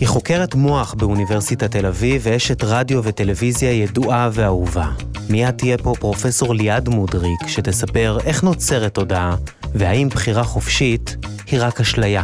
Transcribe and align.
היא 0.00 0.08
חוקרת 0.08 0.54
מוח 0.54 0.94
באוניברסיטת 0.94 1.70
תל 1.70 1.86
אביב 1.86 2.22
ואשת 2.24 2.64
רדיו 2.64 3.04
וטלוויזיה 3.04 3.72
ידועה 3.72 4.30
ואהובה. 4.32 4.90
מיד 5.30 5.50
תהיה 5.50 5.78
פה 5.78 5.94
פרופסור 6.00 6.54
ליעד 6.54 6.88
מודריק, 6.88 7.46
שתספר 7.46 8.18
איך 8.24 8.42
נוצרת 8.42 8.94
תודעה, 8.94 9.36
והאם 9.74 10.08
בחירה 10.08 10.44
חופשית 10.44 11.16
היא 11.50 11.60
רק 11.62 11.80
אשליה. 11.80 12.22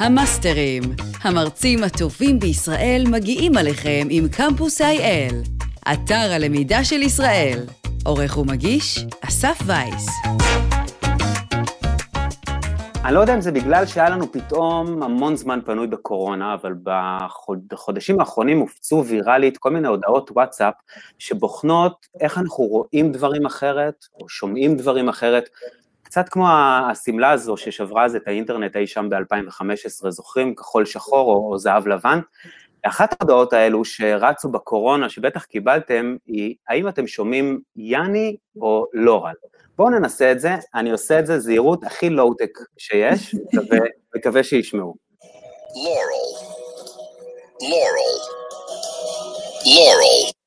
המאסטרים, 0.00 0.82
המרצים 1.22 1.84
הטובים 1.84 2.38
בישראל 2.38 3.04
מגיעים 3.08 3.56
עליכם 3.56 4.06
עם 4.10 4.28
קמפוס 4.28 4.80
IL, 4.80 5.34
אתר 5.92 6.32
הלמידה 6.32 6.84
של 6.84 7.02
ישראל. 7.02 7.58
עורך 8.04 8.38
ומגיש, 8.38 9.04
אסף 9.20 9.58
וייס. 9.66 10.06
אני 13.06 13.14
לא 13.14 13.20
יודע 13.20 13.34
אם 13.34 13.40
זה 13.40 13.52
בגלל 13.52 13.86
שהיה 13.86 14.10
לנו 14.10 14.32
פתאום 14.32 15.02
המון 15.02 15.36
זמן 15.36 15.60
פנוי 15.64 15.86
בקורונה, 15.86 16.54
אבל 16.54 16.74
בחודשים 17.68 18.20
האחרונים 18.20 18.58
הופצו 18.58 19.04
ויראלית 19.06 19.58
כל 19.58 19.70
מיני 19.70 19.88
הודעות 19.88 20.30
וואטסאפ 20.30 20.74
שבוחנות 21.18 22.06
איך 22.20 22.38
אנחנו 22.38 22.64
רואים 22.64 23.12
דברים 23.12 23.46
אחרת, 23.46 24.04
או 24.20 24.28
שומעים 24.28 24.76
דברים 24.76 25.08
אחרת, 25.08 25.48
קצת 26.02 26.28
כמו 26.28 26.48
השמלה 26.50 27.30
הזו 27.30 27.56
ששברה 27.56 28.04
אז 28.04 28.16
את 28.16 28.28
האינטרנט 28.28 28.76
אי 28.76 28.86
שם 28.86 29.08
ב-2015, 29.08 30.10
זוכרים? 30.10 30.54
כחול 30.54 30.84
שחור 30.84 31.34
או, 31.34 31.58
זהב 31.58 31.86
לבן? 31.86 32.20
אחת 32.82 33.16
ההודעות 33.20 33.52
האלו 33.52 33.84
שרצו 33.84 34.48
בקורונה, 34.48 35.08
שבטח 35.08 35.44
קיבלתם, 35.44 36.16
היא 36.26 36.54
האם 36.68 36.88
אתם 36.88 37.06
שומעים 37.06 37.60
יאני 37.76 38.36
או 38.60 38.86
לורל? 38.92 39.34
בואו 39.76 39.90
ננסה 39.90 40.32
את 40.32 40.40
זה, 40.40 40.54
אני 40.74 40.90
עושה 40.90 41.18
את 41.18 41.26
זה 41.26 41.38
זהירות 41.38 41.84
הכי 41.84 42.10
לואו-טק 42.10 42.58
שיש, 42.78 43.34
ומקווה 44.14 44.42
שישמעו. 44.42 44.94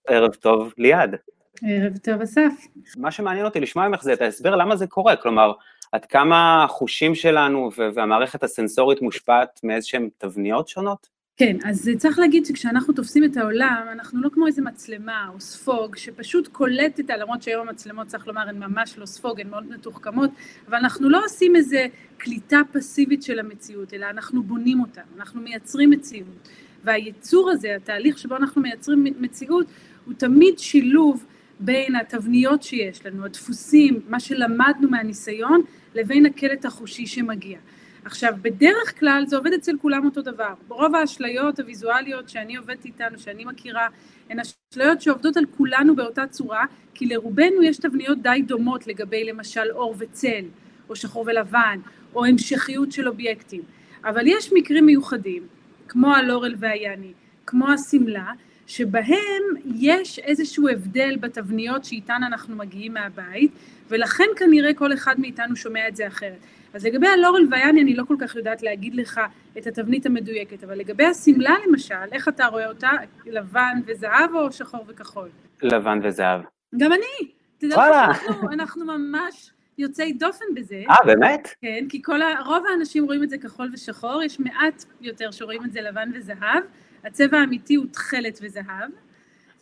ערב 0.08 0.34
טוב, 0.34 0.74
ליעד. 0.78 1.16
ערב 1.64 1.98
טוב, 1.98 2.22
אסף. 2.22 2.52
מה 2.98 3.12
שמעניין 3.12 3.46
אותי 3.46 3.60
לשמוע 3.60 3.88
ממך 3.88 4.04
זה 4.04 4.14
את 4.14 4.22
ההסבר 4.22 4.56
למה 4.56 4.76
זה 4.76 4.88
קורה, 4.88 5.16
כלומר, 5.16 5.52
עד 5.92 6.06
כמה 6.06 6.64
החושים 6.64 7.16
שלנו 7.16 7.70
והמערכת 7.96 8.44
הסנסורית 8.44 9.02
מושפעת 9.02 9.60
מאיזשהן 9.64 10.10
תבניות 10.18 10.68
שונות? 10.68 11.19
כן, 11.40 11.58
אז 11.64 11.90
צריך 11.98 12.20
להגיד 12.20 12.46
שכשאנחנו 12.46 12.94
תופסים 12.94 13.24
את 13.24 13.38
העולם, 13.38 13.86
אנחנו 13.92 14.22
לא 14.22 14.30
כמו 14.30 14.48
איזה 14.48 14.62
מצלמה 14.62 15.30
או 15.34 15.40
ספוג 15.40 15.96
שפשוט 15.96 16.48
קולטת, 16.48 17.10
למרות 17.10 17.44
שהיום 17.44 17.68
המצלמות, 17.70 18.08
צריך 18.08 18.28
לומר, 18.28 18.50
הן 18.50 18.64
ממש 18.64 18.98
לא 18.98 19.06
ספוג, 19.06 19.42
הן 19.42 19.50
מאוד 19.50 19.70
מתוחכמות, 19.70 20.30
אבל 20.68 20.78
אנחנו 20.78 21.10
לא 21.10 21.22
עושים 21.26 21.56
איזה 21.56 21.88
קליטה 22.18 22.62
פסיבית 22.72 23.24
של 23.24 23.40
המציאות, 23.40 23.94
אלא 23.94 24.06
אנחנו 24.10 24.44
בונים 24.44 24.82
אותה, 24.82 25.02
אנחנו 25.18 25.42
מייצרים 25.42 25.90
מציאות. 25.90 26.50
והייצור 26.84 27.50
הזה, 27.52 27.76
התהליך 27.76 28.18
שבו 28.18 28.36
אנחנו 28.36 28.62
מייצרים 28.62 29.06
מציאות, 29.20 29.68
הוא 30.06 30.14
תמיד 30.14 30.60
שילוב 30.60 31.26
בין 31.60 31.96
התבניות 31.96 32.64
שיש 32.64 33.06
לנו, 33.06 33.26
הדפוסים, 33.26 34.00
מה 34.10 34.20
שלמדנו 34.20 34.90
מהניסיון, 34.90 35.62
לבין 35.96 36.26
הקלט 36.26 36.66
החושי 36.66 37.08
שמגיע. 37.08 37.58
עכשיו, 38.06 38.34
בדרך 38.42 39.00
כלל 39.00 39.24
זה 39.28 39.38
עובד 39.38 39.54
אצל 39.54 39.78
כולם 39.82 40.06
אותו 40.06 40.22
דבר. 40.22 40.54
רוב 40.68 40.96
האשליות 40.96 41.60
הוויזואליות 41.60 42.30
שאני 42.30 42.56
עובדת 42.56 42.86
איתן, 42.86 43.18
שאני 43.18 43.46
מכירה, 43.46 43.88
הן 44.30 44.38
אשליות 44.40 45.02
שעובדות 45.02 45.38
על 45.38 45.46
כולנו 45.58 45.96
באותה 45.96 46.28
צורה, 46.28 46.66
כי 46.94 47.06
לרובנו 47.06 47.64
יש 47.64 47.78
תבניות 47.78 48.22
די 48.22 48.42
דומות 48.48 48.88
לגבי 48.88 49.24
למשל 49.24 49.72
אור 49.72 49.96
וצל, 49.98 50.46
או 50.90 50.96
שחור 50.96 51.26
ולבן, 51.28 51.80
או 52.16 52.26
המשכיות 52.26 52.92
של 52.92 53.08
אובייקטים. 53.08 53.62
אבל 54.04 54.28
יש 54.28 54.54
מקרים 54.54 54.86
מיוחדים, 54.86 55.44
כמו 55.88 56.16
הלורל 56.16 56.56
והיאני, 56.60 57.14
כמו 57.46 57.68
השמלה, 57.70 58.32
שבהם 58.68 59.44
יש 59.76 60.20
איזשהו 60.20 60.68
הבדל 60.68 61.16
בתבניות 61.20 61.86
שאיתן 61.86 62.22
אנחנו 62.28 62.56
מגיעים 62.56 62.94
מהבית, 62.94 63.52
ולכן 63.90 64.28
כנראה 64.36 64.74
כל 64.74 64.94
אחד 64.94 65.20
מאיתנו 65.20 65.56
שומע 65.56 65.88
את 65.88 65.96
זה 65.96 66.08
אחרת. 66.08 66.40
אז 66.74 66.86
לגבי 66.86 67.08
הלורל 67.08 67.48
ויאני 67.52 67.82
אני 67.82 67.96
לא 67.96 68.04
כל 68.08 68.16
כך 68.20 68.36
יודעת 68.36 68.64
להגיד 68.64 68.96
לך 68.96 69.22
את 69.58 69.68
התבנית 69.68 70.06
המדויקת, 70.06 70.64
אבל 70.64 70.78
לגבי 70.78 71.06
השמלה 71.06 71.56
למשל, 71.68 71.96
איך 72.12 72.28
אתה 72.28 72.46
רואה 72.46 72.68
אותה? 72.68 72.92
לבן 73.26 73.80
וזהב 73.86 74.36
או 74.36 74.52
שחור 74.52 74.84
וכחול? 74.88 75.30
לבן 75.62 76.00
וזהב. 76.04 76.42
גם 76.78 76.92
אני. 76.94 77.32
וואלה. 77.64 78.06
אנחנו, 78.06 78.52
אנחנו 78.52 78.86
ממש 78.86 79.52
יוצאי 79.78 80.14
דופן 80.14 80.46
בזה. 80.56 80.84
אה, 80.90 80.96
באמת? 81.06 81.50
כן, 81.62 81.86
כי 81.90 82.02
כל 82.02 82.22
ה... 82.22 82.28
רוב 82.46 82.64
האנשים 82.72 83.06
רואים 83.06 83.24
את 83.24 83.30
זה 83.30 83.38
כחול 83.38 83.70
ושחור, 83.74 84.24
יש 84.24 84.40
מעט 84.40 84.86
יותר 85.02 85.32
שרואים 85.32 85.66
את 85.66 85.72
זה 85.72 85.82
לבן 85.82 86.12
וזהב. 86.16 86.64
הצבע 87.04 87.38
האמיתי 87.38 87.76
הוא 87.76 87.86
תכלת 87.92 88.40
וזהב. 88.42 88.90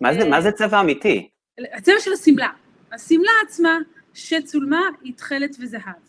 מה 0.01 0.13
זה, 0.13 0.29
מה 0.29 0.41
זה 0.41 0.51
צבע 0.51 0.81
אמיתי? 0.81 1.29
הצבע 1.73 1.95
של 1.99 2.13
השמלה. 2.13 2.49
השמלה 2.91 3.31
עצמה 3.43 3.77
שצולמה 4.13 4.81
היא 5.01 5.13
תכלת 5.15 5.55
וזהב. 5.59 6.06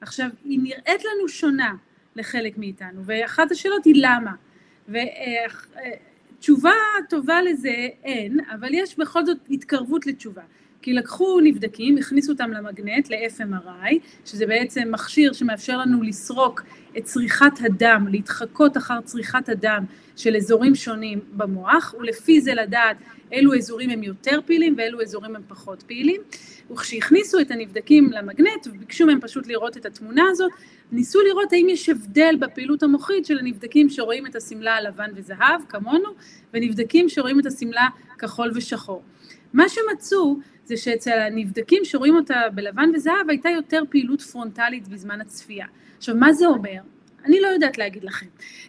עכשיו, 0.00 0.28
היא 0.44 0.60
נראית 0.62 1.04
לנו 1.04 1.28
שונה 1.28 1.74
לחלק 2.16 2.58
מאיתנו, 2.58 3.02
ואחת 3.04 3.50
השאלות 3.50 3.84
היא 3.84 3.94
למה. 3.96 4.32
ותשובה 4.88 6.72
טובה 7.08 7.42
לזה 7.42 7.88
אין, 8.04 8.40
אבל 8.54 8.74
יש 8.74 8.98
בכל 8.98 9.26
זאת 9.26 9.38
התקרבות 9.50 10.06
לתשובה. 10.06 10.42
כי 10.82 10.92
לקחו 10.92 11.40
נבדקים, 11.40 11.98
הכניסו 11.98 12.32
אותם 12.32 12.50
למגנט, 12.50 13.10
ל-FMRI, 13.10 13.94
שזה 14.24 14.46
בעצם 14.46 14.88
מכשיר 14.90 15.32
שמאפשר 15.32 15.78
לנו 15.78 16.02
לסרוק 16.02 16.62
את 16.98 17.04
צריכת 17.04 17.52
הדם, 17.60 18.06
להתחקות 18.10 18.76
אחר 18.76 19.00
צריכת 19.00 19.48
הדם 19.48 19.84
של 20.16 20.36
אזורים 20.36 20.74
שונים 20.74 21.20
במוח, 21.32 21.94
ולפי 21.98 22.40
זה 22.40 22.54
לדעת 22.54 22.96
אילו 23.32 23.54
אזורים 23.54 23.90
הם 23.90 24.02
יותר 24.02 24.40
פעילים 24.46 24.74
ואילו 24.78 25.02
אזורים 25.02 25.36
הם 25.36 25.42
פחות 25.48 25.82
פעילים. 25.82 26.20
וכשהכניסו 26.70 27.40
את 27.40 27.50
הנבדקים 27.50 28.12
למגנט 28.12 28.66
וביקשו 28.66 29.06
מהם 29.06 29.20
פשוט 29.20 29.46
לראות 29.46 29.76
את 29.76 29.86
התמונה 29.86 30.24
הזאת, 30.30 30.52
ניסו 30.92 31.20
לראות 31.22 31.52
האם 31.52 31.66
יש 31.68 31.88
הבדל 31.88 32.36
בפעילות 32.40 32.82
המוחית 32.82 33.26
של 33.26 33.38
הנבדקים 33.38 33.88
שרואים 33.88 34.26
את 34.26 34.36
השמלה 34.36 34.76
הלבן 34.76 35.10
וזהב, 35.14 35.60
כמונו, 35.68 36.08
ונבדקים 36.54 37.08
שרואים 37.08 37.40
את 37.40 37.46
השמלה 37.46 37.88
כחול 38.18 38.52
ושחור. 38.54 39.02
מה 39.52 39.64
שמצאו 39.68 40.36
זה 40.64 40.76
שאצל 40.76 41.18
הנבדקים 41.18 41.84
שרואים 41.84 42.16
אותה 42.16 42.40
בלבן 42.54 42.90
וזהב 42.94 43.28
הייתה 43.28 43.48
יותר 43.48 43.82
פעילות 43.90 44.20
פרונטלית 44.20 44.88
בזמן 44.88 45.20
הצפייה. 45.20 45.66
עכשיו, 45.98 46.14
מה 46.14 46.32
זה 46.32 46.46
אומר? 46.46 46.80
אני 47.24 47.40
לא 47.40 47.46
יודעת 47.46 47.78
להגיד 47.78 48.04
לכם, 48.04 48.26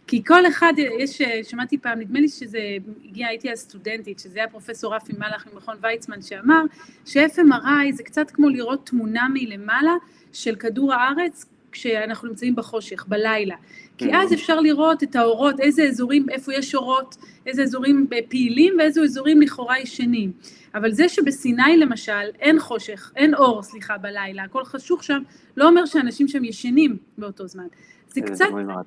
כי 0.07 0.23
כל 0.23 0.47
אחד, 0.47 0.73
יש, 1.00 1.22
שמעתי 1.44 1.78
פעם, 1.78 2.00
נדמה 2.00 2.19
לי 2.19 2.29
שזה 2.29 2.59
הגיע, 3.06 3.28
הייתי 3.28 3.51
אז 3.51 3.59
סטודנטית, 3.59 4.19
שזה 4.19 4.40
היה 4.40 4.47
פרופסור 4.47 4.95
רפי 4.95 5.13
מלאך 5.17 5.47
ממכון 5.53 5.78
ויצמן, 5.81 6.22
שאמר 6.22 6.62
ש-FMRI 7.06 7.94
זה 7.94 8.03
קצת 8.03 8.31
כמו 8.31 8.50
לראות 8.50 8.85
תמונה 8.85 9.28
מלמעלה 9.34 9.96
של 10.34 10.56
כדור 10.56 10.94
הארץ 10.94 11.46
כשאנחנו 11.72 12.28
נמצאים 12.28 12.56
בחושך, 12.56 13.06
בלילה. 13.07 13.56
כי 14.00 14.16
אז 14.16 14.34
אפשר 14.34 14.60
לראות 14.60 15.04
את 15.04 15.16
האורות, 15.16 15.60
איזה 15.60 15.84
אזורים, 15.84 16.30
איפה 16.30 16.54
יש 16.54 16.76
אורות, 16.76 17.18
איזה 17.46 17.64
אזורים 17.64 18.08
פעילים 18.30 18.74
ואיזה 18.80 19.02
אזורים 19.02 19.42
לכאורה 19.42 19.80
ישנים. 19.80 20.32
אבל 20.76 20.92
זה 20.92 21.10
שבסיני 21.10 21.78
למשל 21.78 22.26
אין 22.40 22.59
חושך, 22.59 23.12
אין 23.16 23.36
אור, 23.36 23.64
סליחה, 23.64 23.98
בלילה, 23.98 24.44
הכל 24.44 24.64
חשוך 24.64 25.04
שם, 25.04 25.22
לא 25.58 25.68
אומר 25.68 25.86
שאנשים 25.86 26.28
שם 26.28 26.44
ישנים 26.44 26.98
באותו 27.18 27.48
זמן. 27.48 27.68
זה 28.08 28.22
קצת 28.22 28.46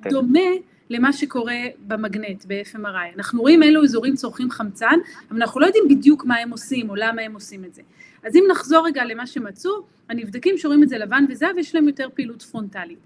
דומה 0.09 0.49
למה 0.89 1.13
שקורה 1.13 1.59
במגנט, 1.87 2.45
ב-FMRI. 2.47 3.15
אנחנו 3.15 3.41
רואים 3.41 3.63
אילו 3.63 3.83
אזורים 3.83 4.15
צורכים 4.15 4.51
חמצן, 4.51 4.99
אבל 5.31 5.41
אנחנו 5.41 5.59
לא 5.59 5.65
יודעים 5.65 5.83
בדיוק 5.89 6.25
מה 6.25 6.35
הם 6.35 6.51
עושים 6.51 6.89
או 6.89 6.95
למה 6.95 7.21
הם 7.21 7.33
עושים 7.33 7.65
את 7.65 7.73
זה. 7.73 7.81
אז 8.23 8.35
אם 8.35 8.43
נחזור 8.51 8.85
רגע 8.85 9.05
למה 9.05 9.27
שמצאו, 9.27 9.71
הנבדקים 10.09 10.57
שרואים 10.57 10.83
את 10.83 10.89
זה 10.89 10.97
לבן 10.97 11.25
וזהב, 11.29 11.57
יש 11.57 11.75
להם 11.75 11.87
יותר 11.87 12.07
פעילות 12.13 12.41
פרונטלית. 12.41 12.99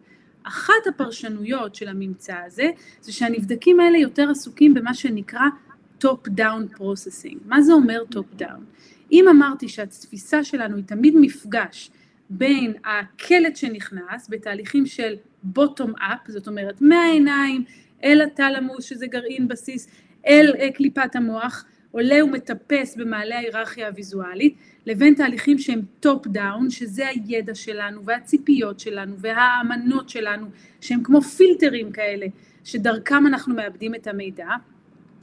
אחת 0.47 0.87
הפרשנויות 0.89 1.75
של 1.75 1.87
הממצא 1.87 2.35
הזה, 2.45 2.69
זה 3.01 3.11
שהנבדקים 3.11 3.79
האלה 3.79 3.97
יותר 3.97 4.29
עסוקים 4.29 4.73
במה 4.73 4.93
שנקרא 4.93 5.45
top 6.03 6.29
down 6.37 6.77
processing. 6.79 7.37
מה 7.45 7.61
זה 7.61 7.73
אומר 7.73 8.03
top 8.15 8.41
down? 8.41 8.61
אם 9.11 9.25
אמרתי 9.29 9.69
שהתפיסה 9.69 10.43
שלנו 10.43 10.75
היא 10.75 10.83
תמיד 10.83 11.15
מפגש 11.17 11.91
בין 12.29 12.73
הקלט 12.85 13.55
שנכנס 13.55 14.27
בתהליכים 14.29 14.85
של 14.85 15.15
bottom 15.57 15.99
up, 15.99 16.31
זאת 16.31 16.47
אומרת 16.47 16.81
מהעיניים 16.81 17.63
אל 18.03 18.21
התלמוס 18.21 18.85
שזה 18.85 19.07
גרעין 19.07 19.47
בסיס, 19.47 19.87
אל 20.27 20.53
קליפת 20.73 21.15
המוח, 21.15 21.65
עולה 21.91 22.23
ומטפס 22.23 22.95
במעלה 22.95 23.35
ההיררכיה 23.35 23.87
הוויזואלית, 23.87 24.55
לבין 24.87 25.13
תהליכים 25.13 25.57
שהם 25.57 25.81
top 25.99 26.27
down, 26.27 26.69
שזה 26.69 27.07
הידע 27.07 27.55
שלנו 27.55 28.05
והציפיות 28.05 28.79
שלנו 28.79 29.15
והאמונות 29.19 30.09
שלנו, 30.09 30.47
שהם 30.81 31.03
כמו 31.03 31.21
פילטרים 31.21 31.91
כאלה, 31.91 32.25
שדרכם 32.63 33.27
אנחנו 33.27 33.55
מעבדים 33.55 33.95
את 33.95 34.07
המידע, 34.07 34.47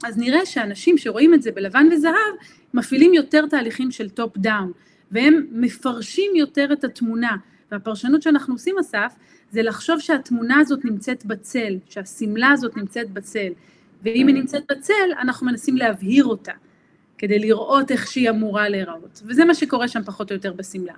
אז 0.03 0.17
נראה 0.17 0.45
שאנשים 0.45 0.97
שרואים 0.97 1.33
את 1.33 1.41
זה 1.41 1.51
בלבן 1.51 1.87
וזהב, 1.91 2.33
מפעילים 2.73 3.13
יותר 3.13 3.45
תהליכים 3.47 3.91
של 3.91 4.09
top 4.09 4.37
down, 4.37 4.71
והם 5.11 5.45
מפרשים 5.51 6.31
יותר 6.35 6.73
את 6.73 6.83
התמונה. 6.83 7.35
והפרשנות 7.71 8.21
שאנחנו 8.21 8.53
עושים, 8.53 8.75
אסף, 8.79 9.15
זה 9.51 9.61
לחשוב 9.61 9.99
שהתמונה 9.99 10.59
הזאת 10.59 10.85
נמצאת 10.85 11.25
בצל, 11.25 11.77
שהשמלה 11.89 12.49
הזאת 12.49 12.77
נמצאת 12.77 13.11
בצל. 13.11 13.51
ואם 14.03 14.27
היא 14.27 14.35
נמצאת 14.35 14.63
בצל, 14.71 14.93
אנחנו 15.21 15.47
מנסים 15.47 15.77
להבהיר 15.77 16.25
אותה, 16.25 16.51
כדי 17.17 17.39
לראות 17.39 17.91
איך 17.91 18.07
שהיא 18.07 18.29
אמורה 18.29 18.69
להיראות. 18.69 19.21
וזה 19.25 19.45
מה 19.45 19.55
שקורה 19.55 19.87
שם 19.87 20.03
פחות 20.03 20.31
או 20.31 20.35
יותר 20.35 20.53
בשמלה. 20.53 20.93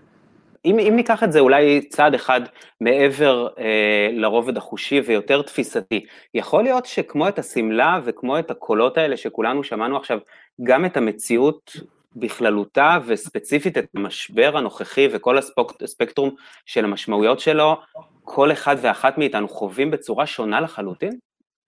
אם, 0.66 0.80
אם 0.80 0.94
ניקח 0.96 1.24
את 1.24 1.32
זה 1.32 1.40
אולי 1.40 1.82
צעד 1.90 2.14
אחד 2.14 2.42
מעבר 2.82 3.48
אה, 3.60 4.10
לרובד 4.12 4.58
החושי 4.58 5.02
ויותר 5.06 5.42
תפיסתי, 5.42 6.06
יכול 6.34 6.64
להיות 6.64 6.86
שכמו 6.86 7.28
את 7.28 7.40
השמלה 7.40 8.00
וכמו 8.06 8.40
את 8.40 8.52
הקולות 8.52 8.98
האלה 8.98 9.18
שכולנו 9.18 9.64
שמענו 9.64 9.98
עכשיו, 9.98 10.20
גם 10.64 10.86
את 10.86 10.98
המציאות 10.98 11.72
בכללותה 12.16 12.98
וספציפית 13.06 13.78
את 13.78 13.86
המשבר 13.96 14.58
הנוכחי 14.58 15.08
וכל 15.12 15.38
הספקטרום 15.82 16.36
של 16.66 16.86
המשמעויות 16.86 17.40
שלו, 17.40 17.78
כל 18.24 18.52
אחד 18.52 18.76
ואחת 18.82 19.18
מאיתנו 19.18 19.48
חווים 19.50 19.92
בצורה 19.92 20.26
שונה 20.26 20.62
לחלוטין? 20.62 21.18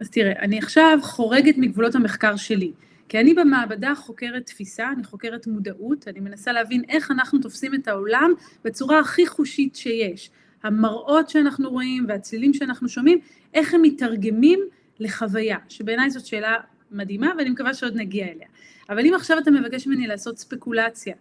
אז 0.02 0.10
תראה, 0.10 0.31
אני 0.40 0.57
עכשיו 0.57 0.98
חורגת 1.02 1.56
מגבולות 1.57 1.95
המחקר 1.95 2.36
שלי. 2.36 2.72
כי 3.10 3.20
אני 3.20 3.34
במעבדה 3.34 3.96
חוקרת 3.96 4.46
תפיסה, 4.46 4.92
אני 4.92 5.04
חוקרת 5.04 5.48
מודעות, 5.48 6.08
אני 6.08 6.20
מנסה 6.20 6.52
להבין 6.52 6.84
איך 6.90 7.12
אנחנו 7.12 7.40
תופסים 7.40 7.76
את 7.76 7.88
העולם 7.88 8.32
בצורה 8.64 9.00
הכי 9.00 9.28
חושית 9.28 9.76
שיש. 9.76 10.32
המראות 10.64 11.30
שאנחנו 11.30 11.70
רואים 11.70 12.06
והצלילים 12.08 12.54
שאנחנו 12.54 12.90
שומעים, 12.90 13.20
איך 13.54 13.74
הם 13.74 13.82
מתרגמים 13.82 14.60
לחוויה, 15.00 15.58
שבעיניי 15.70 16.10
זאת 16.10 16.26
שאלה 16.26 16.56
מדהימה 16.92 17.32
ואני 17.38 17.50
מקווה 17.50 17.74
שעוד 17.74 17.96
נגיע 17.96 18.26
אליה. 18.26 18.48
אבל 18.90 19.06
אם 19.06 19.14
עכשיו 19.14 19.38
אתה 19.40 19.52
מבקש 19.52 19.88
ממני 19.88 20.08
לעשות 20.08 20.38
ספקולציה, 20.38 21.16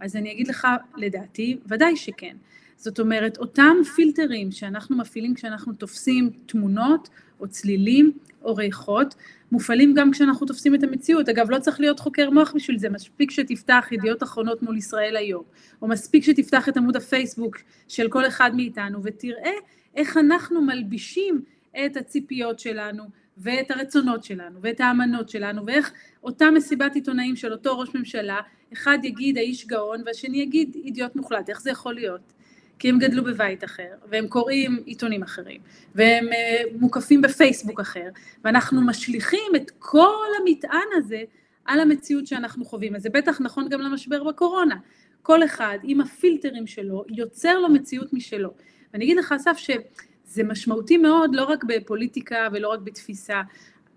אז 0.00 0.16
אני 0.16 0.32
אגיד 0.32 0.48
לך, 0.48 0.66
לדעתי, 0.96 1.58
ודאי 1.66 1.96
שכן. 1.96 2.36
זאת 2.76 3.00
אומרת, 3.00 3.38
אותם 3.38 3.76
פילטרים 3.94 4.52
שאנחנו 4.52 4.96
מפעילים 4.96 5.34
כשאנחנו 5.34 5.72
תופסים 5.72 6.30
תמונות 6.46 7.08
או 7.44 7.48
צלילים 7.48 8.12
או 8.42 8.56
ריחות, 8.56 9.14
מופעלים 9.52 9.94
גם 9.94 10.10
כשאנחנו 10.10 10.46
תופסים 10.46 10.74
את 10.74 10.82
המציאות. 10.82 11.28
אגב, 11.28 11.50
לא 11.50 11.58
צריך 11.58 11.80
להיות 11.80 12.00
חוקר 12.00 12.30
מוח 12.30 12.52
בשביל 12.54 12.78
זה, 12.78 12.88
מספיק 12.88 13.30
שתפתח 13.30 13.88
ידיעות 13.90 14.22
אחרונות 14.22 14.62
מול 14.62 14.76
ישראל 14.76 15.16
היום, 15.16 15.42
או 15.82 15.88
מספיק 15.88 16.24
שתפתח 16.24 16.68
את 16.68 16.76
עמוד 16.76 16.96
הפייסבוק 16.96 17.56
של 17.88 18.08
כל 18.08 18.26
אחד 18.26 18.50
מאיתנו, 18.54 18.98
ותראה 19.02 19.52
איך 19.96 20.16
אנחנו 20.16 20.62
מלבישים 20.62 21.42
את 21.86 21.96
הציפיות 21.96 22.58
שלנו, 22.58 23.04
ואת 23.38 23.70
הרצונות 23.70 24.24
שלנו, 24.24 24.58
ואת 24.62 24.80
האמנות 24.80 25.28
שלנו, 25.28 25.66
ואיך 25.66 25.92
אותה 26.22 26.50
מסיבת 26.50 26.94
עיתונאים 26.94 27.36
של 27.36 27.52
אותו 27.52 27.78
ראש 27.78 27.88
ממשלה, 27.94 28.40
אחד 28.72 28.98
יגיד 29.02 29.38
האיש 29.38 29.66
גאון, 29.66 30.02
והשני 30.06 30.38
יגיד 30.38 30.76
אידיוט 30.84 31.16
מוחלט, 31.16 31.50
איך 31.50 31.60
זה 31.60 31.70
יכול 31.70 31.94
להיות? 31.94 32.32
כי 32.78 32.88
הם 32.88 32.98
גדלו 32.98 33.24
בבית 33.24 33.64
אחר, 33.64 33.88
והם 34.08 34.28
קוראים 34.28 34.82
עיתונים 34.86 35.22
אחרים, 35.22 35.60
והם 35.94 36.26
uh, 36.28 36.32
מוקפים 36.80 37.22
בפייסבוק 37.22 37.80
אחר, 37.80 38.08
ואנחנו 38.44 38.82
משליכים 38.82 39.56
את 39.56 39.70
כל 39.78 40.26
המטען 40.40 40.88
הזה 40.96 41.22
על 41.64 41.80
המציאות 41.80 42.26
שאנחנו 42.26 42.64
חווים. 42.64 42.96
אז 42.96 43.02
זה 43.02 43.10
בטח 43.10 43.40
נכון 43.40 43.68
גם 43.68 43.80
למשבר 43.80 44.24
בקורונה. 44.24 44.76
כל 45.22 45.44
אחד 45.44 45.78
עם 45.82 46.00
הפילטרים 46.00 46.66
שלו 46.66 47.04
יוצר 47.08 47.58
לו 47.58 47.68
מציאות 47.68 48.12
משלו. 48.12 48.50
ואני 48.92 49.04
אגיד 49.04 49.16
לך, 49.16 49.32
אסף, 49.32 49.56
שזה 49.58 50.44
משמעותי 50.44 50.96
מאוד 50.96 51.34
לא 51.34 51.44
רק 51.44 51.64
בפוליטיקה 51.64 52.48
ולא 52.52 52.68
רק 52.68 52.80
בתפיסה. 52.80 53.42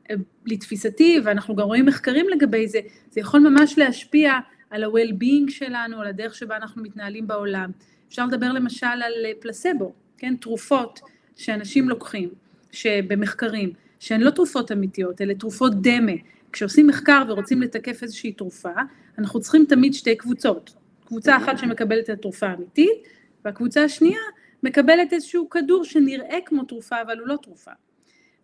אה, 0.10 0.16
לתפיסתי, 0.46 1.20
ואנחנו 1.24 1.56
גם 1.56 1.66
רואים 1.66 1.86
מחקרים 1.86 2.30
לגבי 2.30 2.68
זה, 2.68 2.80
זה 3.12 3.22
יכול 3.22 3.40
ממש 3.40 3.78
להשפיע 3.78 4.34
על 4.70 4.84
ה-well-being 4.84 5.52
שלנו, 5.52 6.02
על 6.02 6.08
הדרך 6.08 6.36
שבה 6.36 6.58
אנחנו 6.58 6.84
מתנהלים 6.84 7.28
בעולם. 7.28 7.72
אפשר 8.08 8.26
לדבר 8.26 8.52
למשל 8.52 8.86
על 8.86 9.26
אה, 9.26 9.32
פלסבו, 9.40 9.94
כן, 10.18 10.36
תרופות 10.36 11.00
שאנשים 11.36 11.90
לוקחים, 11.90 12.30
שבמחקרים, 12.72 13.74
שהן 14.00 14.22
לא 14.22 14.30
תרופות 14.30 14.72
אמיתיות, 14.72 15.22
אלה 15.22 15.36
תרופות 15.36 15.82
דמה. 15.82 16.12
כשעושים 16.52 16.88
מחקר 16.88 17.24
ורוצים 17.28 17.62
לתקף 17.62 18.04
איזושהי 18.04 18.32
תרופה, 18.32 18.74
אנחנו 19.18 19.40
צריכים 19.40 19.66
תמיד 19.70 19.94
שתי 19.94 20.16
קבוצות. 20.16 20.74
קבוצה 21.06 21.38
אחת 21.38 21.58
שמקבלת 21.58 22.04
את 22.04 22.10
התרופה 22.10 22.48
האמיתית, 22.48 23.08
והקבוצה 23.46 23.84
השנייה 23.84 24.20
מקבלת 24.64 25.14
איזשהו 25.14 25.50
כדור 25.50 25.84
שנראה 25.84 26.38
כמו 26.46 26.64
תרופה, 26.64 27.02
אבל 27.02 27.20
הוא 27.20 27.28
לא 27.28 27.36
תרופה. 27.42 27.72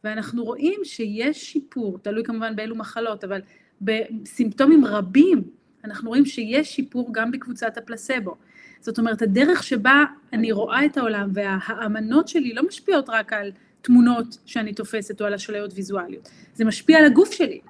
ואנחנו 0.03 0.43
רואים 0.43 0.79
שיש 0.83 1.51
שיפור, 1.51 1.99
תלוי 2.01 2.23
כמובן 2.23 2.55
באילו 2.55 2.75
מחלות, 2.75 3.23
אבל 3.23 3.41
בסימפטומים 3.81 4.85
רבים, 4.85 5.43
אנחנו 5.83 6.09
רואים 6.09 6.25
שיש 6.25 6.75
שיפור 6.75 7.09
גם 7.11 7.31
בקבוצת 7.31 7.77
הפלסבו. 7.77 8.35
זאת 8.83 8.97
אומרת, 8.97 9.21
הדרך 9.21 9.63
שבה 9.63 10.03
אני 10.33 10.51
רואה 10.51 10.85
את 10.85 10.97
העולם 10.97 11.29
והאמנות 11.33 12.27
שלי 12.27 12.53
לא 12.53 12.63
משפיעות 12.67 13.09
רק 13.09 13.33
על 13.33 13.51
תמונות 13.81 14.37
שאני 14.45 14.73
תופסת 14.73 15.21
או 15.21 15.25
על 15.25 15.33
אשליות 15.33 15.71
ויזואליות, 15.75 16.29
זה 16.53 16.65
משפיע 16.65 16.97
על 16.97 17.05
הגוף 17.05 17.31
שלי, 17.31 17.61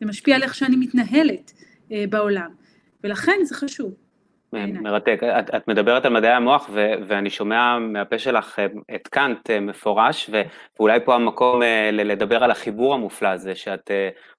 זה 0.00 0.06
משפיע 0.06 0.36
על 0.36 0.42
איך 0.42 0.54
שאני 0.54 0.76
מתנהלת 0.76 1.52
אה, 1.92 2.04
בעולם, 2.10 2.50
ולכן 3.04 3.36
זה 3.44 3.54
חשוב. 3.54 3.94
מרתק. 4.52 5.20
את, 5.38 5.54
את 5.54 5.68
מדברת 5.68 6.04
על 6.04 6.12
מדעי 6.12 6.32
המוח, 6.32 6.70
ו, 6.72 6.92
ואני 7.06 7.30
שומע 7.30 7.78
מהפה 7.78 8.18
שלך 8.18 8.58
אה, 8.58 8.66
את 8.94 9.08
קאנט 9.08 9.50
אה, 9.50 9.60
מפורש, 9.60 10.30
ו, 10.32 10.42
ואולי 10.78 10.98
פה 11.04 11.14
המקום 11.14 11.62
אה, 11.62 11.90
לדבר 11.92 12.44
על 12.44 12.50
החיבור 12.50 12.94
המופלא 12.94 13.28
הזה 13.28 13.54
שאת 13.54 13.90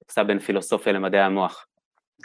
עושה 0.09 0.23
בין 0.23 0.39
פילוסופיה 0.39 0.93
למדעי 0.93 1.21
המוח. 1.21 1.65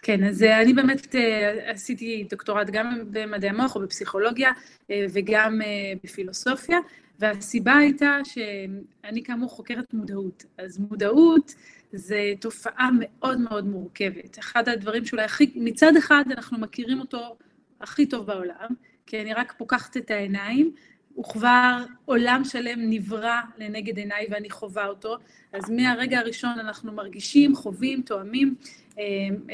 כן, 0.03 0.25
אז 0.25 0.43
אה, 0.43 0.63
אני 0.63 0.73
באמת 0.73 1.15
אה, 1.15 1.71
עשיתי 1.71 2.27
דוקטורט 2.31 2.67
גם 2.71 3.03
במדעי 3.11 3.51
המוח 3.51 3.77
או 3.77 3.81
בפסיכולוגיה 3.81 4.51
אה, 4.91 5.07
וגם 5.13 5.61
בפילוסופיה, 6.05 6.79
והסיבה 7.19 7.77
הייתה 7.77 8.19
שאני 8.25 9.23
כאמור 9.25 9.51
חוקרת 9.51 9.95
מודעות. 9.95 10.45
אז 10.59 10.79
מודעות 10.79 11.55
זה 11.93 12.33
תופעה 12.41 12.91
מאוד 13.01 13.41
מאוד 13.41 13.67
מורכבת. 13.67 14.39
אחד 14.39 14.69
הדברים 14.69 15.05
שאולי 15.05 15.25
הכי, 15.25 15.53
מצד 15.55 15.97
אחד 15.97 16.25
אנחנו 16.31 16.59
מכירים 16.59 17.01
אותו 17.01 17.37
הכי 17.81 18.07
טוב 18.07 18.27
בעולם, 18.27 18.69
כי 19.07 19.21
אני 19.21 19.35
רק 19.35 19.55
פוקחת 19.59 19.97
את 19.97 20.11
העיניים, 20.11 20.73
וכבר 21.21 21.85
עולם 22.05 22.43
שלם 22.45 22.91
נברא 22.91 23.41
לנגד 23.59 23.97
עיניי 23.97 24.27
ואני 24.31 24.51
חווה 24.51 24.87
אותו, 24.87 25.17
אז 25.53 25.71
מהרגע 25.71 26.19
הראשון 26.19 26.59
אנחנו 26.59 26.93
מרגישים, 26.93 27.57
חווים, 27.57 28.03
תואמים 28.03 28.55
אה, 28.99 29.05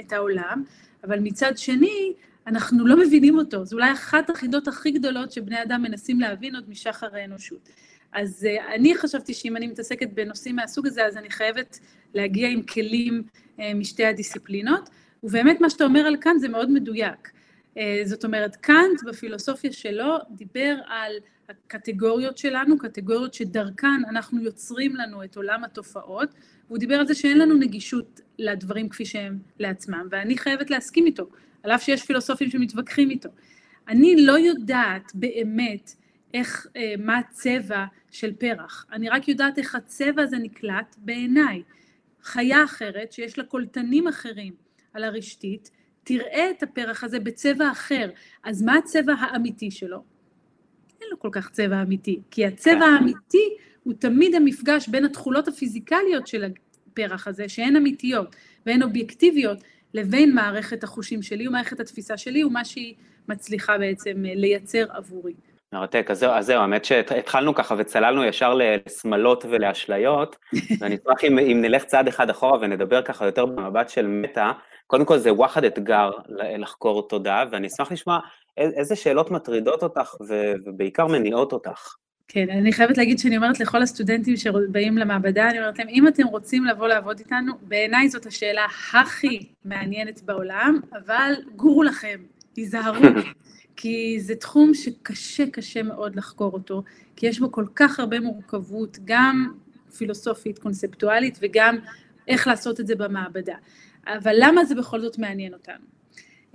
את 0.00 0.12
העולם, 0.12 0.64
אבל 1.04 1.18
מצד 1.20 1.58
שני, 1.58 2.12
אנחנו 2.46 2.86
לא 2.86 2.96
מבינים 2.98 3.38
אותו, 3.38 3.64
זו 3.64 3.76
אולי 3.76 3.92
אחת 3.92 4.30
החידות 4.30 4.68
הכי 4.68 4.90
גדולות 4.90 5.32
שבני 5.32 5.62
אדם 5.62 5.82
מנסים 5.82 6.20
להבין 6.20 6.54
עוד 6.54 6.70
משחר 6.70 7.08
האנושות. 7.12 7.68
אז 8.12 8.46
אה, 8.48 8.74
אני 8.74 8.96
חשבתי 8.96 9.34
שאם 9.34 9.56
אני 9.56 9.66
מתעסקת 9.66 10.08
בנושאים 10.14 10.56
מהסוג 10.56 10.86
הזה, 10.86 11.06
אז 11.06 11.16
אני 11.16 11.30
חייבת 11.30 11.78
להגיע 12.14 12.48
עם 12.48 12.62
כלים 12.62 13.22
אה, 13.60 13.74
משתי 13.74 14.04
הדיסציפלינות, 14.04 14.90
ובאמת 15.24 15.60
מה 15.60 15.70
שאתה 15.70 15.84
אומר 15.84 16.00
על 16.00 16.16
כאן 16.20 16.38
זה 16.38 16.48
מאוד 16.48 16.70
מדויק. 16.70 17.30
זאת 18.04 18.24
אומרת, 18.24 18.56
קאנט 18.56 19.02
בפילוסופיה 19.06 19.72
שלו 19.72 20.16
דיבר 20.30 20.76
על 20.86 21.12
הקטגוריות 21.48 22.38
שלנו, 22.38 22.78
קטגוריות 22.78 23.34
שדרכן 23.34 24.04
אנחנו 24.08 24.42
יוצרים 24.42 24.96
לנו 24.96 25.24
את 25.24 25.36
עולם 25.36 25.64
התופעות, 25.64 26.34
והוא 26.66 26.78
דיבר 26.78 26.94
על 26.94 27.06
זה 27.06 27.14
שאין 27.14 27.38
לנו 27.38 27.54
נגישות 27.54 28.20
לדברים 28.38 28.88
כפי 28.88 29.04
שהם 29.04 29.38
לעצמם, 29.58 30.08
ואני 30.10 30.38
חייבת 30.38 30.70
להסכים 30.70 31.06
איתו, 31.06 31.28
על 31.62 31.70
אף 31.70 31.82
שיש 31.82 32.02
פילוסופים 32.02 32.50
שמתווכחים 32.50 33.10
איתו. 33.10 33.28
אני 33.88 34.26
לא 34.26 34.38
יודעת 34.38 35.12
באמת 35.14 35.90
איך, 36.34 36.66
אה, 36.76 36.94
מה 36.98 37.18
הצבע 37.18 37.84
של 38.10 38.32
פרח, 38.32 38.86
אני 38.92 39.08
רק 39.08 39.28
יודעת 39.28 39.58
איך 39.58 39.74
הצבע 39.74 40.22
הזה 40.22 40.38
נקלט 40.38 40.96
בעיניי. 40.98 41.62
חיה 42.22 42.64
אחרת, 42.64 43.12
שיש 43.12 43.38
לה 43.38 43.44
קולטנים 43.44 44.08
אחרים 44.08 44.54
על 44.92 45.04
הרשתית, 45.04 45.70
תראה 46.04 46.50
את 46.50 46.62
הפרח 46.62 47.04
הזה 47.04 47.20
בצבע 47.20 47.70
אחר. 47.70 48.10
אז 48.44 48.62
מה 48.62 48.76
הצבע 48.76 49.12
האמיתי 49.12 49.70
שלו? 49.70 50.15
אין 51.06 51.10
לו 51.12 51.18
כל 51.18 51.28
כך 51.32 51.50
צבע 51.50 51.82
אמיתי, 51.82 52.20
כי 52.30 52.46
הצבע 52.46 52.74
כן. 52.74 52.82
האמיתי 52.82 53.56
הוא 53.84 53.94
תמיד 53.98 54.34
המפגש 54.34 54.88
בין 54.88 55.04
התכולות 55.04 55.48
הפיזיקליות 55.48 56.26
של 56.26 56.44
הפרח 56.92 57.28
הזה, 57.28 57.48
שהן 57.48 57.76
אמיתיות 57.76 58.36
והן 58.66 58.82
אובייקטיביות, 58.82 59.58
לבין 59.94 60.34
מערכת 60.34 60.84
החושים 60.84 61.22
שלי 61.22 61.48
ומערכת 61.48 61.80
התפיסה 61.80 62.16
שלי, 62.16 62.44
ומה 62.44 62.64
שהיא 62.64 62.94
מצליחה 63.28 63.78
בעצם 63.78 64.24
אה, 64.26 64.32
לייצר 64.34 64.84
עבורי. 64.90 65.34
מרתק, 65.72 66.06
אז 66.10 66.18
זהו, 66.18 66.30
אז 66.32 66.46
זהו, 66.46 66.60
האמת 66.60 66.84
שהתחלנו 66.84 67.54
ככה 67.54 67.74
וצללנו 67.78 68.24
ישר 68.24 68.54
לשמלות 68.54 69.44
ולאשליות, 69.48 70.36
ואני 70.80 70.94
אשמח 70.94 71.24
אם, 71.24 71.38
אם 71.38 71.58
נלך 71.62 71.84
צעד 71.84 72.08
אחד 72.08 72.30
אחורה 72.30 72.58
ונדבר 72.60 73.02
ככה 73.02 73.26
יותר 73.26 73.46
במבט 73.46 73.88
של 73.88 74.06
מטא, 74.06 74.50
קודם 74.86 75.04
כל 75.04 75.18
זה 75.18 75.32
וואחד 75.32 75.64
אתגר 75.64 76.10
לחקור 76.58 77.08
תודעה, 77.08 77.44
ואני 77.50 77.66
אשמח 77.66 77.92
לשמוע 77.92 78.18
איזה 78.56 78.96
שאלות 78.96 79.30
מטרידות 79.30 79.82
אותך 79.82 80.14
ובעיקר 80.64 81.06
מניעות 81.06 81.52
אותך. 81.52 81.94
כן, 82.28 82.50
אני 82.50 82.72
חייבת 82.72 82.98
להגיד 82.98 83.18
שאני 83.18 83.36
אומרת 83.36 83.60
לכל 83.60 83.82
הסטודנטים 83.82 84.36
שבאים 84.36 84.98
למעבדה, 84.98 85.50
אני 85.50 85.58
אומרת 85.58 85.78
להם, 85.78 85.88
אם 85.88 86.08
אתם 86.08 86.26
רוצים 86.26 86.64
לבוא 86.64 86.88
לעבוד 86.88 87.18
איתנו, 87.18 87.52
בעיניי 87.62 88.08
זאת 88.08 88.26
השאלה 88.26 88.66
הכי 88.92 89.48
מעניינת 89.64 90.22
בעולם, 90.22 90.80
אבל 90.92 91.32
גורו 91.56 91.82
לכם, 91.82 92.20
תיזהרו, 92.52 93.06
כי 93.76 94.16
זה 94.20 94.36
תחום 94.36 94.74
שקשה, 94.74 95.44
קשה 95.50 95.82
מאוד 95.82 96.16
לחקור 96.16 96.52
אותו, 96.52 96.82
כי 97.16 97.26
יש 97.26 97.40
בו 97.40 97.52
כל 97.52 97.64
כך 97.74 98.00
הרבה 98.00 98.20
מורכבות, 98.20 98.98
גם 99.04 99.52
פילוסופית, 99.96 100.58
קונספטואלית, 100.58 101.38
וגם 101.42 101.78
איך 102.28 102.46
לעשות 102.46 102.80
את 102.80 102.86
זה 102.86 102.96
במעבדה. 102.96 103.56
אבל 104.06 104.34
למה 104.38 104.64
זה 104.64 104.74
בכל 104.74 105.00
זאת 105.00 105.18
מעניין 105.18 105.54
אותנו? 105.54 105.95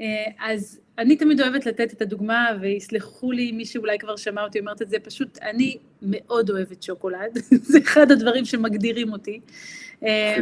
אה, 0.01 0.31
אז 0.39 0.79
אני 0.97 1.15
תמיד 1.15 1.41
אוהבת 1.41 1.65
לתת 1.65 1.93
את 1.93 2.01
הדוגמה, 2.01 2.47
ויסלחו 2.61 3.31
לי 3.31 3.51
מי 3.51 3.65
שאולי 3.65 3.99
כבר 3.99 4.15
שמע 4.15 4.43
אותי 4.43 4.59
אומרת 4.59 4.81
את 4.81 4.89
זה, 4.89 4.99
פשוט 4.99 5.39
אני 5.41 5.77
מאוד 6.01 6.49
אוהבת 6.49 6.83
שוקולד, 6.83 7.37
זה 7.71 7.79
אחד 7.79 8.11
הדברים 8.11 8.45
שמגדירים 8.45 9.11
אותי. 9.11 9.39
אה, 10.03 10.37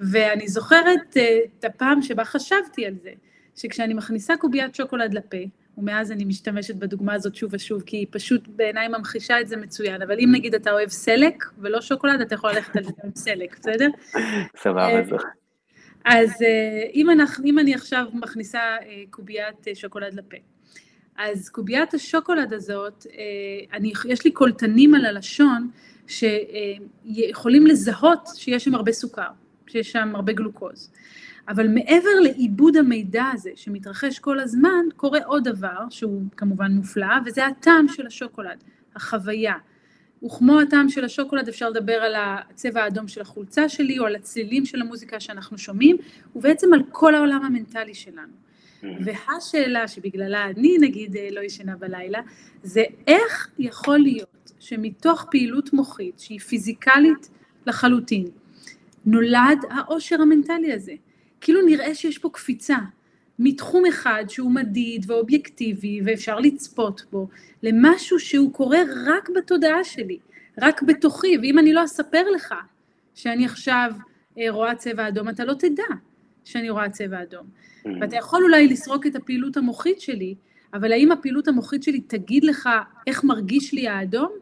ואני 0.00 0.48
זוכרת 0.48 1.16
אה, 1.16 1.38
את 1.58 1.64
הפעם 1.64 2.02
שבה 2.02 2.24
חשבתי 2.24 2.86
על 2.86 2.94
זה, 3.02 3.10
שכשאני 3.56 3.94
מכניסה 3.94 4.36
קוביית 4.36 4.74
שוקולד 4.74 5.14
לפה, 5.14 5.36
ומאז 5.78 6.12
אני 6.12 6.24
משתמשת 6.24 6.74
בדוגמה 6.74 7.14
הזאת 7.14 7.34
שוב 7.34 7.50
ושוב, 7.54 7.82
כי 7.82 7.96
היא 7.96 8.06
פשוט 8.10 8.48
בעיניי 8.48 8.88
ממחישה 8.88 9.40
את 9.40 9.48
זה 9.48 9.56
מצוין, 9.56 10.02
אבל 10.02 10.18
אם 10.18 10.28
נגיד 10.32 10.54
אתה 10.54 10.70
אוהב 10.70 10.88
סלק 10.88 11.44
ולא 11.58 11.80
שוקולד, 11.80 12.20
אתה 12.20 12.34
יכול 12.34 12.50
ללכת 12.50 12.76
על 12.76 12.84
זה 12.84 12.92
עם 13.04 13.10
סלק, 13.14 13.58
בסדר? 13.58 13.88
סבבה, 14.56 15.02
זה. 15.08 15.16
אז 16.06 16.42
אה, 16.42 16.82
אם, 16.94 17.10
אנחנו, 17.10 17.44
אם 17.44 17.58
אני 17.58 17.74
עכשיו 17.74 18.06
מכניסה 18.12 18.58
אה, 18.58 19.02
קוביית 19.10 19.68
אה, 19.68 19.74
שוקולד 19.74 20.14
לפה, 20.14 20.36
אז 21.18 21.48
קוביית 21.48 21.94
השוקולד 21.94 22.52
הזאת, 22.52 23.06
אני, 23.72 23.92
יש 24.08 24.24
לי 24.24 24.30
קולטנים 24.30 24.94
על 24.94 25.04
הלשון 25.06 25.70
שיכולים 26.06 27.66
לזהות 27.66 28.28
שיש 28.34 28.64
שם 28.64 28.74
הרבה 28.74 28.92
סוכר, 28.92 29.28
שיש 29.66 29.92
שם 29.92 30.16
הרבה 30.16 30.32
גלוקוז. 30.32 30.90
אבל 31.48 31.68
מעבר 31.68 32.20
לעיבוד 32.22 32.76
המידע 32.76 33.24
הזה 33.32 33.50
שמתרחש 33.54 34.18
כל 34.18 34.40
הזמן, 34.40 34.84
קורה 34.96 35.20
עוד 35.24 35.48
דבר 35.48 35.80
שהוא 35.90 36.22
כמובן 36.36 36.72
מופלא, 36.72 37.16
וזה 37.24 37.46
הטעם 37.46 37.88
של 37.88 38.06
השוקולד, 38.06 38.64
החוויה. 38.96 39.54
וכמו 40.24 40.60
הטעם 40.60 40.88
של 40.88 41.04
השוקולד 41.04 41.48
אפשר 41.48 41.70
לדבר 41.70 41.92
על 41.92 42.14
הצבע 42.16 42.82
האדום 42.82 43.08
של 43.08 43.20
החולצה 43.20 43.68
שלי, 43.68 43.98
או 43.98 44.06
על 44.06 44.16
הצלילים 44.16 44.66
של 44.66 44.80
המוזיקה 44.80 45.20
שאנחנו 45.20 45.58
שומעים, 45.58 45.96
ובעצם 46.36 46.74
על 46.74 46.80
כל 46.90 47.14
העולם 47.14 47.44
המנטלי 47.44 47.94
שלנו. 47.94 48.32
Mm-hmm. 48.82 48.86
והשאלה 49.04 49.88
שבגללה 49.88 50.44
אני 50.44 50.76
נגיד 50.80 51.16
לא 51.30 51.40
ישנה 51.40 51.76
בלילה, 51.76 52.20
זה 52.62 52.82
איך 53.06 53.48
יכול 53.58 53.98
להיות 53.98 54.52
שמתוך 54.60 55.26
פעילות 55.30 55.72
מוחית 55.72 56.18
שהיא 56.18 56.40
פיזיקלית 56.40 57.30
לחלוטין, 57.66 58.24
נולד 59.06 59.58
העושר 59.70 60.22
המנטלי 60.22 60.72
הזה. 60.72 60.92
כאילו 61.40 61.62
נראה 61.66 61.94
שיש 61.94 62.18
פה 62.18 62.30
קפיצה 62.32 62.76
מתחום 63.38 63.86
אחד 63.86 64.24
שהוא 64.28 64.50
מדיד 64.50 65.10
ואובייקטיבי 65.10 66.00
ואפשר 66.04 66.38
לצפות 66.38 67.02
בו, 67.12 67.28
למשהו 67.62 68.18
שהוא 68.18 68.52
קורה 68.52 68.78
רק 69.06 69.28
בתודעה 69.36 69.84
שלי, 69.84 70.18
רק 70.62 70.82
בתוכי, 70.82 71.38
ואם 71.38 71.58
אני 71.58 71.72
לא 71.72 71.84
אספר 71.84 72.30
לך 72.34 72.54
שאני 73.14 73.44
עכשיו 73.44 73.90
אה, 74.38 74.50
רואה 74.50 74.74
צבע 74.74 75.08
אדום, 75.08 75.28
אתה 75.28 75.44
לא 75.44 75.54
תדע 75.54 75.84
שאני 76.44 76.70
רואה 76.70 76.88
צבע 76.88 77.22
אדום. 77.22 77.46
Mm. 77.46 77.88
ואתה 78.00 78.16
יכול 78.16 78.42
אולי 78.42 78.68
לסרוק 78.68 79.06
את 79.06 79.16
הפעילות 79.16 79.56
המוחית 79.56 80.00
שלי, 80.00 80.34
אבל 80.74 80.92
האם 80.92 81.12
הפעילות 81.12 81.48
המוחית 81.48 81.82
שלי 81.82 82.00
תגיד 82.00 82.44
לך 82.44 82.68
איך 83.06 83.24
מרגיש 83.24 83.74
לי 83.74 83.88
האדום? 83.88 84.32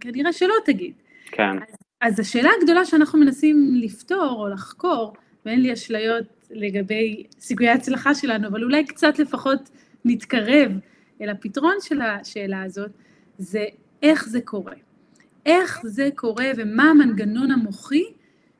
כנראה 0.00 0.32
שלא 0.32 0.54
תגיד. 0.64 0.92
כן. 1.26 1.58
אז, 1.62 1.74
אז 2.00 2.20
השאלה 2.20 2.50
הגדולה 2.60 2.84
שאנחנו 2.84 3.18
מנסים 3.18 3.70
לפתור 3.74 4.36
או 4.38 4.48
לחקור, 4.48 5.14
ואין 5.46 5.60
לי 5.60 5.72
אשליות 5.72 6.39
לגבי 6.50 7.24
סיכויי 7.40 7.68
ההצלחה 7.68 8.14
שלנו, 8.14 8.48
אבל 8.48 8.64
אולי 8.64 8.84
קצת 8.84 9.18
לפחות 9.18 9.70
נתקרב 10.04 10.72
אל 11.20 11.28
הפתרון 11.28 11.74
של 11.80 12.00
השאלה 12.00 12.62
הזאת, 12.62 12.90
זה 13.38 13.64
איך 14.02 14.28
זה 14.28 14.40
קורה. 14.40 14.74
איך 15.46 15.80
זה 15.84 16.08
קורה 16.14 16.46
ומה 16.56 16.90
המנגנון 16.90 17.50
המוחי 17.50 18.04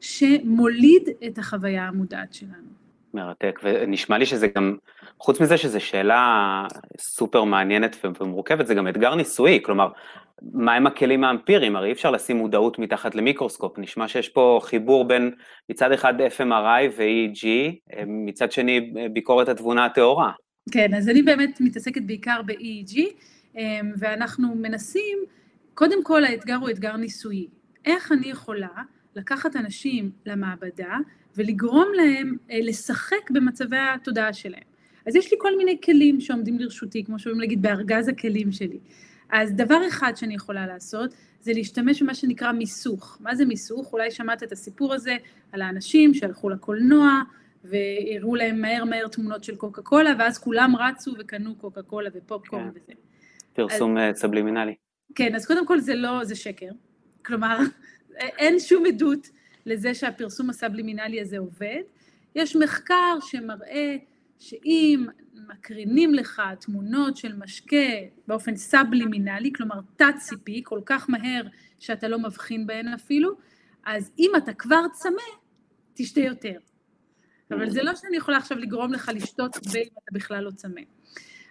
שמוליד 0.01 1.09
את 1.27 1.39
החוויה 1.39 1.85
המודעת 1.85 2.35
שלנו. 2.35 2.81
מרתק, 3.15 3.61
ונשמע 3.63 4.19
לי 4.19 4.27
שזה 4.27 4.47
גם, 4.57 4.77
חוץ 5.19 5.41
מזה 5.41 5.57
שזו 5.57 5.81
שאלה 5.81 6.67
סופר 6.99 7.45
מעניינת 7.45 7.97
ומורכבת, 8.21 8.67
זה 8.67 8.75
גם 8.75 8.89
אתגר 8.89 9.15
ניסויי, 9.15 9.61
כלומר, 9.63 9.89
מהם 10.53 10.87
הכלים 10.87 11.25
האמפיריים? 11.25 11.77
הרי 11.77 11.89
אי 11.89 11.93
אפשר 11.93 12.11
לשים 12.11 12.37
מודעות 12.37 12.79
מתחת 12.79 13.15
למיקרוסקופ, 13.15 13.79
נשמע 13.79 14.09
שיש 14.09 14.29
פה 14.29 14.61
חיבור 14.63 15.05
בין 15.05 15.31
מצד 15.69 15.93
אחד 15.93 16.15
FMRI 16.21 16.91
ו-EEG, 16.97 17.47
מצד 18.07 18.53
שני 18.53 18.93
ביקורת 19.13 19.49
התבונה 19.49 19.85
הטהורה. 19.85 20.33
כן, 20.71 20.95
אז 20.95 21.09
אני 21.09 21.23
באמת 21.23 21.61
מתעסקת 21.61 22.03
בעיקר 22.03 22.41
ב-EEG, 22.47 23.01
ואנחנו 23.99 24.55
מנסים, 24.55 25.19
קודם 25.75 26.05
כל 26.05 26.25
האתגר 26.25 26.57
הוא 26.57 26.71
אתגר 26.71 26.97
ניסויי. 26.97 27.47
איך 27.85 28.13
אני 28.13 28.27
יכולה 28.27 28.69
לקחת 29.17 29.57
אנשים 29.57 30.11
למעבדה 30.27 30.97
ולגרום 31.37 31.89
להם 31.95 32.37
אה, 32.51 32.59
לשחק 32.63 33.31
במצבי 33.31 33.77
התודעה 33.95 34.33
שלהם. 34.33 34.71
אז 35.07 35.17
יש 35.17 35.33
לי 35.33 35.39
כל 35.41 35.57
מיני 35.57 35.79
כלים 35.85 36.21
שעומדים 36.21 36.59
לרשותי, 36.59 37.05
כמו 37.05 37.19
שאומרים 37.19 37.41
להגיד, 37.41 37.63
בארגז 37.63 38.09
הכלים 38.09 38.53
שלי. 38.53 38.79
אז 39.33 39.53
דבר 39.53 39.89
אחד 39.89 40.13
שאני 40.17 40.35
יכולה 40.35 40.67
לעשות, 40.67 41.15
זה 41.41 41.53
להשתמש 41.53 42.03
במה 42.03 42.15
שנקרא 42.15 42.53
מיסוך. 42.53 43.19
מה 43.21 43.35
זה 43.35 43.45
מיסוך? 43.45 43.93
אולי 43.93 44.11
שמעת 44.11 44.43
את 44.43 44.53
הסיפור 44.53 44.95
הזה 44.95 45.17
על 45.53 45.63
האנשים 45.63 46.15
שהלכו 46.15 46.51
לקולנוע, 46.51 47.23
והראו 47.65 48.35
להם 48.35 48.61
מהר 48.61 48.85
מהר 48.85 49.09
תמונות 49.09 49.45
של 49.45 49.57
קוקה 49.57 49.83
קולה, 49.83 50.11
ואז 50.19 50.39
כולם 50.39 50.77
רצו 50.77 51.15
וקנו 51.19 51.55
קוקה 51.55 51.83
קולה 51.83 52.11
ופופקורן 52.15 52.63
כן. 52.63 52.71
וזה. 52.71 52.93
פרסום 53.53 53.99
אז, 53.99 54.03
אה, 54.03 54.15
סבלימינלי. 54.15 54.75
כן, 55.15 55.35
אז 55.35 55.47
קודם 55.47 55.67
כל 55.67 55.81
זה 55.81 55.95
לא, 55.95 56.25
זה 56.25 56.35
שקר. 56.35 56.71
כלומר, 57.25 57.59
אין 58.39 58.59
שום 58.59 58.87
עדות 58.87 59.31
לזה 59.67 59.95
שהפרסום 59.95 60.51
הסבלימינלי 60.51 61.21
הזה 61.21 61.39
עובד. 61.39 61.83
יש 62.35 62.57
מחקר 62.57 63.19
שמראה 63.21 63.97
שאם 64.41 65.07
מקרינים 65.49 66.15
לך 66.15 66.43
תמונות 66.61 67.17
של 67.17 67.37
משקה 67.37 67.77
באופן 68.27 68.57
סבלימינלי, 68.57 69.53
כלומר 69.53 69.75
תת-ציפי, 69.97 70.61
כל 70.65 70.81
כך 70.87 71.11
מהר 71.11 71.43
שאתה 71.79 72.09
לא 72.09 72.19
מבחין 72.19 72.67
בהן 72.67 72.89
אפילו, 72.89 73.31
אז 73.87 74.13
אם 74.19 74.31
אתה 74.37 74.53
כבר 74.53 74.83
צמא, 74.93 75.23
תשתה 75.95 76.21
יותר. 76.21 76.59
אבל 77.51 77.71
זה 77.71 77.83
לא 77.83 77.95
שאני 77.95 78.17
יכולה 78.17 78.37
עכשיו 78.37 78.59
לגרום 78.59 78.93
לך 78.93 79.11
לשתות 79.15 79.57
ואם 79.73 79.89
אתה 79.93 80.13
בכלל 80.13 80.45
לא 80.45 80.51
צמא. 80.51 80.81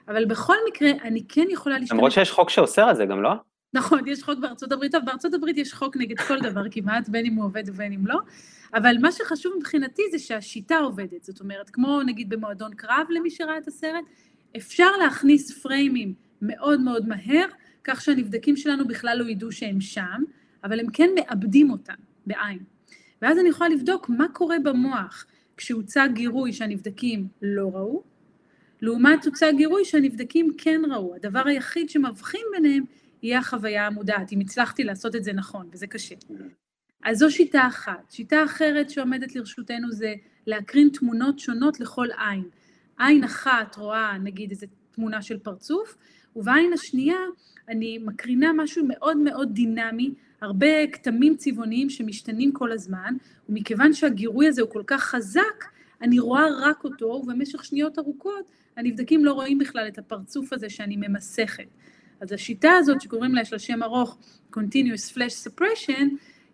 אבל 0.08 0.25
בכל 0.25 0.55
מקרה, 0.69 0.89
אני 1.03 1.24
כן 1.29 1.46
יכולה 1.50 1.79
לשתות... 1.79 1.98
למרות 1.98 2.12
שיש 2.12 2.31
חוק 2.31 2.50
שאוסר 2.50 2.81
על 2.81 2.96
זה 2.96 3.05
גם, 3.05 3.22
לא? 3.22 3.31
נכון, 3.74 4.08
יש 4.08 4.24
חוק 4.24 4.40
בארצות 4.40 4.72
הברית, 4.72 4.92
טוב, 4.92 5.06
בארצות 5.06 5.34
הברית 5.34 5.58
יש 5.58 5.74
חוק 5.74 5.98
נגד 5.98 6.20
כל 6.20 6.40
דבר 6.40 6.64
כמעט, 6.72 7.10
בין 7.10 7.26
אם 7.26 7.34
הוא 7.34 7.46
עובד 7.46 7.64
ובין 7.68 7.94
אם 7.94 8.08
לא, 8.08 8.20
אבל 8.74 8.96
מה 9.02 9.12
שחשוב 9.12 9.54
מבחינתי 9.58 10.02
זה 10.12 10.20
שהשיטה 10.20 10.78
עובדת, 10.78 11.24
זאת 11.24 11.40
אומרת, 11.40 11.70
כמו 11.70 12.02
נגיד 12.04 12.30
במועדון 12.30 12.74
קרב 12.74 13.08
למי 13.10 13.30
שראה 13.30 13.58
את 13.58 13.68
הסרט, 13.68 14.04
אפשר 14.58 14.92
להכניס 15.04 15.62
פריימים 15.62 16.14
מאוד 16.42 16.82
מאוד 16.82 17.08
מהר, 17.08 17.46
כך 17.84 18.02
שהנבדקים 18.02 18.56
שלנו 18.56 18.88
בכלל 18.88 19.18
לא 19.18 19.30
ידעו 19.30 19.52
שהם 19.52 19.82
שם, 19.82 20.24
אבל 20.64 20.80
הם 20.80 20.92
כן 20.94 21.10
מאבדים 21.16 21.72
אותם 21.72 21.94
בעין. 22.26 22.60
ואז 23.22 23.40
אני 23.40 23.50
יכולה 23.50 23.70
לבדוק 23.70 24.10
מה 24.10 24.28
קורה 24.34 24.60
במוח 24.64 25.26
כשהוצג 25.58 26.10
גירוי 26.14 26.54
שהנבדקים 26.54 27.28
לא 27.42 27.72
ראו, 27.74 28.04
לעומת 28.82 29.26
הוצג 29.26 29.54
גירוי 29.58 29.86
שהנבדקים 29.86 30.54
כן 30.58 30.82
ראו. 30.92 31.16
הדבר 31.16 31.48
היחיד 31.48 31.90
שמבחין 31.90 32.42
ביניהם 32.52 32.84
יהיה 33.24 33.40
החוויה 33.40 33.88
המודעת, 33.88 34.32
אם 34.32 34.40
הצלחתי 34.40 34.84
לעשות 34.84 35.16
את 35.16 35.24
זה 35.24 35.34
נכון, 35.34 35.70
וזה 35.72 35.88
קשה. 35.88 36.16
אז 37.04 37.18
זו 37.18 37.32
שיטה 37.32 37.68
אחת. 37.68 38.12
שיטה 38.12 38.44
אחרת 38.46 38.90
שעומדת 38.90 39.36
לרשותנו 39.36 39.92
זה 39.92 40.14
להקרין 40.48 40.90
תמונות 40.90 41.40
שונות 41.40 41.80
לכל 41.80 42.08
עין. 42.18 42.44
עין 43.00 43.24
אחת 43.24 43.76
רואה 43.76 44.18
נגיד 44.18 44.52
איזו 44.52 44.68
תמונה 44.92 45.22
של 45.22 45.40
פרצוף, 45.40 45.98
ובעין 46.36 46.74
השנייה 46.74 47.18
אני 47.70 47.98
מקרינה 47.98 48.54
משהו 48.54 48.86
מאוד 48.88 49.18
מאוד 49.18 49.50
דינמי, 49.54 50.14
הרבה 50.42 50.88
כתמים 50.88 51.38
צבעוניים 51.38 51.90
שמשתנים 51.90 52.52
כל 52.52 52.72
הזמן, 52.72 53.16
ומכיוון 53.50 53.94
שהגירוי 53.94 54.48
הזה 54.48 54.62
הוא 54.62 54.70
כל 54.70 54.84
כך 54.88 55.04
חזק, 55.04 55.66
אני 56.02 56.20
רואה 56.20 56.46
רק 56.62 56.84
אותו, 56.84 57.06
ובמשך 57.06 57.66
שניות 57.66 58.00
ארוכות 58.00 58.52
הנבדקים 58.78 59.26
לא 59.26 59.34
רואים 59.34 59.58
בכלל 59.58 59.88
את 59.88 59.98
הפרצוף 59.98 60.54
הזה 60.54 60.70
שאני 60.70 60.98
ממסכת. 60.98 61.68
אז 62.22 62.32
השיטה 62.32 62.72
הזאת 62.72 63.02
שקוראים 63.02 63.36
לה, 63.36 63.42
יש 63.42 63.54
לה 63.54 63.60
שם 63.60 63.84
ארוך, 63.84 64.18
Continuous 64.56 65.14
Flash 65.16 65.48
Suppression, 65.48 66.04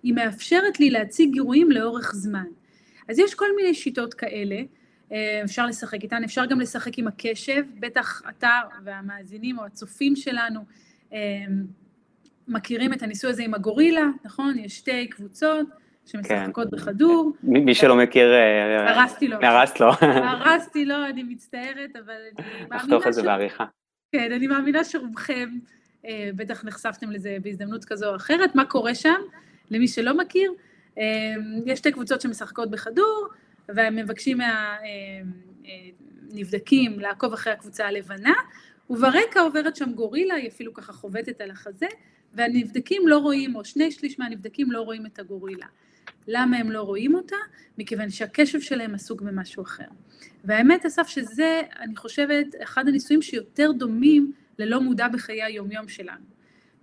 היא 0.03 0.13
מאפשרת 0.13 0.79
לי 0.79 0.89
להציג 0.89 1.31
גירויים 1.31 1.71
לאורך 1.71 2.11
זמן. 2.15 2.45
אז 3.09 3.19
יש 3.19 3.35
כל 3.35 3.55
מיני 3.55 3.73
שיטות 3.73 4.13
כאלה, 4.13 4.61
אה, 5.11 5.41
אפשר 5.43 5.65
לשחק 5.65 6.03
איתן, 6.03 6.23
אפשר 6.23 6.45
גם 6.45 6.59
לשחק 6.59 6.97
עם 6.97 7.07
הקשב, 7.07 7.63
בטח 7.79 8.21
אתה 8.29 8.59
והמאזינים 8.83 9.59
או 9.59 9.65
הצופים 9.65 10.15
שלנו 10.15 10.59
אה, 11.13 11.19
מכירים 12.47 12.93
את 12.93 13.03
הניסוי 13.03 13.29
הזה 13.29 13.43
עם 13.43 13.53
הגורילה, 13.53 14.05
נכון? 14.23 14.59
יש 14.59 14.77
שתי 14.77 15.07
קבוצות 15.07 15.67
שמשחקות 16.05 16.67
כן. 16.71 16.77
בכדור. 16.77 17.33
מי 17.43 17.75
שלא 17.75 17.95
מכיר... 17.95 18.33
אה, 18.33 18.89
הרסתי 18.89 19.27
לו. 19.27 19.37
הרסת 19.41 19.79
לו. 19.79 19.91
הרסתי 20.01 20.85
לו, 20.85 20.95
אני 21.09 21.23
מצטערת, 21.23 21.95
אבל. 22.05 22.43
נחתוך 22.71 23.07
את 23.07 23.13
זה 23.13 23.23
בעריכה. 23.23 23.65
כן, 24.11 24.31
אני 24.31 24.47
מאמינה 24.47 24.83
שרובכם 24.83 25.49
אה, 26.05 26.29
בטח 26.35 26.63
נחשפתם 26.63 27.11
לזה 27.11 27.37
בהזדמנות 27.41 27.85
כזו 27.85 28.09
או 28.09 28.15
אחרת. 28.15 28.55
מה 28.55 28.65
קורה 28.65 28.95
שם? 28.95 29.21
למי 29.71 29.87
שלא 29.87 30.17
מכיר, 30.17 30.53
יש 31.65 31.79
שתי 31.79 31.91
קבוצות 31.91 32.21
שמשחקות 32.21 32.71
בכדור, 32.71 33.27
והם 33.69 33.95
מבקשים 33.95 34.37
מהנבדקים 36.31 36.93
אה, 36.93 36.97
לעקוב 37.01 37.33
אחרי 37.33 37.53
הקבוצה 37.53 37.87
הלבנה, 37.87 38.33
וברקע 38.89 39.39
עוברת 39.39 39.75
שם 39.75 39.93
גורילה, 39.93 40.35
היא 40.35 40.47
אפילו 40.49 40.73
ככה 40.73 40.93
חובטת 40.93 41.41
על 41.41 41.51
החזה, 41.51 41.87
והנבדקים 42.33 43.07
לא 43.07 43.17
רואים, 43.17 43.55
או 43.55 43.65
שני 43.65 43.91
שליש 43.91 44.19
מהנבדקים 44.19 44.71
לא 44.71 44.81
רואים 44.81 45.05
את 45.05 45.19
הגורילה. 45.19 45.67
למה 46.27 46.57
הם 46.57 46.71
לא 46.71 46.81
רואים 46.81 47.15
אותה? 47.15 47.35
מכיוון 47.77 48.09
שהקשב 48.09 48.61
שלהם 48.61 48.95
עסוק 48.95 49.21
במשהו 49.21 49.63
אחר. 49.63 49.87
והאמת, 50.43 50.85
אסף, 50.85 51.07
שזה, 51.07 51.61
אני 51.79 51.95
חושבת, 51.95 52.47
אחד 52.63 52.87
הניסויים 52.87 53.21
שיותר 53.21 53.71
דומים 53.71 54.31
ללא 54.59 54.81
מודע 54.81 55.07
בחיי 55.07 55.43
היומיום 55.43 55.87
שלנו. 55.87 56.25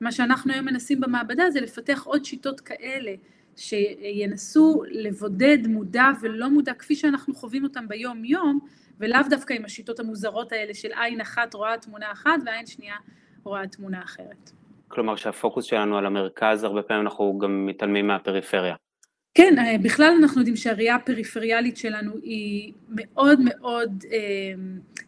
מה 0.01 0.13
שאנחנו 0.13 0.53
היום 0.53 0.65
מנסים 0.67 1.01
במעבדה 1.01 1.51
זה 1.51 1.61
לפתח 1.61 2.03
עוד 2.05 2.25
שיטות 2.25 2.61
כאלה, 2.61 3.13
שינסו 3.57 4.83
לבודד 4.91 5.59
מודע 5.67 6.07
ולא 6.21 6.51
מודע 6.51 6.75
כפי 6.75 6.95
שאנחנו 6.95 7.35
חווים 7.35 7.65
אותם 7.65 7.89
ביום 7.89 8.25
יום, 8.25 8.59
ולאו 9.01 9.21
דווקא 9.31 9.55
עם 9.55 9.65
השיטות 9.65 10.01
המוזרות 10.01 10.53
האלה 10.53 10.75
של 10.75 10.89
עין 10.93 11.21
אחת 11.21 11.55
רואה 11.55 11.79
תמונה 11.79 12.13
אחת 12.13 12.41
ועין 12.47 12.67
שנייה 12.67 12.97
רואה 13.45 13.67
תמונה 13.67 14.03
אחרת. 14.03 14.51
כלומר 14.89 15.17
שהפוקוס 15.17 15.65
שלנו 15.65 15.99
על 15.99 16.07
המרכז, 16.07 16.65
הרבה 16.65 16.83
פעמים 16.83 17.03
אנחנו 17.03 17.39
גם 17.39 17.67
מתעלמים 17.67 18.07
מהפריפריה. 18.07 18.75
כן, 19.35 19.55
אה, 19.59 19.79
בכלל 19.83 20.15
אנחנו 20.23 20.41
יודעים 20.41 20.57
שהראייה 20.57 20.95
הפריפריאלית 20.95 21.77
שלנו 21.77 22.13
היא 22.23 22.73
מאוד 22.89 23.41
מאוד 23.45 24.05
אה, 24.13 24.19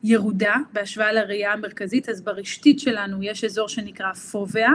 ירודה 0.05 0.55
בהשוואה 0.73 1.13
לראייה 1.13 1.53
המרכזית, 1.53 2.09
אז 2.09 2.23
ברשתית 2.23 2.81
שלנו 2.81 3.23
יש 3.23 3.45
אזור 3.45 3.69
שנקרא 3.69 4.13
פוביה, 4.13 4.71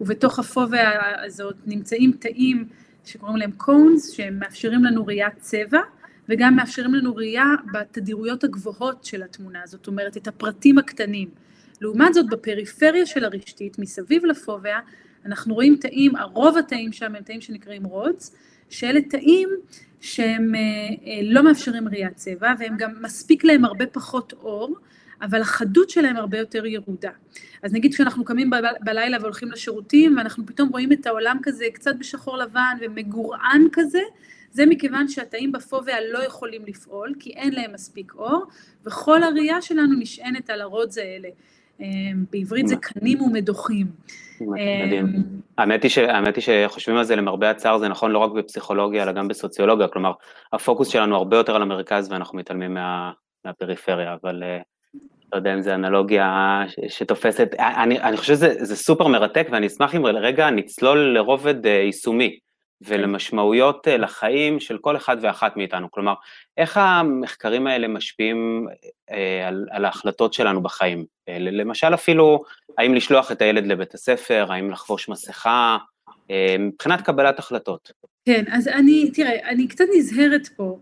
ובתוך 0.00 0.38
הפוביה 0.38 0.90
הזאת 1.24 1.56
נמצאים 1.66 2.12
תאים 2.12 2.68
שקוראים 3.04 3.36
להם 3.36 3.52
קונס, 3.52 4.12
שהם 4.12 4.38
מאפשרים 4.38 4.84
לנו 4.84 5.06
ראיית 5.06 5.38
צבע, 5.38 5.80
וגם 6.28 6.56
מאפשרים 6.56 6.94
לנו 6.94 7.16
ראייה 7.16 7.46
בתדירויות 7.72 8.44
הגבוהות 8.44 9.04
של 9.04 9.22
התמונה, 9.22 9.60
זאת 9.64 9.86
אומרת 9.86 10.16
את 10.16 10.28
הפרטים 10.28 10.78
הקטנים. 10.78 11.28
לעומת 11.80 12.14
זאת 12.14 12.26
בפריפריה 12.30 13.06
של 13.06 13.24
הרשתית, 13.24 13.78
מסביב 13.78 14.24
לפוביה, 14.24 14.78
אנחנו 15.26 15.54
רואים 15.54 15.76
תאים, 15.76 16.16
הרוב 16.16 16.56
התאים 16.56 16.92
שם 16.92 17.14
הם 17.14 17.22
תאים 17.22 17.40
שנקראים 17.40 17.84
רודס, 17.84 18.36
שאלה 18.72 19.00
תאים 19.00 19.48
שהם 20.00 20.54
אה, 20.54 20.60
אה, 21.06 21.20
לא 21.22 21.44
מאפשרים 21.44 21.88
ראיית 21.88 22.16
צבע, 22.16 22.52
והם 22.58 22.76
גם 22.78 22.90
מספיק 23.00 23.44
להם 23.44 23.64
הרבה 23.64 23.86
פחות 23.86 24.32
אור, 24.32 24.76
אבל 25.22 25.40
החדות 25.40 25.90
שלהם 25.90 26.16
הרבה 26.16 26.38
יותר 26.38 26.66
ירודה. 26.66 27.10
אז 27.62 27.72
נגיד 27.72 27.94
כשאנחנו 27.94 28.24
קמים 28.24 28.50
בלילה 28.80 29.16
והולכים 29.20 29.50
לשירותים, 29.50 30.16
ואנחנו 30.16 30.46
פתאום 30.46 30.68
רואים 30.68 30.92
את 30.92 31.06
העולם 31.06 31.36
כזה 31.42 31.64
קצת 31.72 31.94
בשחור 31.98 32.36
לבן 32.36 32.76
ומגורען 32.80 33.66
כזה, 33.72 34.00
זה 34.52 34.66
מכיוון 34.66 35.08
שהתאים 35.08 35.52
בפוביה 35.52 35.96
לא 36.12 36.18
יכולים 36.18 36.62
לפעול, 36.66 37.14
כי 37.18 37.30
אין 37.30 37.54
להם 37.54 37.72
מספיק 37.74 38.12
אור, 38.14 38.44
וכל 38.84 39.22
הראייה 39.22 39.62
שלנו 39.62 39.98
נשענת 39.98 40.50
על 40.50 40.60
הרודס 40.60 40.98
האלה. 40.98 41.28
אה, 41.80 41.86
בעברית 42.32 42.68
זה 42.68 42.76
קנים 42.76 43.20
ומדוחים. 43.20 43.86
מדהים. 44.40 45.41
האמת 45.58 45.82
היא, 45.82 45.90
ש, 45.90 45.98
האמת 45.98 46.36
היא 46.36 46.44
שחושבים 46.44 46.96
על 46.96 47.04
זה 47.04 47.16
למרבה 47.16 47.50
הצער, 47.50 47.78
זה 47.78 47.88
נכון 47.88 48.10
לא 48.10 48.18
רק 48.18 48.32
בפסיכולוגיה, 48.32 49.02
אלא 49.02 49.12
גם 49.12 49.28
בסוציולוגיה, 49.28 49.88
כלומר, 49.88 50.12
הפוקוס 50.52 50.88
שלנו 50.88 51.16
הרבה 51.16 51.36
יותר 51.36 51.56
על 51.56 51.62
המרכז 51.62 52.12
ואנחנו 52.12 52.38
מתעלמים 52.38 52.74
מה, 52.74 53.12
מהפריפריה, 53.44 54.16
אבל 54.22 54.42
אה, 54.42 54.58
לא 55.32 55.36
יודע 55.36 55.54
אם 55.54 55.60
זו 55.60 55.70
אנלוגיה 55.70 56.60
שתופסת, 56.88 57.48
אני, 57.58 58.00
אני 58.00 58.16
חושב 58.16 58.34
שזה 58.34 58.76
סופר 58.76 59.06
מרתק, 59.06 59.46
ואני 59.50 59.66
אשמח 59.66 59.94
אם 59.94 60.06
לרגע 60.06 60.50
נצלול 60.50 60.98
לרובד 60.98 61.66
אה, 61.66 61.72
יישומי. 61.72 62.38
ולמשמעויות 62.86 63.88
אה, 63.88 63.96
לחיים 63.96 64.60
של 64.60 64.78
כל 64.78 64.96
אחד 64.96 65.16
ואחת 65.20 65.56
מאיתנו. 65.56 65.90
כלומר, 65.90 66.14
איך 66.56 66.76
המחקרים 66.76 67.66
האלה 67.66 67.88
משפיעים 67.88 68.66
אה, 69.10 69.48
על, 69.48 69.66
על 69.70 69.84
ההחלטות 69.84 70.32
שלנו 70.32 70.62
בחיים? 70.62 71.04
אה, 71.28 71.38
למשל 71.38 71.94
אפילו, 71.94 72.42
האם 72.78 72.94
לשלוח 72.94 73.32
את 73.32 73.42
הילד 73.42 73.66
לבית 73.66 73.94
הספר, 73.94 74.46
האם 74.52 74.70
לחבוש 74.70 75.08
מסכה, 75.08 75.78
מבחינת 76.58 77.00
קבלת 77.00 77.38
החלטות. 77.38 77.92
כן, 78.24 78.44
אז 78.52 78.68
אני, 78.68 79.10
תראה, 79.14 79.48
אני 79.48 79.68
קצת 79.68 79.84
נזהרת 79.96 80.48
פה, 80.56 80.78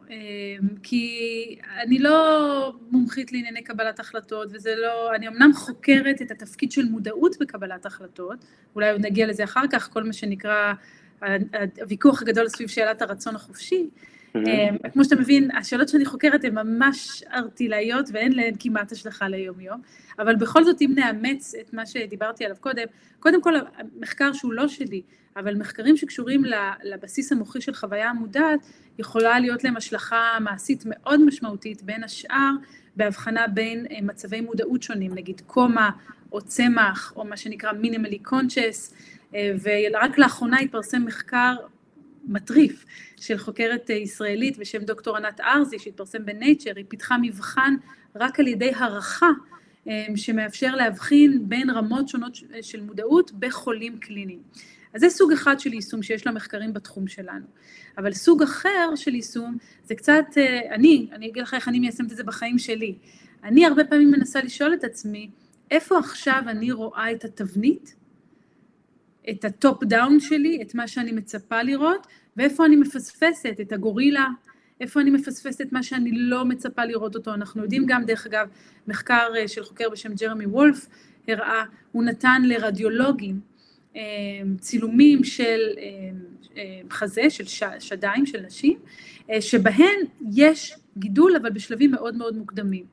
כי 0.82 1.58
אני 1.82 1.98
לא 1.98 2.72
מומחית 2.90 3.32
לענייני 3.32 3.62
קבלת 3.62 4.00
החלטות, 4.00 4.48
וזה 4.52 4.74
לא, 4.76 5.14
אני 5.14 5.28
אמנם 5.28 5.52
חוקרת 5.54 6.22
את 6.22 6.30
התפקיד 6.30 6.72
של 6.72 6.84
מודעות 6.84 7.36
בקבלת 7.40 7.86
החלטות, 7.86 8.44
אולי 8.74 8.90
עוד 8.90 9.06
נגיע 9.06 9.26
לזה 9.26 9.44
אחר 9.44 9.62
כך, 9.72 9.92
כל 9.92 10.02
מה 10.02 10.12
שנקרא 10.12 10.72
הוויכוח 11.80 12.22
הגדול 12.22 12.48
סביב 12.48 12.68
שאלת 12.68 13.02
הרצון 13.02 13.35
החופשי. 13.35 13.88
Mm-hmm. 14.37 14.88
כמו 14.92 15.04
שאתה 15.04 15.16
מבין, 15.16 15.50
השאלות 15.56 15.88
שאני 15.88 16.04
חוקרת 16.04 16.44
הן 16.44 16.54
ממש 16.54 17.22
ארטילאיות 17.33 18.09
ואין 18.12 18.33
להן 18.33 18.54
כמעט 18.59 18.92
השלכה 18.92 19.28
ליום-יום, 19.28 19.80
אבל 20.18 20.37
בכל 20.37 20.64
זאת 20.64 20.83
אם 20.83 20.92
נאמץ 20.94 21.54
את 21.61 21.74
מה 21.74 21.87
שדיברתי 21.87 22.44
עליו 22.44 22.56
קודם, 22.61 22.85
קודם 23.20 23.42
כל 23.42 23.54
מחקר 24.00 24.33
שהוא 24.33 24.52
לא 24.52 24.68
שלי, 24.68 25.02
אבל 25.37 25.56
מחקרים 25.56 25.96
שקשורים 25.96 26.42
לבסיס 26.83 27.33
המוחי 27.33 27.61
של 27.61 27.74
חוויה 27.74 28.12
מודעת, 28.12 28.61
יכולה 28.98 29.40
להיות 29.40 29.64
להם 29.64 29.76
השלכה 29.76 30.38
מעשית 30.40 30.83
מאוד 30.87 31.24
משמעותית, 31.24 31.83
בין 31.83 32.04
השאר 32.04 32.50
בהבחנה 32.96 33.46
בין 33.46 33.87
אה, 33.90 33.98
מצבי 34.02 34.40
מודעות 34.40 34.83
שונים, 34.83 35.14
נגיד 35.14 35.40
קומה 35.46 35.90
או 36.33 36.40
צמח, 36.40 37.12
או 37.16 37.24
מה 37.24 37.37
שנקרא 37.37 37.72
מינימלי 37.72 38.18
קונצ'ס, 38.18 38.94
ורק 39.32 40.18
לאחרונה 40.18 40.58
התפרסם 40.58 41.04
מחקר 41.04 41.56
מטריף 42.24 42.84
של 43.16 43.38
חוקרת 43.38 43.90
אה, 43.90 43.94
ישראלית 43.94 44.58
בשם 44.58 44.82
דוקטור 44.82 45.16
ענת 45.16 45.40
ארזי 45.40 45.78
שהתפרסם 45.78 46.26
בנייצ'ר, 46.26 46.72
היא 46.76 46.84
פיתחה 46.88 47.16
מבחן 47.22 47.74
רק 48.16 48.40
על 48.40 48.46
ידי 48.46 48.72
הערכה 48.74 49.30
אה, 49.88 50.06
שמאפשר 50.16 50.74
להבחין 50.74 51.48
בין 51.48 51.70
רמות 51.70 52.08
שונות 52.08 52.38
של 52.62 52.82
מודעות 52.82 53.32
בחולים 53.38 53.98
קליניים. 53.98 54.42
אז 54.94 55.00
זה 55.00 55.10
סוג 55.10 55.32
אחד 55.32 55.60
של 55.60 55.72
יישום 55.72 56.02
שיש 56.02 56.26
לה 56.26 56.32
מחקרים 56.32 56.72
בתחום 56.72 57.08
שלנו. 57.08 57.46
אבל 57.98 58.12
סוג 58.12 58.42
אחר 58.42 58.96
של 58.96 59.14
יישום 59.14 59.56
זה 59.84 59.94
קצת, 59.94 60.24
אני, 60.70 61.08
אני 61.12 61.28
אגיד 61.28 61.42
לך 61.42 61.54
איך 61.54 61.68
אני 61.68 61.78
מיישמת 61.80 62.12
את 62.12 62.16
זה 62.16 62.24
בחיים 62.24 62.58
שלי. 62.58 62.94
אני 63.44 63.66
הרבה 63.66 63.84
פעמים 63.84 64.10
מנסה 64.10 64.42
לשאול 64.42 64.74
את 64.74 64.84
עצמי, 64.84 65.30
איפה 65.70 65.98
עכשיו 65.98 66.42
אני 66.46 66.72
רואה 66.72 67.12
את 67.12 67.24
התבנית 67.24 67.94
את 69.30 69.44
ה 69.44 69.54
top 69.54 69.84
down 69.84 70.20
שלי, 70.20 70.62
את 70.62 70.74
מה 70.74 70.88
שאני 70.88 71.12
מצפה 71.12 71.62
לראות, 71.62 72.06
ואיפה 72.37 72.66
אני 72.66 72.76
מפספסת 72.76 73.56
את 73.61 73.72
הגורילה, 73.72 74.26
איפה 74.80 75.00
אני 75.00 75.11
מפספסת 75.11 75.61
את 75.61 75.72
מה 75.72 75.83
שאני 75.83 76.11
לא 76.12 76.44
מצפה 76.44 76.85
לראות 76.85 77.14
אותו. 77.14 77.35
אנחנו 77.35 77.62
יודעים 77.62 77.87
גם, 77.87 78.04
דרך 78.04 78.26
אגב, 78.26 78.48
מחקר 78.88 79.28
אה, 79.37 79.48
של 79.48 79.64
חוקר 79.64 79.88
בשם 79.90 80.14
ג'רמי 80.14 80.46
וולף 80.46 80.87
הראה, 81.28 81.64
הוא 81.92 82.04
נתן 82.04 82.42
לרדיולוגים 82.44 83.40
אה, 83.96 84.02
צילומים 84.59 85.24
של 85.24 85.61
אה, 86.56 86.80
חזה, 86.90 87.30
של 87.30 87.66
שדיים, 87.78 88.26
של 88.26 88.40
נשים, 88.40 88.78
שבהן 89.40 89.96
יש 90.33 90.74
גידול, 90.98 91.37
אבל 91.37 91.50
בשלבים 91.50 91.90
מאוד 91.90 92.16
מאוד 92.16 92.37
מוקדמים. 92.37 92.85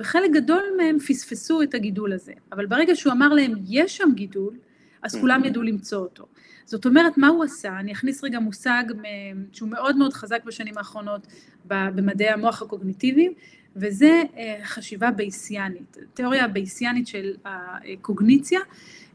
וחלק 0.00 0.30
גדול 0.30 0.62
מהם 0.76 0.98
פספסו 0.98 1.62
את 1.62 1.74
הגידול 1.74 2.12
הזה. 2.12 2.32
אבל 2.52 2.66
ברגע 2.66 2.96
שהוא 2.96 3.12
אמר 3.12 3.28
להם, 3.28 3.54
יש 3.68 3.96
שם 3.96 4.08
גידול, 4.14 4.54
אז 5.02 5.16
כולם 5.16 5.44
ידעו 5.44 5.62
למצוא 5.62 5.98
אותו. 5.98 6.26
זאת 6.64 6.86
אומרת, 6.86 7.18
מה 7.18 7.28
הוא 7.28 7.44
עשה? 7.44 7.78
אני 7.80 7.92
אכניס 7.92 8.24
רגע 8.24 8.40
מושג 8.40 8.84
שהוא 9.52 9.68
מאוד 9.68 9.96
מאוד 9.96 10.12
חזק 10.12 10.44
בשנים 10.44 10.78
האחרונות 10.78 11.26
במדעי 11.64 12.28
המוח 12.28 12.62
הקוגניטיביים, 12.62 13.32
וזה 13.76 14.22
אה, 14.36 14.58
חשיבה 14.64 15.10
בייסיאנית, 15.10 15.96
תיאוריה 16.14 16.48
בייסיאנית 16.48 17.06
של 17.06 17.34
הקוגניציה, 17.44 18.60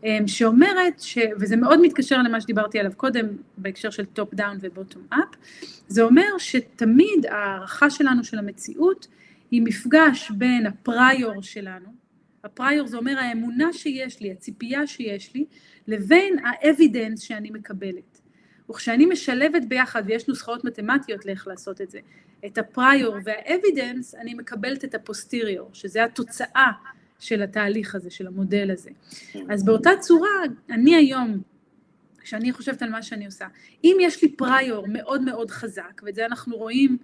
אה, 0.06 0.17
שאומרת, 0.28 1.00
ש, 1.00 1.17
וזה 1.39 1.56
מאוד 1.56 1.82
מתקשר 1.82 2.21
למה 2.21 2.41
שדיברתי 2.41 2.80
עליו 2.80 2.91
קודם 2.97 3.26
בהקשר 3.58 3.89
של 3.89 4.06
top 4.05 4.33
down 4.33 4.57
ו 4.62 4.67
bottom 4.67 5.01
up, 5.10 5.36
זה 5.88 6.02
אומר 6.02 6.38
שתמיד 6.38 7.26
ההערכה 7.30 7.89
שלנו 7.89 8.23
של 8.23 8.39
המציאות 8.39 9.08
היא 9.52 9.62
מפגש 9.65 10.32
בין 10.32 10.65
ה 10.65 10.78
prior 10.78 11.41
שלנו, 11.41 11.97
ה 12.43 12.51
prior 12.51 12.88
זה 12.88 12.97
אומר 12.97 13.19
האמונה 13.19 13.73
שיש 13.73 14.21
לי, 14.21 14.32
הציפייה 14.32 14.88
שיש 14.88 15.34
לי, 15.36 15.45
לבין 15.88 16.36
ה 16.45 16.54
evidence 16.54 17.19
שאני 17.19 17.52
מקבלת. 17.52 18.21
וכשאני 18.69 19.06
משלבת 19.06 19.62
ביחד, 19.67 20.04
ויש 20.06 20.28
נוסחאות 20.28 20.63
מתמטיות 20.63 21.26
לאיך 21.26 21.47
לעשות 21.47 21.82
את 21.82 21.91
זה, 21.91 22.00
את 22.45 22.58
ה 22.57 22.65
prior 22.65 23.01
וה 23.01 23.15
evidence, 23.23 24.15
אני 24.15 24.34
מקבלת 24.34 24.84
את 24.84 24.95
ה 24.95 25.02
posterior, 25.02 25.69
שזה 25.73 26.04
התוצאה 26.04 26.71
של 27.19 27.41
התהליך 27.41 27.95
הזה, 27.95 28.12
של 28.12 28.28
המודל 28.28 28.71
הזה. 28.71 28.89
אז 29.50 29.65
באותה 29.65 29.89
צורה, 30.00 30.30
אני 30.69 30.95
היום, 30.95 31.41
כשאני 32.21 32.54
חושבת 32.54 32.82
על 32.82 32.89
מה 32.89 33.02
שאני 33.02 33.26
עושה, 33.26 33.47
אם 33.84 33.97
יש 34.02 34.23
לי 34.23 34.32
prior 34.31 34.88
מאוד 34.88 35.21
מאוד 35.21 35.52
חזק, 35.52 36.02
ואת 36.04 36.15
זה 36.15 36.26
אנחנו 36.26 36.58
רואים 36.58 36.97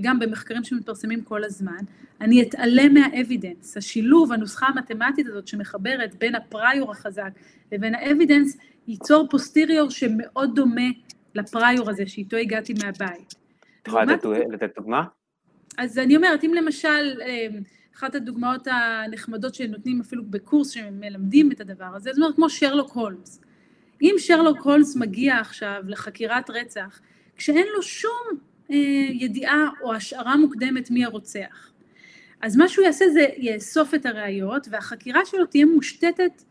גם 0.00 0.18
במחקרים 0.18 0.64
שמתפרסמים 0.64 1.22
כל 1.22 1.44
הזמן, 1.44 1.84
אני 2.20 2.42
אתעלם 2.42 2.94
מה 2.94 3.09
evidence. 3.09 3.76
השילוב, 3.76 4.32
הנוסחה 4.32 4.66
המתמטית 4.66 5.26
הזאת 5.26 5.48
שמחברת 5.48 6.14
בין 6.14 6.34
ה 6.34 6.43
prior 6.43 6.90
החזק 6.92 7.30
לבין 7.72 7.94
האבידנס, 7.94 8.58
ייצור 8.88 9.26
פוסטיריור 9.30 9.90
שמאוד 9.90 10.54
דומה 10.54 10.88
לפריור 11.34 11.90
הזה 11.90 12.06
שאיתו 12.06 12.36
הגעתי 12.36 12.74
מהבית. 12.84 13.34
את 13.82 13.88
יכולה 13.88 14.04
לתת, 14.04 14.76
דוגמה? 14.76 15.04
אז 15.78 15.98
אני 15.98 16.16
אומרת, 16.16 16.44
אם 16.44 16.54
למשל, 16.54 17.20
אמ, 17.26 17.62
אחת 17.96 18.14
הדוגמאות 18.14 18.66
הנחמדות 18.70 19.54
שנותנים 19.54 20.00
אפילו 20.00 20.24
בקורס 20.24 20.70
שמלמדים 20.70 21.52
את 21.52 21.60
הדבר 21.60 21.90
הזה, 21.94 22.10
זאת 22.12 22.18
אומרת 22.22 22.34
כמו 22.34 22.50
שרלוק 22.50 22.92
הולמס. 22.92 23.40
אם 24.02 24.14
שרלוק 24.18 24.60
הולמס 24.60 24.96
מגיע 24.96 25.36
עכשיו 25.36 25.82
לחקירת 25.86 26.50
רצח, 26.50 27.00
כשאין 27.36 27.66
לו 27.74 27.82
שום 27.82 28.10
אה, 28.30 28.36
ידיעה 28.68 29.68
או 29.82 29.94
השערה 29.94 30.36
מוקדמת 30.36 30.90
מי 30.90 31.04
הרוצח, 31.04 31.72
אז 32.40 32.56
מה 32.56 32.68
שהוא 32.68 32.84
יעשה 32.84 33.08
זה 33.08 33.26
יאסוף 33.36 33.94
את 33.94 34.06
הראיות 34.06 34.68
והחקירה 34.70 35.24
שלו 35.24 35.46
תהיה 35.46 35.66
מושתתת 35.66 36.42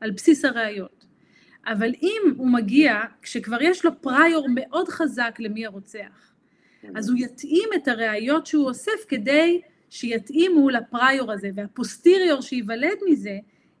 על 0.00 0.10
בסיס 0.10 0.44
הראיות. 0.44 1.06
אבל 1.66 1.90
אם 2.02 2.22
הוא 2.36 2.48
מגיע 2.48 3.00
כשכבר 3.22 3.62
יש 3.62 3.84
לו 3.84 4.00
פריור 4.00 4.46
מאוד 4.54 4.88
חזק 4.88 5.36
למי 5.38 5.66
הרוצח, 5.66 6.32
אז 6.94 7.10
הוא 7.10 7.18
יתאים 7.18 7.68
את 7.76 7.88
הראיות 7.88 8.46
שהוא 8.46 8.64
אוסף 8.64 9.04
כדי 9.08 9.60
שיתאימו 9.90 10.70
לפריור 10.70 11.32
הזה, 11.32 11.50
והפוסטיריור 11.54 12.40
שייוולד 12.40 12.98
מזה 13.10 13.38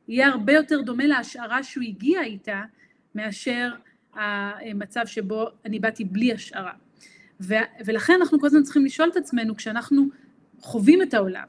יהיה 0.08 0.28
הרבה 0.28 0.52
יותר 0.52 0.80
דומה 0.80 1.06
להשערה 1.06 1.62
שהוא 1.62 1.84
הגיע 1.84 2.22
איתה, 2.22 2.62
מאשר 3.14 3.70
המצב 4.14 5.06
שבו 5.06 5.48
אני 5.64 5.78
באתי 5.78 6.04
בלי 6.04 6.32
השערה. 6.32 6.72
ולכן 7.86 8.14
אנחנו 8.20 8.40
כל 8.40 8.46
הזמן 8.46 8.62
צריכים 8.62 8.84
לשאול 8.84 9.08
את 9.08 9.16
עצמנו, 9.16 9.56
כשאנחנו 9.56 10.06
חווים 10.60 11.02
את 11.02 11.14
העולם, 11.14 11.44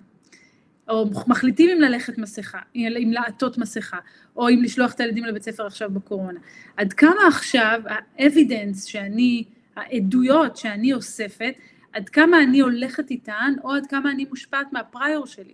או 0.89 1.05
מחליטים 1.27 1.69
אם 1.69 1.81
ללכת 1.81 2.17
מסכה, 2.17 2.59
אם 2.75 3.09
לעטות 3.11 3.57
מסכה, 3.57 3.97
או 4.35 4.49
אם 4.49 4.63
לשלוח 4.63 4.93
את 4.93 4.99
הילדים 4.99 5.25
לבית 5.25 5.43
ספר 5.43 5.65
עכשיו 5.65 5.89
בקורונה. 5.89 6.39
עד 6.77 6.93
כמה 6.93 7.27
עכשיו 7.27 7.81
האבידנס 7.85 8.85
שאני, 8.85 9.43
העדויות 9.75 10.57
שאני 10.57 10.93
אוספת, 10.93 11.53
עד 11.93 12.09
כמה 12.09 12.43
אני 12.43 12.59
הולכת 12.59 13.11
איתן, 13.11 13.53
או 13.63 13.73
עד 13.73 13.87
כמה 13.87 14.11
אני 14.11 14.25
מושפעת 14.29 14.73
מהפריור 14.73 15.25
שלי. 15.25 15.53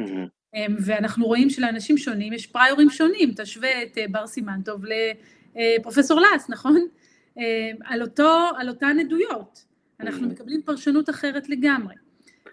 Mm-hmm. 0.00 0.58
ואנחנו 0.84 1.26
רואים 1.26 1.50
שלאנשים 1.50 1.98
שונים 1.98 2.32
יש 2.32 2.46
פריורים 2.46 2.90
שונים, 2.90 3.32
תשווה 3.36 3.82
את 3.82 3.98
אה, 3.98 4.04
בר 4.10 4.26
סימנטוב 4.26 4.84
לפרופסור 5.56 6.20
לס, 6.20 6.50
נכון? 6.50 6.86
על, 7.84 8.02
אותו, 8.02 8.48
על 8.56 8.68
אותן 8.68 8.96
עדויות. 9.00 9.69
אנחנו 10.00 10.26
mm-hmm. 10.26 10.30
מקבלים 10.30 10.62
פרשנות 10.62 11.10
אחרת 11.10 11.48
לגמרי. 11.48 11.94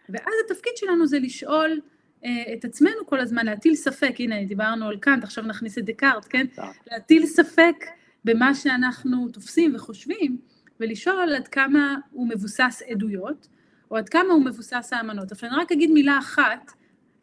ואז 0.09 0.33
התפקיד 0.45 0.73
שלנו 0.75 1.07
זה 1.07 1.19
לשאול 1.19 1.79
אה, 2.25 2.53
את 2.53 2.65
עצמנו 2.65 3.05
כל 3.05 3.19
הזמן, 3.19 3.45
להטיל 3.45 3.75
ספק, 3.75 4.15
הנה 4.19 4.45
דיברנו 4.45 4.87
על 4.87 4.97
קאנט, 4.97 5.23
עכשיו 5.23 5.43
נכניס 5.43 5.77
את 5.77 5.85
דקארט, 5.85 6.25
כן? 6.29 6.45
להטיל 6.91 7.25
ספק 7.25 7.85
במה 8.25 8.55
שאנחנו 8.55 9.29
תופסים 9.29 9.75
וחושבים, 9.75 10.37
ולשאול 10.79 11.33
עד 11.35 11.47
כמה 11.47 11.95
הוא 12.11 12.29
מבוסס 12.29 12.81
עדויות, 12.89 13.47
או 13.91 13.97
עד 13.97 14.09
כמה 14.09 14.33
הוא 14.33 14.45
מבוסס 14.45 14.89
האמנות. 14.93 15.31
אבל 15.31 15.49
אני 15.49 15.61
רק 15.61 15.71
אגיד 15.71 15.91
מילה 15.91 16.19
אחת, 16.19 16.71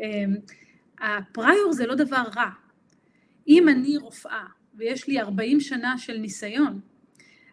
אה, 0.01 0.25
הפריור 1.01 1.73
זה 1.73 1.87
לא 1.87 1.95
דבר 1.95 2.23
רע. 2.37 2.51
אם 3.49 3.69
אני 3.69 3.97
רופאה 3.97 4.45
ויש 4.75 5.09
לי 5.09 5.21
40 5.21 5.61
שנה 5.61 5.99
של 5.99 6.17
ניסיון, 6.19 6.81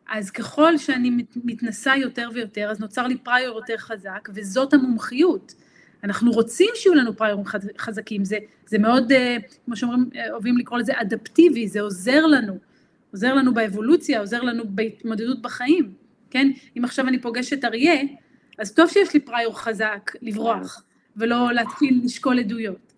אז 0.10 0.32
ככל 0.32 0.78
שאני 0.78 1.26
מתנסה 1.36 1.96
יותר 1.98 2.30
ויותר, 2.34 2.70
אז 2.72 2.80
נוצר 2.80 3.08
לי 3.08 3.18
פריור 3.18 3.58
יותר 3.58 3.78
חזק, 3.78 4.30
וזאת 4.34 4.74
המומחיות. 4.74 5.54
אנחנו 6.04 6.32
רוצים 6.32 6.70
שיהיו 6.76 6.96
לנו 6.96 7.18
פריירים 7.18 7.44
חזקים, 7.78 8.26
זה, 8.26 8.38
זה 8.68 8.78
מאוד, 8.78 9.12
אה, 9.12 9.38
כמו 9.66 9.76
שאומרים, 9.76 10.10
אה, 10.16 10.32
אוהבים 10.32 10.58
לקרוא 10.58 10.80
לזה 10.80 10.94
אדפטיבי, 10.96 11.68
זה 11.68 11.82
עוזר 11.82 12.26
לנו, 12.26 12.58
עוזר 13.12 13.34
לנו 13.34 13.54
באבולוציה, 13.54 14.20
עוזר 14.20 14.42
לנו 14.42 14.64
בהתמודדות 14.68 15.42
בחיים, 15.42 15.94
כן? 16.30 16.52
אם 16.78 16.86
עכשיו 16.86 17.08
אני 17.08 17.22
פוגשת 17.22 17.66
אריה, 17.66 18.02
אז 18.60 18.74
טוב 18.74 18.90
שיש 18.90 19.14
לי 19.14 19.20
פריור 19.20 19.60
חזק 19.60 20.12
לברוח, 20.22 20.84
ולא 21.18 21.54
להתחיל 21.54 22.02
לשקול 22.04 22.40
עדויות. 22.40 22.94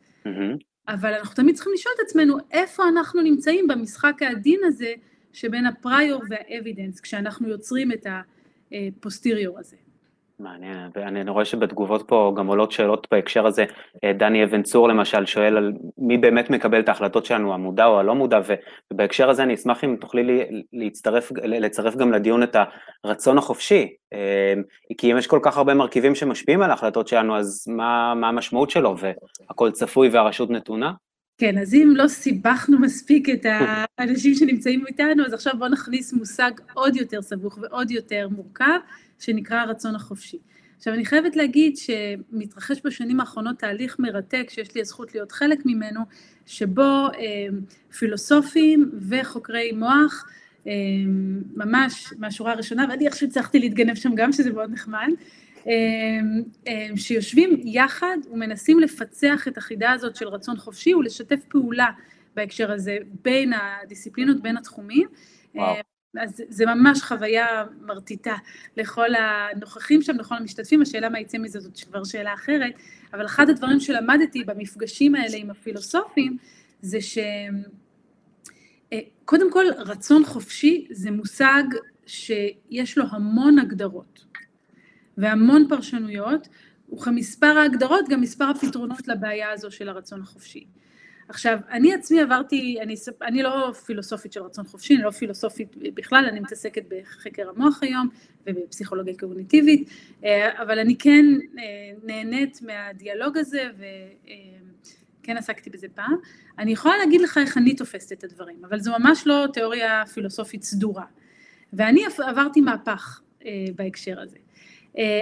אבל 0.87 1.13
אנחנו 1.13 1.35
תמיד 1.35 1.55
צריכים 1.55 1.73
לשאול 1.73 1.93
את 1.95 2.05
עצמנו, 2.05 2.37
איפה 2.51 2.83
אנחנו 2.87 3.21
נמצאים 3.21 3.67
במשחק 3.67 4.21
העדין 4.21 4.59
הזה, 4.63 4.93
שבין 5.33 5.65
הפריור 5.65 6.21
והאבידנס, 6.29 6.99
כשאנחנו 6.99 7.49
יוצרים 7.49 7.91
את 7.91 8.07
הפוסטיריור 8.71 9.59
הזה. 9.59 9.75
מעניין, 10.39 10.89
ואני 10.95 11.29
רואה 11.29 11.45
שבתגובות 11.45 12.03
פה 12.07 12.33
גם 12.37 12.47
עולות 12.47 12.71
שאלות 12.71 13.07
בהקשר 13.11 13.47
הזה, 13.47 13.65
אה, 14.03 14.13
דני 14.13 14.43
אבן 14.43 14.63
צור 14.63 14.87
למשל 14.89 15.25
שואל 15.25 15.57
על 15.57 15.73
מי 15.97 16.17
באמת 16.17 16.49
מקבל 16.49 16.79
את 16.79 16.89
ההחלטות 16.89 17.25
שלנו, 17.25 17.53
המודע 17.53 17.85
או 17.85 17.99
הלא 17.99 18.15
מודע, 18.15 18.39
ובהקשר 18.91 19.29
הזה 19.29 19.43
אני 19.43 19.53
אשמח 19.53 19.83
אם 19.83 19.95
תוכלי 20.01 20.23
לי, 20.23 20.63
להצטרף, 20.73 21.31
לצרף 21.31 21.95
גם 21.95 22.11
לדיון 22.11 22.43
את 22.43 22.55
הרצון 23.03 23.37
החופשי, 23.37 23.95
אה, 24.13 24.53
כי 24.97 25.11
אם 25.11 25.17
יש 25.17 25.27
כל 25.27 25.39
כך 25.43 25.57
הרבה 25.57 25.73
מרכיבים 25.73 26.15
שמשפיעים 26.15 26.61
על 26.61 26.69
ההחלטות 26.69 27.07
שלנו, 27.07 27.37
אז 27.37 27.67
מה, 27.67 28.13
מה 28.15 28.29
המשמעות 28.29 28.69
שלו, 28.69 28.95
והכל 28.97 29.71
צפוי 29.71 30.09
והרשות 30.09 30.49
נתונה? 30.49 30.91
כן, 31.43 31.57
אז 31.57 31.73
אם 31.73 31.93
לא 31.95 32.07
סיבכנו 32.07 32.79
מספיק 32.79 33.29
את 33.29 33.45
האנשים 33.97 34.35
שנמצאים 34.35 34.83
איתנו, 34.87 35.25
אז 35.25 35.33
עכשיו 35.33 35.53
בואו 35.57 35.69
נכניס 35.69 36.13
מושג 36.13 36.51
עוד 36.73 36.95
יותר 36.95 37.21
סבוך 37.21 37.57
ועוד 37.61 37.91
יותר 37.91 38.27
מורכב, 38.31 38.79
שנקרא 39.19 39.59
הרצון 39.59 39.95
החופשי. 39.95 40.37
עכשיו 40.77 40.93
אני 40.93 41.05
חייבת 41.05 41.35
להגיד 41.35 41.77
שמתרחש 41.77 42.77
בשנים 42.85 43.19
האחרונות 43.19 43.59
תהליך 43.59 43.95
מרתק 43.99 44.45
שיש 44.49 44.75
לי 44.75 44.81
הזכות 44.81 45.13
להיות 45.13 45.31
חלק 45.31 45.65
ממנו, 45.65 46.01
שבו 46.45 46.81
אה, 46.81 47.47
פילוסופים 47.97 48.91
וחוקרי 49.09 49.71
מוח, 49.71 50.27
אה, 50.67 50.71
ממש 51.55 52.13
מהשורה 52.19 52.51
הראשונה, 52.51 52.85
ואני 52.89 53.07
עכשיו 53.07 53.29
הצלחתי 53.29 53.59
להתגנב 53.59 53.95
שם 53.95 54.15
גם 54.15 54.31
שזה 54.31 54.53
מאוד 54.53 54.71
נחמד, 54.71 55.09
שיושבים 56.95 57.61
יחד 57.63 58.17
ומנסים 58.31 58.79
לפצח 58.79 59.47
את 59.47 59.57
החידה 59.57 59.91
הזאת 59.91 60.15
של 60.15 60.27
רצון 60.27 60.57
חופשי 60.57 60.93
ולשתף 60.93 61.39
פעולה 61.49 61.87
בהקשר 62.35 62.71
הזה 62.71 62.97
בין 63.21 63.53
הדיסציפלינות, 63.53 64.41
בין 64.41 64.57
התחומים. 64.57 65.07
וואו. 65.55 65.75
אז 66.19 66.43
זה 66.49 66.65
ממש 66.65 67.01
חוויה 67.01 67.63
מרטיטה 67.81 68.35
לכל 68.77 69.09
הנוכחים 69.15 70.01
שם, 70.01 70.19
לכל 70.19 70.35
המשתתפים, 70.35 70.81
השאלה 70.81 71.09
מה 71.09 71.19
יצא 71.19 71.37
מזה 71.37 71.59
זאת 71.59 71.79
כבר 71.79 72.03
שאלה 72.03 72.33
אחרת, 72.33 72.73
אבל 73.13 73.25
אחד 73.25 73.49
הדברים 73.49 73.79
שלמדתי 73.79 74.43
במפגשים 74.43 75.15
האלה 75.15 75.37
עם 75.37 75.49
הפילוסופים, 75.49 76.37
זה 76.81 76.97
שקודם 77.01 77.27
אה, 79.45 79.51
כל 79.51 79.65
רצון 79.77 80.25
חופשי 80.25 80.87
זה 80.91 81.11
מושג 81.11 81.63
שיש 82.05 82.97
לו 82.97 83.05
המון 83.11 83.59
הגדרות 83.59 84.25
והמון 85.17 85.65
פרשנויות, 85.69 86.47
וכמספר 86.93 87.57
ההגדרות 87.57 88.09
גם 88.09 88.21
מספר 88.21 88.45
הפתרונות 88.45 89.07
לבעיה 89.07 89.51
הזו 89.51 89.71
של 89.71 89.89
הרצון 89.89 90.21
החופשי. 90.21 90.65
עכשיו, 91.29 91.59
אני 91.71 91.93
עצמי 91.93 92.21
עברתי, 92.21 92.77
אני, 92.81 92.95
אני 93.21 93.43
לא 93.43 93.73
פילוסופית 93.85 94.33
של 94.33 94.41
רצון 94.43 94.65
חופשי, 94.65 94.95
אני 94.95 95.03
לא 95.03 95.11
פילוסופית 95.11 95.75
בכלל, 95.77 96.25
אני 96.29 96.39
מתעסקת 96.39 96.83
בחקר 96.87 97.49
המוח 97.49 97.83
היום 97.83 98.09
ובפסיכולוגיה 98.47 99.13
קוגניטיבית, 99.19 99.89
אה, 100.23 100.61
אבל 100.61 100.79
אני 100.79 100.95
כן 100.97 101.25
אה, 101.59 101.63
נהנית 102.03 102.59
מהדיאלוג 102.61 103.37
הזה 103.37 103.69
וכן 105.21 105.37
עסקתי 105.37 105.69
בזה 105.69 105.87
פעם. 105.95 106.15
אני 106.59 106.71
יכולה 106.71 106.97
להגיד 106.97 107.21
לך 107.21 107.37
איך 107.37 107.57
אני 107.57 107.75
תופסת 107.75 108.11
את 108.11 108.23
הדברים, 108.23 108.65
אבל 108.65 108.79
זו 108.79 108.91
ממש 108.99 109.23
לא 109.27 109.45
תיאוריה 109.53 110.03
פילוסופית 110.13 110.63
סדורה. 110.63 111.05
ואני 111.73 112.03
עברתי 112.27 112.61
מהפך 112.61 113.21
אה, 113.45 113.51
בהקשר 113.75 114.19
הזה. 114.19 114.37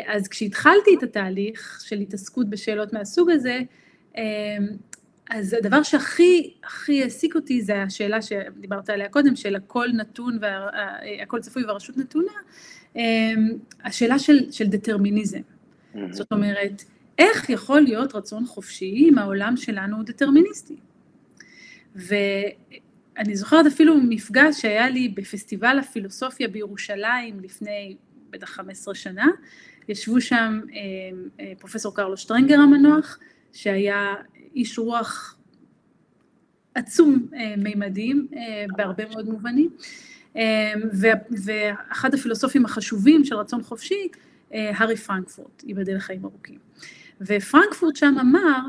אז 0.07 0.27
כשהתחלתי 0.29 0.95
את 0.97 1.03
התהליך 1.03 1.81
של 1.85 1.99
התעסקות 1.99 2.49
בשאלות 2.49 2.93
מהסוג 2.93 3.29
הזה, 3.29 3.59
אז 5.29 5.53
הדבר 5.53 5.83
שהכי 5.83 6.53
הכי 6.63 7.03
העסיק 7.03 7.35
אותי 7.35 7.61
זה 7.61 7.83
השאלה 7.83 8.21
שדיברת 8.21 8.89
עליה 8.89 9.09
קודם, 9.09 9.35
של 9.35 9.55
הכל 9.55 9.87
נתון 9.93 10.39
והכל 10.41 11.39
צפוי 11.39 11.65
והרשות 11.65 11.97
נתונה, 11.97 12.31
אמ, 12.95 13.01
השאלה 13.83 14.19
של, 14.19 14.51
של 14.51 14.67
דטרמיניזם. 14.67 15.39
Mm-hmm. 15.39 15.99
זאת 16.11 16.31
אומרת, 16.31 16.83
איך 17.19 17.49
יכול 17.49 17.81
להיות 17.81 18.15
רצון 18.15 18.45
חופשי 18.45 19.09
אם 19.09 19.17
העולם 19.17 19.57
שלנו 19.57 19.95
הוא 19.95 20.03
דטרמיניסטי? 20.03 20.75
ואני 21.95 23.35
זוכרת 23.35 23.65
אפילו 23.65 23.97
מפגש 23.97 24.61
שהיה 24.61 24.89
לי 24.89 25.09
בפסטיבל 25.09 25.79
הפילוסופיה 25.79 26.47
בירושלים 26.47 27.39
לפני 27.39 27.95
בטח 28.31 28.49
15 28.49 28.95
שנה, 28.95 29.27
ישבו 29.87 30.21
שם 30.21 30.61
אמ, 30.71 31.29
אה, 31.39 31.53
פרופסור 31.59 31.95
קרלו 31.95 32.17
שטרנגר 32.17 32.59
המנוח, 32.59 33.19
שהיה 33.53 34.15
איש 34.55 34.79
רוח 34.79 35.37
עצום 36.75 37.27
אה, 37.33 37.53
מימדים 37.57 38.27
אה, 38.35 38.65
בהרבה 38.77 39.03
מאוד 39.09 39.29
מובנים, 39.29 39.69
אה, 40.35 40.73
ואחד 41.45 42.13
הפילוסופים 42.13 42.65
החשובים 42.65 43.25
של 43.25 43.35
רצון 43.35 43.63
חופשי, 43.63 44.07
הארי 44.51 44.97
פרנקפורט, 44.97 45.63
ייבדל 45.63 45.95
לחיים 45.95 46.25
ארוכים. 46.25 46.59
ופרנקפורט 47.21 47.95
שם 47.95 48.15
אמר 48.21 48.59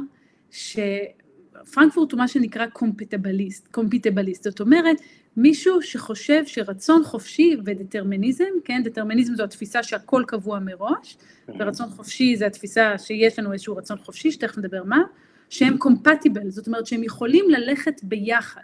שפרנקפורט 1.64 2.12
הוא 2.12 2.18
מה 2.18 2.28
שנקרא 2.28 2.66
קומפיטבליסט, 2.66 3.68
קומפיטבליסט, 3.70 4.44
זאת 4.44 4.60
אומרת, 4.60 4.96
מישהו 5.36 5.82
שחושב 5.82 6.42
שרצון 6.46 7.04
חופשי 7.04 7.56
ודטרמיניזם, 7.64 8.44
כן, 8.64 8.82
דטרמיניזם 8.84 9.34
זו 9.34 9.42
התפיסה 9.42 9.82
שהכל 9.82 10.24
קבוע 10.26 10.58
מראש, 10.58 11.16
ורצון 11.58 11.88
חופשי 11.88 12.36
זה 12.36 12.46
התפיסה 12.46 12.98
שיש 12.98 13.38
לנו 13.38 13.52
איזשהו 13.52 13.76
רצון 13.76 13.98
חופשי, 13.98 14.30
שתכף 14.30 14.58
נדבר 14.58 14.84
מה, 14.84 15.02
שהם 15.48 15.78
קומפטיבל, 15.78 16.50
זאת 16.50 16.66
אומרת 16.66 16.86
שהם 16.86 17.04
יכולים 17.04 17.44
ללכת 17.50 18.00
ביחד. 18.02 18.60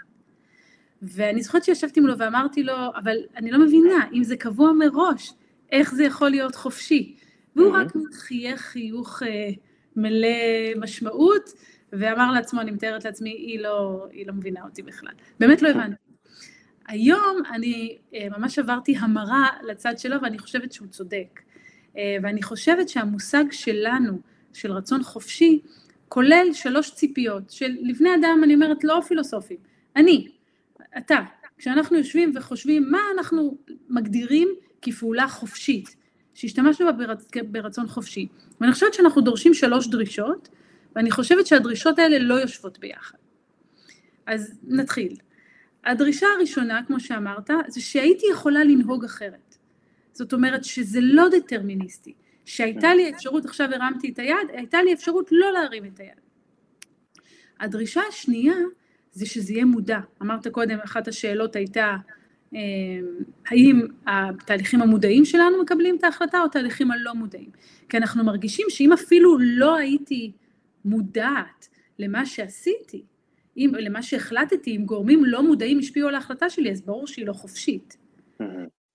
ואני 1.02 1.42
זוכרת 1.42 1.64
שישבתי 1.64 2.00
מולו 2.00 2.18
ואמרתי 2.18 2.62
לו, 2.62 2.74
אבל 2.96 3.16
אני 3.36 3.50
לא 3.50 3.58
מבינה, 3.58 4.04
אם 4.12 4.24
זה 4.24 4.36
קבוע 4.36 4.72
מראש, 4.72 5.32
איך 5.72 5.94
זה 5.94 6.04
יכול 6.04 6.30
להיות 6.30 6.54
חופשי? 6.54 7.16
והוא 7.56 7.72
רק 7.72 7.86
חייך 8.12 8.60
חיוך 8.60 9.22
אה, 9.22 9.50
מלא 9.96 10.28
משמעות, 10.76 11.52
ואמר 11.92 12.32
לעצמו, 12.32 12.60
אני 12.60 12.70
מתארת 12.70 13.04
לעצמי, 13.04 13.30
היא 13.30 13.60
לא, 13.60 14.06
היא 14.10 14.26
לא 14.26 14.32
מבינה 14.32 14.64
אותי 14.64 14.82
בכלל. 14.82 15.12
באמת 15.40 15.62
לא 15.62 15.68
הבנתי. 15.68 15.96
היום 16.86 17.42
אני 17.50 17.98
אה, 18.14 18.26
ממש 18.38 18.58
עברתי 18.58 18.96
המרה 18.96 19.48
לצד 19.62 19.98
שלו, 19.98 20.16
ואני 20.22 20.38
חושבת 20.38 20.72
שהוא 20.72 20.88
צודק. 20.88 21.40
אה, 21.96 22.16
ואני 22.22 22.42
חושבת 22.42 22.88
שהמושג 22.88 23.44
שלנו, 23.50 24.18
של 24.52 24.72
רצון 24.72 25.02
חופשי, 25.02 25.60
כולל 26.08 26.48
שלוש 26.52 26.90
ציפיות, 26.94 27.50
של 27.50 27.76
לבני 27.80 28.08
אדם, 28.14 28.40
אני 28.44 28.54
אומרת, 28.54 28.84
לא 28.84 29.00
פילוסופים, 29.08 29.56
אני, 29.96 30.28
אתה, 30.98 31.18
כשאנחנו 31.58 31.96
יושבים 31.96 32.32
וחושבים 32.34 32.90
מה 32.90 32.98
אנחנו 33.16 33.56
מגדירים 33.88 34.48
כפעולה 34.82 35.28
חופשית, 35.28 35.96
שהשתמשנו 36.34 36.86
בה 36.86 36.92
ברצ... 36.92 37.30
ברצון 37.50 37.86
חופשי, 37.86 38.28
ואני 38.60 38.72
חושבת 38.72 38.94
שאנחנו 38.94 39.20
דורשים 39.20 39.54
שלוש 39.54 39.88
דרישות, 39.88 40.48
ואני 40.98 41.10
חושבת 41.10 41.46
שהדרישות 41.46 41.98
האלה 41.98 42.18
לא 42.18 42.34
יושבות 42.34 42.78
ביחד. 42.78 43.18
אז 44.26 44.58
נתחיל. 44.62 45.16
הדרישה 45.84 46.26
הראשונה, 46.36 46.80
כמו 46.86 47.00
שאמרת, 47.00 47.50
זה 47.68 47.80
שהייתי 47.80 48.26
יכולה 48.32 48.64
לנהוג 48.64 49.04
אחרת. 49.04 49.56
זאת 50.12 50.32
אומרת 50.32 50.64
שזה 50.64 50.98
לא 51.02 51.28
דטרמיניסטי. 51.28 52.14
שהייתה 52.44 52.94
לי 52.94 53.10
אפשרות, 53.10 53.44
עכשיו 53.44 53.68
הרמתי 53.74 54.08
את 54.08 54.18
היד, 54.18 54.36
הייתה 54.52 54.82
לי 54.82 54.92
אפשרות 54.92 55.28
לא 55.32 55.52
להרים 55.52 55.84
את 55.84 56.00
היד. 56.00 56.20
הדרישה 57.60 58.00
השנייה 58.08 58.56
זה 59.12 59.26
שזה 59.26 59.52
יהיה 59.52 59.64
מודע. 59.64 60.00
אמרת 60.22 60.48
קודם, 60.48 60.78
אחת 60.84 61.08
השאלות 61.08 61.56
הייתה, 61.56 61.96
אה, 62.54 62.60
האם 63.46 63.86
התהליכים 64.06 64.82
המודעים 64.82 65.24
שלנו 65.24 65.62
מקבלים 65.62 65.96
את 65.96 66.04
ההחלטה 66.04 66.40
או 66.40 66.44
התהליכים 66.44 66.90
הלא 66.90 67.14
מודעים? 67.14 67.50
כי 67.88 67.96
אנחנו 67.96 68.24
מרגישים 68.24 68.66
שאם 68.70 68.92
אפילו 68.92 69.38
לא 69.40 69.76
הייתי 69.76 70.32
מודעת 70.84 71.68
למה 71.98 72.26
שעשיתי, 72.26 73.02
אם, 73.56 73.70
למה 73.78 74.02
שהחלטתי, 74.02 74.76
אם 74.76 74.84
גורמים 74.84 75.24
לא 75.24 75.42
מודעים 75.42 75.78
השפיעו 75.78 76.08
על 76.08 76.14
ההחלטה 76.14 76.50
שלי, 76.50 76.70
אז 76.70 76.82
ברור 76.82 77.06
שהיא 77.06 77.26
לא 77.26 77.32
חופשית. 77.32 77.96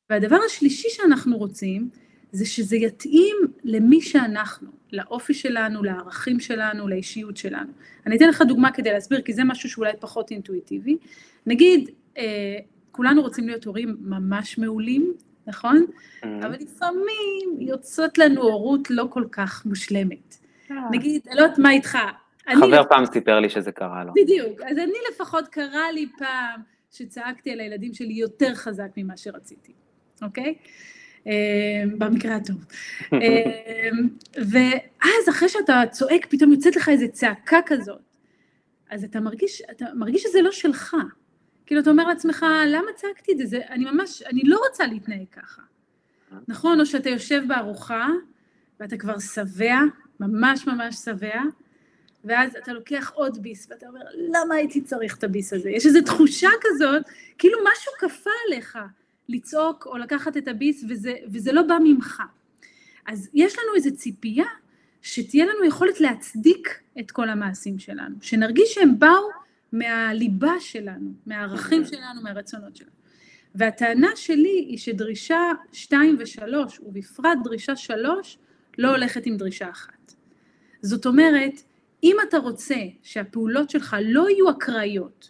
והדבר 0.09 0.37
השלישי 0.45 0.89
שאנחנו 0.89 1.37
רוצים, 1.37 1.89
זה 2.31 2.45
שזה 2.45 2.75
יתאים 2.75 3.35
למי 3.63 4.01
שאנחנו, 4.01 4.67
לאופי 4.91 5.33
שלנו, 5.33 5.83
לערכים 5.83 6.39
שלנו, 6.39 6.87
לאישיות 6.87 7.37
שלנו. 7.37 7.71
אני 8.05 8.17
אתן 8.17 8.29
לך 8.29 8.41
דוגמה 8.41 8.71
כדי 8.71 8.91
להסביר, 8.91 9.21
כי 9.21 9.33
זה 9.33 9.43
משהו 9.43 9.69
שאולי 9.69 9.91
פחות 9.99 10.31
אינטואיטיבי. 10.31 10.97
נגיד, 11.45 11.89
אה, 12.17 12.57
כולנו 12.91 13.21
רוצים 13.21 13.47
להיות 13.47 13.65
הורים 13.65 13.97
ממש 13.99 14.57
מעולים, 14.57 15.13
נכון? 15.47 15.85
אבל 16.23 16.55
לפעמים 16.59 17.57
יוצאת 17.59 18.17
לנו 18.17 18.41
הורות 18.41 18.89
לא 18.89 19.07
כל 19.09 19.25
כך 19.31 19.65
מושלמת. 19.65 20.37
אה. 20.71 20.77
נגיד, 20.91 21.21
אני 21.27 21.35
לא 21.35 21.41
יודעת 21.41 21.59
מה 21.59 21.71
איתך. 21.71 21.97
חבר. 22.59 22.83
פעם 22.89 23.05
סיפר 23.05 23.39
לי 23.39 23.49
שזה 23.49 23.71
קרה 23.71 24.03
לו. 24.03 24.13
בדיוק, 24.15 24.61
אז 24.61 24.77
אני 24.77 24.93
לפחות 25.11 25.47
קרה 25.47 25.91
לי 25.91 26.07
פעם 26.17 26.61
שצעקתי 26.91 27.51
על 27.51 27.59
הילדים 27.59 27.93
שלי 27.93 28.13
יותר 28.13 28.55
חזק 28.55 28.89
ממה 28.97 29.17
שרציתי, 29.17 29.73
אוקיי? 30.21 30.55
אה, 31.27 31.83
במקרה 31.97 32.35
הטוב. 32.35 32.65
אה, 33.13 33.89
ואז 34.35 35.29
אחרי 35.29 35.49
שאתה 35.49 35.83
צועק, 35.91 36.25
פתאום 36.29 36.51
יוצאת 36.51 36.75
לך 36.75 36.89
איזו 36.89 37.05
צעקה 37.11 37.59
כזאת. 37.65 38.01
אז 38.89 39.03
אתה 39.03 39.19
מרגיש, 39.19 39.61
אתה 39.71 39.85
מרגיש 39.95 40.23
שזה 40.23 40.41
לא 40.41 40.51
שלך. 40.51 40.95
כאילו, 41.65 41.81
אתה 41.81 41.89
אומר 41.89 42.07
לעצמך, 42.07 42.45
למה 42.67 42.91
צעקתי 42.95 43.31
את 43.31 43.37
זה? 43.37 43.45
זה? 43.45 43.59
אני 43.69 43.85
ממש, 43.85 44.21
אני 44.21 44.41
לא 44.43 44.59
רוצה 44.67 44.87
להתנהג 44.87 45.25
ככה. 45.31 45.61
נכון? 46.47 46.79
או 46.79 46.85
שאתה 46.85 47.09
יושב 47.09 47.41
בארוחה, 47.47 48.07
ואתה 48.79 48.97
כבר 48.97 49.19
שבע, 49.19 49.79
ממש 50.19 50.67
ממש 50.67 50.95
שבע, 50.95 51.41
ואז 52.25 52.55
אתה 52.55 52.73
לוקח 52.73 53.11
עוד 53.15 53.43
ביס, 53.43 53.67
ואתה 53.69 53.87
אומר, 53.87 54.01
למה 54.15 54.55
הייתי 54.55 54.81
צריך 54.81 55.17
את 55.17 55.23
הביס 55.23 55.53
הזה? 55.53 55.69
יש 55.69 55.85
איזו 55.85 56.01
תחושה 56.01 56.49
כזאת, 56.61 57.03
כאילו 57.37 57.59
משהו 57.71 57.91
כפה 57.99 58.29
עליך. 58.47 58.77
לצעוק 59.29 59.85
או 59.85 59.97
לקחת 59.97 60.37
את 60.37 60.47
הביס 60.47 60.85
וזה, 60.89 61.13
וזה 61.27 61.51
לא 61.51 61.61
בא 61.61 61.77
ממך. 61.83 62.21
אז 63.05 63.29
יש 63.33 63.53
לנו 63.53 63.75
איזו 63.75 63.95
ציפייה 63.95 64.45
שתהיה 65.01 65.45
לנו 65.45 65.65
יכולת 65.65 66.01
להצדיק 66.01 66.79
את 66.99 67.11
כל 67.11 67.29
המעשים 67.29 67.79
שלנו, 67.79 68.15
שנרגיש 68.21 68.73
שהם 68.73 68.99
באו 68.99 69.29
מהליבה 69.71 70.53
שלנו, 70.59 71.13
מהערכים 71.25 71.85
שלנו, 71.85 72.21
מהרצונות 72.21 72.75
שלנו. 72.75 72.91
והטענה 73.55 74.09
שלי 74.15 74.65
היא 74.69 74.77
שדרישה 74.77 75.51
2 75.71 76.17
ו-3, 76.19 76.81
ובפרט 76.83 77.37
דרישה 77.43 77.75
3, 77.75 78.37
לא 78.77 78.89
הולכת 78.89 79.25
עם 79.25 79.37
דרישה 79.37 79.69
אחת. 79.69 80.13
זאת 80.81 81.05
אומרת, 81.05 81.61
אם 82.03 82.15
אתה 82.29 82.37
רוצה 82.37 82.75
שהפעולות 83.03 83.69
שלך 83.69 83.95
לא 84.05 84.29
יהיו 84.29 84.49
אקראיות, 84.49 85.29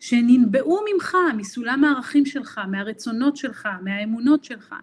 שננבעו 0.00 0.80
ממך, 0.92 1.16
מסולם 1.36 1.84
הערכים 1.84 2.26
שלך, 2.26 2.60
מהרצונות 2.70 3.36
שלך, 3.36 3.68
מהאמונות 3.82 4.44
שלך, 4.44 4.74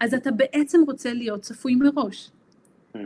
אז 0.00 0.14
אתה 0.14 0.30
בעצם 0.30 0.80
רוצה 0.86 1.12
להיות 1.12 1.40
צפוי 1.40 1.74
מראש. 1.74 2.30
Mm-hmm. 2.94 2.98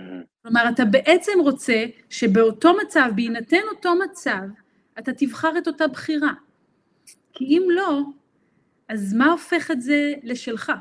כלומר, 0.42 0.68
אתה 0.68 0.84
בעצם 0.84 1.32
רוצה 1.40 1.84
שבאותו 2.10 2.72
מצב, 2.86 3.10
בהינתן 3.14 3.62
אותו 3.74 3.94
מצב, 4.04 4.42
אתה 4.98 5.12
תבחר 5.12 5.58
את 5.58 5.66
אותה 5.66 5.86
בחירה. 5.86 6.32
כי 7.32 7.44
אם 7.44 7.62
לא, 7.70 8.02
אז 8.88 9.14
מה 9.14 9.32
הופך 9.32 9.70
את 9.70 9.82
זה 9.82 10.12
לשלך? 10.22 10.72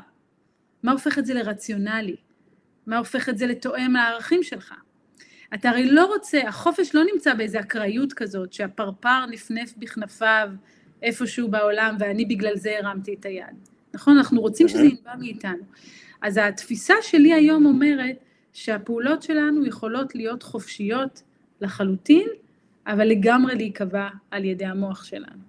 מה 0.82 0.92
הופך 0.92 1.18
את 1.18 1.26
זה 1.26 1.34
לרציונלי? 1.34 2.16
מה 2.88 2.98
הופך 2.98 3.28
את 3.28 3.38
זה 3.38 3.46
לתואם 3.46 3.92
לערכים 3.92 4.42
שלך? 4.42 4.74
אתה 5.54 5.70
הרי 5.70 5.90
לא 5.90 6.06
רוצה, 6.06 6.40
החופש 6.48 6.94
לא 6.94 7.04
נמצא 7.12 7.34
באיזו 7.34 7.60
אקראיות 7.60 8.12
כזאת, 8.12 8.52
שהפרפר 8.52 9.26
נפנף 9.26 9.74
בכנפיו 9.76 10.48
איפשהו 11.02 11.48
בעולם 11.48 11.96
ואני 11.98 12.24
בגלל 12.24 12.56
זה 12.56 12.78
הרמתי 12.78 13.14
את 13.14 13.24
היד. 13.24 13.68
נכון? 13.94 14.16
אנחנו 14.16 14.40
רוצים 14.40 14.68
שזה 14.68 14.84
ינבע 14.84 15.16
מאיתנו. 15.18 15.62
אז 16.22 16.40
התפיסה 16.42 16.94
שלי 17.02 17.32
היום 17.32 17.66
אומרת 17.66 18.16
שהפעולות 18.52 19.22
שלנו 19.22 19.66
יכולות 19.66 20.14
להיות 20.14 20.42
חופשיות 20.42 21.22
לחלוטין, 21.60 22.28
אבל 22.86 23.08
לגמרי 23.08 23.54
להיקבע 23.54 24.08
על 24.30 24.44
ידי 24.44 24.64
המוח 24.64 25.04
שלנו. 25.04 25.42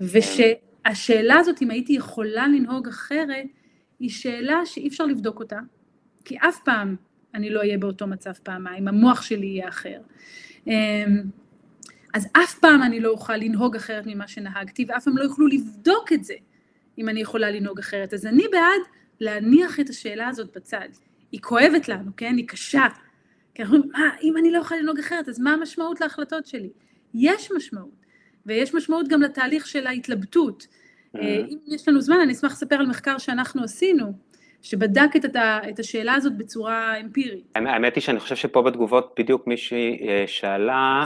ושהשאלה 0.00 1.36
הזאת, 1.38 1.62
אם 1.62 1.70
הייתי 1.70 1.92
יכולה 1.92 2.48
לנהוג 2.48 2.88
אחרת, 2.88 3.46
היא 4.00 4.10
שאלה 4.10 4.66
שאי 4.66 4.88
אפשר 4.88 5.06
לבדוק 5.06 5.38
אותה, 5.38 5.58
כי 6.24 6.36
אף 6.38 6.58
פעם 6.64 6.96
אני 7.34 7.50
לא 7.50 7.60
אהיה 7.60 7.78
באותו 7.78 8.06
מצב 8.06 8.32
פעמיים, 8.32 8.88
המוח 8.88 9.22
שלי 9.22 9.46
יהיה 9.46 9.68
אחר. 9.68 9.98
אמ, 10.66 11.22
אז 12.14 12.28
אף 12.32 12.58
פעם 12.58 12.82
אני 12.82 13.00
לא 13.00 13.10
אוכל 13.10 13.36
לנהוג 13.36 13.76
אחרת 13.76 14.04
ממה 14.06 14.28
שנהגתי, 14.28 14.84
ואף 14.88 15.04
פעם 15.04 15.16
לא 15.16 15.22
יוכלו 15.22 15.46
לבדוק 15.46 16.12
את 16.12 16.24
זה, 16.24 16.34
אם 16.98 17.08
אני 17.08 17.20
יכולה 17.20 17.50
לנהוג 17.50 17.78
אחרת. 17.78 18.14
אז 18.14 18.26
אני 18.26 18.44
בעד 18.52 18.80
להניח 19.20 19.80
את 19.80 19.88
השאלה 19.88 20.28
הזאת 20.28 20.56
בצד. 20.56 20.88
היא 21.32 21.40
כואבת 21.40 21.88
לנו, 21.88 22.10
כן? 22.16 22.36
היא 22.36 22.48
קשה. 22.48 22.86
כי 23.54 23.62
אנחנו 23.62 23.76
אומרים, 23.76 23.94
אה, 23.94 24.10
אם 24.22 24.36
אני 24.36 24.50
לא 24.50 24.58
יכולה 24.58 24.80
לנהוג 24.80 24.98
אחרת, 24.98 25.28
אז 25.28 25.40
מה 25.40 25.52
המשמעות 25.52 26.00
להחלטות 26.00 26.46
שלי? 26.46 26.70
יש 27.14 27.52
משמעות, 27.56 28.04
ויש 28.46 28.74
משמעות 28.74 29.08
גם 29.08 29.22
לתהליך 29.22 29.66
של 29.66 29.86
ההתלבטות. 29.86 30.66
אה. 31.16 31.20
אם 31.48 31.58
יש 31.66 31.88
לנו 31.88 32.00
זמן, 32.00 32.16
אני 32.22 32.32
אשמח 32.32 32.52
לספר 32.52 32.76
על 32.76 32.86
מחקר 32.86 33.18
שאנחנו 33.18 33.64
עשינו, 33.64 34.12
שבדק 34.64 35.16
את, 35.16 35.24
את 35.68 35.78
השאלה 35.78 36.14
הזאת 36.14 36.36
בצורה 36.36 37.00
אמפירית. 37.00 37.44
האמת 37.54 37.94
היא 37.94 38.02
שאני 38.02 38.20
חושב 38.20 38.36
שפה 38.36 38.62
בתגובות 38.62 39.14
בדיוק 39.18 39.46
מישהי 39.46 40.08
אה, 40.08 40.24
שאלה, 40.26 41.04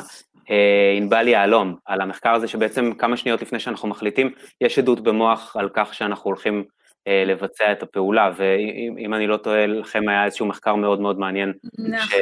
אה, 0.51 0.95
ענבל 0.97 1.29
יהלום, 1.29 1.77
על 1.87 2.01
המחקר 2.01 2.35
הזה 2.35 2.49
שבעצם 2.49 2.93
כמה 2.99 3.17
שניות 3.17 3.43
לפני 3.43 3.61
שאנחנו 3.61 3.89
מחליטים, 3.89 4.31
יש 4.61 4.79
עדות 4.79 5.01
במוח 5.01 5.57
על 5.57 5.69
כך 5.75 5.95
שאנחנו 5.95 6.25
הולכים 6.25 6.65
אה, 7.09 7.25
לבצע 7.27 7.73
את 7.73 7.83
הפעולה, 7.83 8.33
ואם 8.37 9.15
אני 9.15 9.27
לא 9.27 9.37
טועה, 9.37 9.67
לכם 9.67 10.09
היה 10.09 10.25
איזשהו 10.25 10.47
מחקר 10.47 10.75
מאוד 10.75 11.01
מאוד 11.01 11.19
מעניין. 11.19 11.53
נכון. 11.79 12.07
ש... 12.09 12.15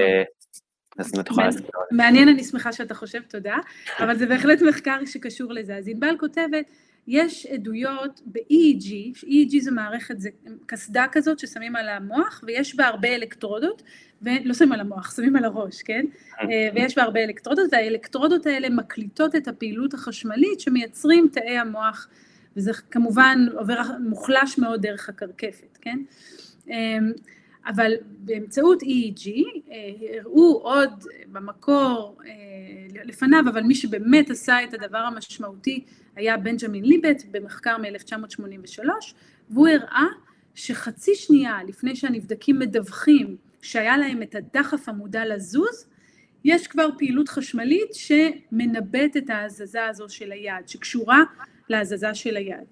אז 0.99 1.14
אם 1.14 1.20
את 1.20 1.27
יכולה 1.27 1.46
להסביר. 1.46 1.70
מעניין, 1.90 2.29
אני 2.29 2.44
שמחה 2.44 2.72
שאתה 2.72 2.94
חושב, 2.94 3.20
תודה, 3.29 3.57
אבל 3.99 4.16
זה 4.16 4.27
בהחלט 4.27 4.62
מחקר 4.62 4.99
שקשור 5.07 5.53
לזה. 5.53 5.77
אז 5.77 5.88
ענבל 5.88 6.16
כותבת, 6.20 6.64
יש 7.06 7.46
עדויות 7.46 8.20
ב-EEG, 8.26 9.24
EEG 9.24 9.60
זה 9.60 9.70
מערכת, 9.70 10.20
זה 10.20 10.28
קסדה 10.66 11.06
כזאת 11.12 11.38
ששמים 11.38 11.76
על 11.76 11.88
המוח 11.88 12.44
ויש 12.46 12.76
בה 12.76 12.86
הרבה 12.86 13.14
אלקטרודות, 13.14 13.82
ולא 14.22 14.54
שמים 14.54 14.72
על 14.72 14.80
המוח, 14.80 15.16
שמים 15.16 15.36
על 15.36 15.44
הראש, 15.44 15.82
כן? 15.82 16.06
אה, 16.40 16.68
ויש 16.74 16.96
בה 16.96 17.02
הרבה 17.02 17.24
אלקטרודות 17.24 17.68
והאלקטרודות 17.72 18.46
האלה 18.46 18.70
מקליטות 18.70 19.34
את 19.34 19.48
הפעילות 19.48 19.94
החשמלית 19.94 20.60
שמייצרים 20.60 21.28
תאי 21.32 21.58
המוח 21.58 22.08
וזה 22.56 22.72
כמובן 22.90 23.46
עובר 23.58 23.80
מוחלש 24.00 24.58
מאוד 24.58 24.82
דרך 24.82 25.08
הקרקפת, 25.08 25.78
כן? 25.80 25.98
אמ, 26.68 27.12
אבל 27.66 27.92
באמצעות 28.18 28.82
EEG 28.82 29.28
אה, 29.70 30.18
הראו 30.20 30.60
עוד 30.62 31.04
במקור 31.32 32.18
אה, 32.26 32.32
לפניו, 33.04 33.44
אבל 33.48 33.62
מי 33.62 33.74
שבאמת 33.74 34.30
עשה 34.30 34.64
את 34.64 34.74
הדבר 34.74 34.98
המשמעותי 34.98 35.84
היה 36.16 36.37
בנג'מין 36.37 36.85
ליבט 36.85 37.22
במחקר 37.31 37.76
מ-1983, 37.79 38.85
והוא 39.50 39.68
הראה 39.68 40.07
שחצי 40.55 41.14
שנייה 41.14 41.59
לפני 41.68 41.96
שהנבדקים 41.96 42.59
מדווחים 42.59 43.37
שהיה 43.62 43.98
להם 43.98 44.22
את 44.22 44.35
הדחף 44.35 44.88
המודע 44.88 45.26
לזוז, 45.26 45.87
יש 46.44 46.66
כבר 46.66 46.88
פעילות 46.98 47.29
חשמלית 47.29 47.94
שמנבאת 47.94 49.16
את 49.16 49.31
ההזזה 49.31 49.87
הזו 49.87 50.09
של 50.09 50.33
היד, 50.33 50.68
שקשורה 50.68 51.22
להזזה 51.68 52.14
של 52.14 52.37
היד. 52.37 52.66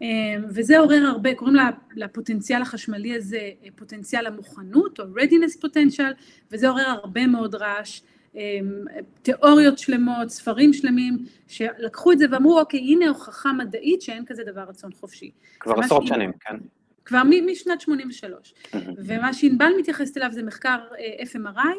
אמ, 0.00 0.44
וזה 0.48 0.78
עורר 0.78 1.06
הרבה, 1.06 1.34
קוראים 1.34 1.56
לפוטנציאל 1.96 2.62
החשמלי 2.62 3.16
הזה 3.16 3.50
אה, 3.64 3.68
פוטנציאל 3.76 4.26
המוכנות 4.26 5.00
או 5.00 5.04
readiness 5.04 5.64
potential, 5.64 6.14
וזה 6.52 6.68
עורר 6.68 6.86
הרבה 6.86 7.26
מאוד 7.26 7.54
רעש, 7.54 8.00
תיאוריות 9.22 9.78
שלמות, 9.78 10.28
ספרים 10.28 10.72
שלמים, 10.72 11.18
שלקחו 11.48 12.12
את 12.12 12.18
זה 12.18 12.26
ואמרו, 12.30 12.60
אוקיי, 12.60 12.80
הנה 12.80 13.08
הוכחה 13.08 13.52
מדעית 13.52 14.02
שאין 14.02 14.24
כזה 14.26 14.42
דבר 14.44 14.60
רצון 14.68 14.92
חופשי. 14.92 15.30
כבר 15.60 15.80
עשרות 15.80 16.06
שנים, 16.06 16.32
כן. 16.40 16.56
כבר 17.04 17.22
משנת 17.46 17.80
83. 17.80 18.54
ומה 18.96 19.32
שענבל 19.34 19.70
מתייחסת 19.78 20.16
אליו 20.16 20.28
זה 20.32 20.42
מחקר 20.42 20.78
אה, 20.98 21.24
FMRI, 21.24 21.76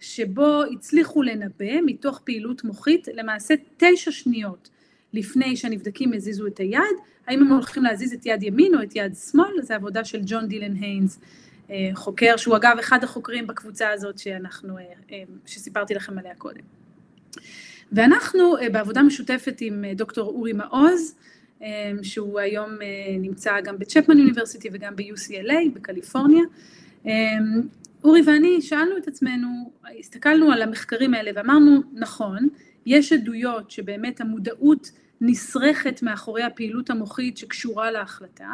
שבו 0.00 0.62
הצליחו 0.72 1.22
לנבא 1.22 1.80
מתוך 1.86 2.20
פעילות 2.24 2.64
מוחית 2.64 3.08
למעשה 3.14 3.54
תשע 3.76 4.10
שניות 4.10 4.70
לפני 5.12 5.56
שהנבדקים 5.56 6.14
יזיזו 6.14 6.46
את 6.46 6.58
היד, 6.58 6.80
האם 7.26 7.40
הם 7.42 7.52
הולכים 7.52 7.82
להזיז 7.82 8.12
את 8.12 8.26
יד 8.26 8.42
ימין 8.42 8.74
או 8.74 8.82
את 8.82 8.96
יד 8.96 9.14
שמאל, 9.30 9.62
זו 9.62 9.74
עבודה 9.74 10.04
של 10.04 10.20
ג'ון 10.26 10.48
דילן 10.48 10.76
היינס, 10.76 11.18
חוקר 11.94 12.36
שהוא 12.36 12.56
אגב 12.56 12.76
אחד 12.80 13.04
החוקרים 13.04 13.46
בקבוצה 13.46 13.90
הזאת 13.90 14.18
שאנחנו, 14.18 14.78
אה, 14.78 14.84
שסיפרתי 15.46 15.94
לכם 15.94 16.18
עליה 16.18 16.34
קודם. 16.34 16.60
ואנחנו 17.92 18.56
בעבודה 18.72 19.02
משותפת 19.02 19.56
עם 19.60 19.84
דוקטור 19.94 20.28
אורי 20.28 20.52
מעוז, 20.52 21.14
שהוא 22.02 22.40
היום 22.40 22.70
נמצא 23.20 23.60
גם 23.60 23.78
בצ'פמן 23.78 24.20
אוניברסיטי 24.20 24.68
וגם 24.72 24.96
ב-UCLA 24.96 25.70
בקליפורניה, 25.74 26.42
אורי 28.04 28.22
ואני 28.26 28.62
שאלנו 28.62 28.96
את 28.98 29.08
עצמנו, 29.08 29.72
הסתכלנו 29.98 30.52
על 30.52 30.62
המחקרים 30.62 31.14
האלה 31.14 31.30
ואמרנו, 31.34 31.80
נכון, 31.92 32.48
יש 32.86 33.12
עדויות 33.12 33.70
שבאמת 33.70 34.20
המודעות 34.20 34.90
נסרכת 35.20 36.02
מאחורי 36.02 36.42
הפעילות 36.42 36.90
המוחית 36.90 37.36
שקשורה 37.36 37.90
להחלטה, 37.90 38.50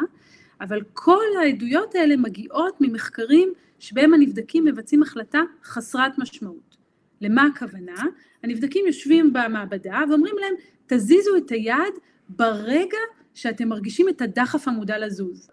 אבל 0.61 0.81
כל 0.93 1.25
העדויות 1.41 1.95
האלה 1.95 2.17
מגיעות 2.17 2.77
ממחקרים 2.81 3.53
שבהם 3.79 4.13
הנבדקים 4.13 4.65
מבצעים 4.65 5.03
החלטה 5.03 5.41
חסרת 5.63 6.17
משמעות. 6.17 6.77
למה 7.21 7.43
הכוונה? 7.43 8.03
הנבדקים 8.43 8.87
יושבים 8.87 9.33
במעבדה 9.33 9.99
ואומרים 10.09 10.35
להם, 10.39 10.53
תזיזו 10.87 11.37
את 11.37 11.49
היד 11.49 11.93
ברגע 12.29 12.97
שאתם 13.33 13.67
מרגישים 13.67 14.09
את 14.09 14.21
הדחף 14.21 14.67
המודע 14.67 14.99
לזוז. 14.99 15.49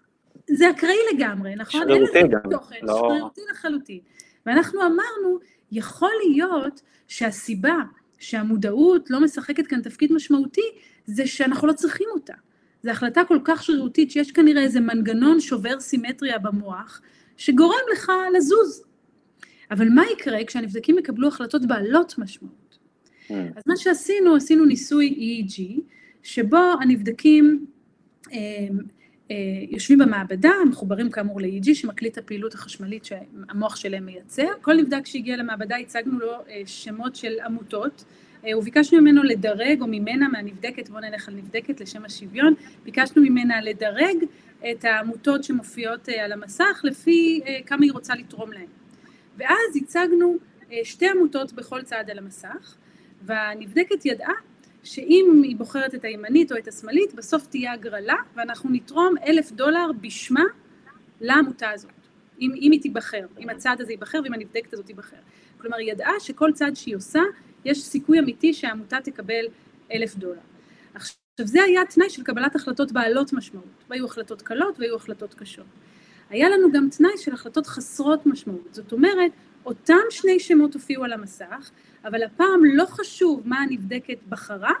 זה 0.49 0.69
אקראי 0.69 0.97
לגמרי, 1.13 1.55
נכון? 1.55 1.81
שרירותי 1.81 2.21
גם. 2.31 2.51
תוכן, 2.51 2.75
לא... 2.83 2.93
שרירותי 2.93 3.41
לחלוטין. 3.51 3.99
ואנחנו 4.45 4.81
אמרנו, 4.81 5.39
יכול 5.71 6.11
להיות 6.27 6.81
שהסיבה 7.07 7.75
שהמודעות 8.19 9.09
לא 9.09 9.21
משחקת 9.21 9.67
כאן 9.67 9.81
תפקיד 9.81 10.13
משמעותי, 10.13 10.71
זה 11.05 11.27
שאנחנו 11.27 11.67
לא 11.67 11.73
צריכים 11.73 12.07
אותה. 12.13 12.33
זו 12.83 12.91
החלטה 12.91 13.21
כל 13.27 13.39
כך 13.43 13.63
שרירותית 13.63 14.11
שיש 14.11 14.31
כנראה 14.31 14.61
איזה 14.61 14.79
מנגנון 14.79 15.39
שובר 15.39 15.79
סימטריה 15.79 16.39
במוח, 16.39 17.01
שגורם 17.37 17.79
לך 17.93 18.11
לזוז. 18.37 18.83
אבל 19.71 19.89
מה 19.89 20.03
יקרה 20.13 20.37
כשהנבדקים 20.47 20.99
יקבלו 20.99 21.27
החלטות 21.27 21.65
בעלות 21.65 22.17
משמעות? 22.17 22.77
Mm. 23.27 23.33
אז 23.55 23.63
מה 23.67 23.77
שעשינו, 23.77 24.35
עשינו 24.35 24.65
ניסוי 24.65 25.43
EEG, 25.47 25.81
שבו 26.23 26.57
הנבדקים 26.81 27.65
אה, 28.31 28.37
אה, 29.31 29.35
יושבים 29.69 29.97
במעבדה, 29.97 30.51
מחוברים 30.69 31.11
כאמור 31.11 31.41
ל-EEG 31.41 31.73
שמקליט 31.73 32.13
את 32.13 32.17
הפעילות 32.17 32.53
החשמלית 32.53 33.05
שהמוח 33.05 33.75
שלהם 33.75 34.05
מייצר. 34.05 34.47
כל 34.61 34.73
נבדק 34.73 35.05
שהגיע 35.05 35.37
למעבדה 35.37 35.75
הצגנו 35.75 36.19
לו 36.19 36.31
אה, 36.49 36.61
שמות 36.65 37.15
של 37.15 37.33
עמותות, 37.45 38.03
וביקשנו 38.57 39.01
ממנו 39.01 39.23
לדרג, 39.23 39.81
או 39.81 39.87
ממנה, 39.87 40.27
מהנבדקת, 40.27 40.89
בואו 40.89 41.01
נלך 41.01 41.27
על 41.27 41.35
נבדקת 41.35 41.81
לשם 41.81 42.05
השוויון, 42.05 42.53
ביקשנו 42.83 43.21
ממנה 43.21 43.61
לדרג 43.61 44.17
את 44.71 44.85
העמותות 44.85 45.43
שמופיעות 45.43 46.09
על 46.09 46.31
המסך 46.31 46.81
לפי 46.83 47.41
כמה 47.65 47.85
היא 47.85 47.91
רוצה 47.91 48.15
לתרום 48.15 48.51
להן. 48.51 48.65
ואז 49.37 49.75
הצגנו 49.75 50.37
שתי 50.83 51.09
עמותות 51.09 51.53
בכל 51.53 51.81
צד 51.81 52.03
על 52.11 52.17
המסך, 52.17 52.75
והנבדקת 53.21 54.05
ידעה 54.05 54.33
שאם 54.83 55.41
היא 55.43 55.55
בוחרת 55.55 55.95
את 55.95 56.05
הימנית 56.05 56.51
או 56.51 56.57
את 56.57 56.67
השמאלית, 56.67 57.13
בסוף 57.13 57.47
תהיה 57.47 57.73
הגרלה, 57.73 58.15
ואנחנו 58.35 58.69
נתרום 58.69 59.15
אלף 59.27 59.51
דולר 59.51 59.91
בשמה 60.01 60.43
לעמותה 61.21 61.69
הזאת, 61.69 61.91
אם, 62.41 62.51
אם 62.61 62.71
היא 62.71 62.81
תיבחר, 62.81 63.25
אם 63.39 63.49
הצעד 63.49 63.81
הזה 63.81 63.91
ייבחר 63.91 64.19
ואם 64.23 64.33
הנבדקת 64.33 64.73
הזאת 64.73 64.85
תיבחר. 64.85 65.17
כלומר, 65.57 65.77
היא 65.77 65.91
ידעה 65.91 66.19
שכל 66.19 66.51
צעד 66.53 66.75
שהיא 66.75 66.95
עושה, 66.95 67.21
יש 67.65 67.83
סיכוי 67.83 68.19
אמיתי 68.19 68.53
שהעמותה 68.53 68.97
תקבל 69.03 69.45
אלף 69.91 70.15
דולר. 70.15 70.41
עכשיו, 70.93 71.15
זה 71.43 71.63
היה 71.63 71.85
תנאי 71.85 72.09
של 72.09 72.23
קבלת 72.23 72.55
החלטות 72.55 72.91
בעלות 72.91 73.33
משמעות, 73.33 73.83
והיו 73.89 74.05
החלטות 74.05 74.41
קלות 74.41 74.79
והיו 74.79 74.95
החלטות 74.95 75.33
קשות. 75.33 75.65
היה 76.29 76.49
לנו 76.49 76.71
גם 76.71 76.89
תנאי 76.89 77.17
של 77.17 77.33
החלטות 77.33 77.67
חסרות 77.67 78.25
משמעות, 78.25 78.73
זאת 78.73 78.91
אומרת, 78.91 79.31
אותם 79.65 79.95
שני 80.09 80.39
שמות 80.39 80.73
הופיעו 80.73 81.03
על 81.03 81.13
המסך, 81.13 81.71
אבל 82.05 82.23
הפעם 82.23 82.65
לא 82.65 82.85
חשוב 82.85 83.41
מה 83.45 83.59
הנבדקת 83.59 84.17
בחרה, 84.29 84.73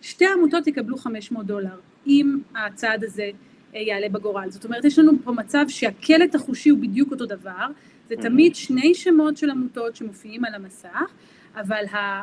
שתי 0.00 0.26
עמותות 0.26 0.66
יקבלו 0.66 0.96
500 0.96 1.46
דולר, 1.46 1.80
אם 2.06 2.38
הצעד 2.54 3.04
הזה 3.04 3.30
אה, 3.74 3.80
יעלה 3.80 4.08
בגורל. 4.08 4.50
זאת 4.50 4.64
אומרת, 4.64 4.84
יש 4.84 4.98
לנו 4.98 5.12
פה 5.24 5.32
מצב 5.32 5.64
שהקלט 5.68 6.34
החושי 6.34 6.68
הוא 6.68 6.78
בדיוק 6.78 7.10
אותו 7.10 7.26
דבר, 7.26 7.66
זה 8.08 8.14
mm-hmm. 8.14 8.22
תמיד 8.22 8.54
שני 8.54 8.94
שמות 8.94 9.36
של 9.36 9.50
עמותות 9.50 9.96
שמופיעים 9.96 10.44
על 10.44 10.54
המסך, 10.54 11.12
אבל 11.56 11.84
ה... 11.86 12.22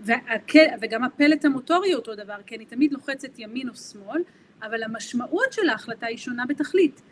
והקל, 0.00 0.66
וגם 0.80 1.04
הפלט 1.04 1.44
המוטורי 1.44 1.94
אותו 1.94 2.14
דבר, 2.14 2.36
כי 2.46 2.56
אני 2.56 2.64
תמיד 2.64 2.92
לוחצת 2.92 3.38
ימין 3.38 3.68
או 3.68 3.74
שמאל, 3.74 4.22
אבל 4.62 4.82
המשמעות 4.82 5.52
של 5.52 5.68
ההחלטה 5.68 6.06
היא 6.06 6.16
שונה 6.16 6.46
בתכלית. 6.46 7.02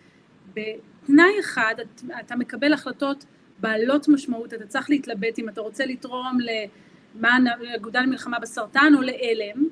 בתנאי 0.54 1.40
אחד 1.40 1.74
אתה 2.20 2.36
מקבל 2.36 2.72
החלטות 2.72 3.24
בעלות 3.58 4.08
משמעות, 4.08 4.54
אתה 4.54 4.66
צריך 4.66 4.90
להתלבט 4.90 5.38
אם 5.38 5.48
אתה 5.48 5.60
רוצה 5.60 5.86
לתרום 5.86 6.38
למען 6.40 7.46
האגודה 7.46 8.00
למלחמה 8.00 8.38
בסרטן 8.38 8.92
או 8.96 9.02
לעלם, 9.02 9.68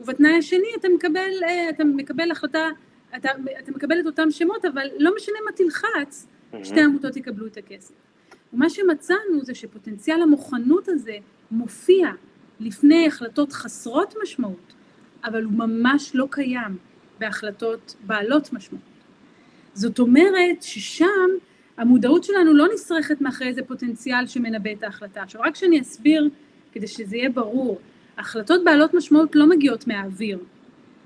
ובתנאי 0.00 0.38
השני 0.38 0.68
אתה 0.80 0.88
מקבל, 0.96 1.30
אה, 1.44 1.68
אתה 1.68 1.84
מקבל 1.84 2.30
החלטה, 2.30 2.68
אתה, 3.16 3.28
אתה 3.58 3.72
מקבל 3.72 4.00
את 4.00 4.06
אותם 4.06 4.30
שמות, 4.30 4.64
אבל 4.64 4.86
לא 4.98 5.14
משנה 5.16 5.36
מה 5.44 5.52
תלחץ, 5.52 6.26
שתי 6.64 6.80
עמותות 6.80 7.16
יקבלו 7.16 7.46
את 7.46 7.56
הכסף. 7.56 7.94
ומה 8.52 8.70
שמצאנו 8.70 9.42
זה 9.42 9.54
שפוטנציאל 9.54 10.22
המוכנות 10.22 10.88
הזה 10.88 11.16
מופיע 11.50 12.08
לפני 12.60 13.06
החלטות 13.06 13.52
חסרות 13.52 14.14
משמעות, 14.22 14.72
אבל 15.24 15.44
הוא 15.44 15.52
ממש 15.52 16.10
לא 16.14 16.26
קיים 16.30 16.76
בהחלטות 17.18 17.94
בעלות 18.06 18.52
משמעות. 18.52 18.84
זאת 19.74 19.98
אומרת 19.98 20.62
ששם 20.62 21.06
המודעות 21.76 22.24
שלנו 22.24 22.54
לא 22.54 22.66
נשרכת 22.74 23.20
מאחורי 23.20 23.48
איזה 23.50 23.62
פוטנציאל 23.62 24.26
שמנבא 24.26 24.72
את 24.72 24.82
ההחלטה. 24.82 25.22
עכשיו 25.22 25.40
רק 25.40 25.56
שאני 25.56 25.80
אסביר, 25.80 26.28
כדי 26.72 26.86
שזה 26.86 27.16
יהיה 27.16 27.30
ברור, 27.30 27.80
החלטות 28.18 28.64
בעלות 28.64 28.94
משמעות 28.94 29.36
לא 29.36 29.48
מגיעות 29.48 29.86
מהאוויר. 29.86 30.38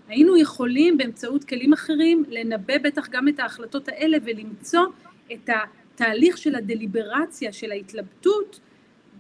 היינו 0.09 0.37
יכולים 0.37 0.99
באמצעות 0.99 1.45
כלים 1.45 1.73
אחרים 1.73 2.25
לנבא 2.29 2.79
בטח 2.79 3.09
גם 3.09 3.29
את 3.29 3.41
ההחלטות 3.41 3.89
האלה 3.89 4.19
ולמצוא 4.25 4.87
את 5.33 5.51
התהליך 5.97 6.39
של 6.39 6.55
הדליברציה, 6.55 7.53
של 7.53 7.71
ההתלבטות, 7.71 8.61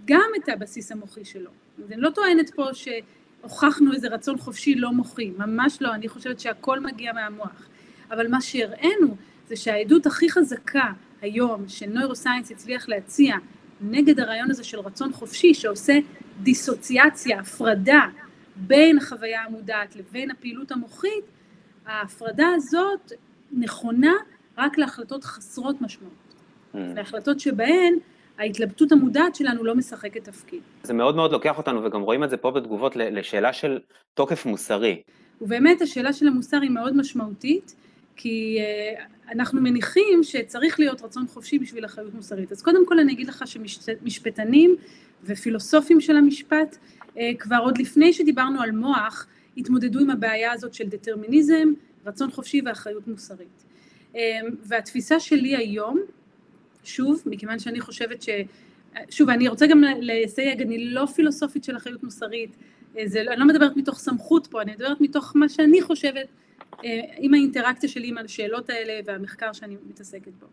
גם 0.04 0.30
את 0.36 0.48
הבסיס 0.48 0.92
המוחי 0.92 1.24
שלו. 1.24 1.50
אז 1.84 1.92
אני 1.92 2.00
לא 2.00 2.10
טוענת 2.10 2.54
פה 2.54 2.64
שהוכחנו 2.72 3.92
איזה 3.92 4.08
רצון 4.08 4.38
חופשי 4.38 4.74
לא 4.74 4.92
מוחי, 4.92 5.30
ממש 5.38 5.78
לא, 5.80 5.94
אני 5.94 6.08
חושבת 6.08 6.40
שהכל 6.40 6.80
מגיע 6.80 7.12
מהמוח. 7.12 7.68
אבל 8.10 8.28
מה 8.28 8.40
שהראינו 8.40 9.16
זה 9.48 9.56
שהעדות 9.56 10.06
הכי 10.06 10.30
חזקה 10.30 10.92
היום 11.20 11.68
שנוירוסיינס 11.68 12.50
הצליח 12.50 12.88
להציע 12.88 13.36
נגד 13.80 14.20
הרעיון 14.20 14.50
הזה 14.50 14.64
של 14.64 14.80
רצון 14.80 15.12
חופשי 15.12 15.54
שעושה 15.54 15.98
דיסוציאציה, 16.42 17.40
הפרדה 17.40 18.00
בין 18.56 18.98
החוויה 18.98 19.42
המודעת 19.44 19.96
לבין 19.96 20.30
הפעילות 20.30 20.72
המוחית, 20.72 21.24
ההפרדה 21.86 22.48
הזאת 22.56 23.12
נכונה 23.52 24.12
רק 24.58 24.78
להחלטות 24.78 25.24
חסרות 25.24 25.80
משמעות, 25.80 26.25
mm. 26.76 26.96
להחלטות 26.96 27.40
שבהן 27.40 27.94
ההתלבטות 28.38 28.92
המודעת 28.92 29.34
שלנו 29.34 29.64
לא 29.64 29.74
משחקת 29.74 30.24
תפקיד. 30.24 30.60
זה 30.82 30.92
מאוד 30.92 31.16
מאוד 31.16 31.32
לוקח 31.32 31.58
אותנו, 31.58 31.84
וגם 31.84 32.00
רואים 32.00 32.24
את 32.24 32.30
זה 32.30 32.36
פה 32.36 32.50
בתגובות, 32.50 32.96
לשאלה 32.96 33.52
של 33.52 33.78
תוקף 34.14 34.46
מוסרי. 34.46 35.02
ובאמת 35.40 35.82
השאלה 35.82 36.12
של 36.12 36.28
המוסר 36.28 36.60
היא 36.60 36.70
מאוד 36.70 36.96
משמעותית, 36.96 37.74
כי 38.16 38.58
אה, 38.60 39.04
אנחנו 39.32 39.60
מניחים 39.60 40.22
שצריך 40.22 40.80
להיות 40.80 41.02
רצון 41.02 41.26
חופשי 41.26 41.58
בשביל 41.58 41.84
אחריות 41.84 42.14
מוסרית. 42.14 42.52
אז 42.52 42.62
קודם 42.62 42.86
כל 42.86 42.98
אני 42.98 43.12
אגיד 43.12 43.28
לך 43.28 43.44
שמשפטנים 43.46 44.76
ופילוסופים 45.24 46.00
של 46.00 46.16
המשפט, 46.16 46.76
אה, 47.18 47.30
כבר 47.38 47.58
עוד 47.62 47.78
לפני 47.78 48.12
שדיברנו 48.12 48.60
על 48.62 48.70
מוח, 48.70 49.26
התמודדו 49.56 49.98
עם 49.98 50.10
הבעיה 50.10 50.52
הזאת 50.52 50.74
של 50.74 50.84
דטרמיניזם, 50.88 51.72
רצון 52.06 52.30
חופשי 52.30 52.60
ואחריות 52.66 53.08
מוסרית. 53.08 53.64
אה, 54.16 54.20
והתפיסה 54.62 55.20
שלי 55.20 55.56
היום, 55.56 56.00
שוב, 56.86 57.22
מכיוון 57.26 57.58
שאני 57.58 57.80
חושבת 57.80 58.22
ש... 58.22 58.28
שוב, 59.10 59.30
אני 59.30 59.48
רוצה 59.48 59.66
גם 59.66 59.82
לסייג, 60.00 60.62
אני 60.62 60.84
לא 60.84 61.06
פילוסופית 61.06 61.64
של 61.64 61.76
אחריות 61.76 62.02
מוסרית, 62.02 62.56
זה, 63.04 63.22
לא, 63.22 63.30
אני 63.30 63.40
לא 63.40 63.46
מדברת 63.46 63.76
מתוך 63.76 63.98
סמכות 63.98 64.46
פה, 64.46 64.62
אני 64.62 64.72
מדברת 64.72 65.00
מתוך 65.00 65.32
מה 65.34 65.48
שאני 65.48 65.82
חושבת 65.82 66.26
אה, 66.84 67.00
עם 67.18 67.34
האינטראקציה 67.34 67.88
שלי 67.88 68.08
עם 68.08 68.18
השאלות 68.18 68.70
האלה 68.70 69.00
והמחקר 69.04 69.52
שאני 69.52 69.76
מתעסקת 69.88 70.32
בו. 70.40 70.46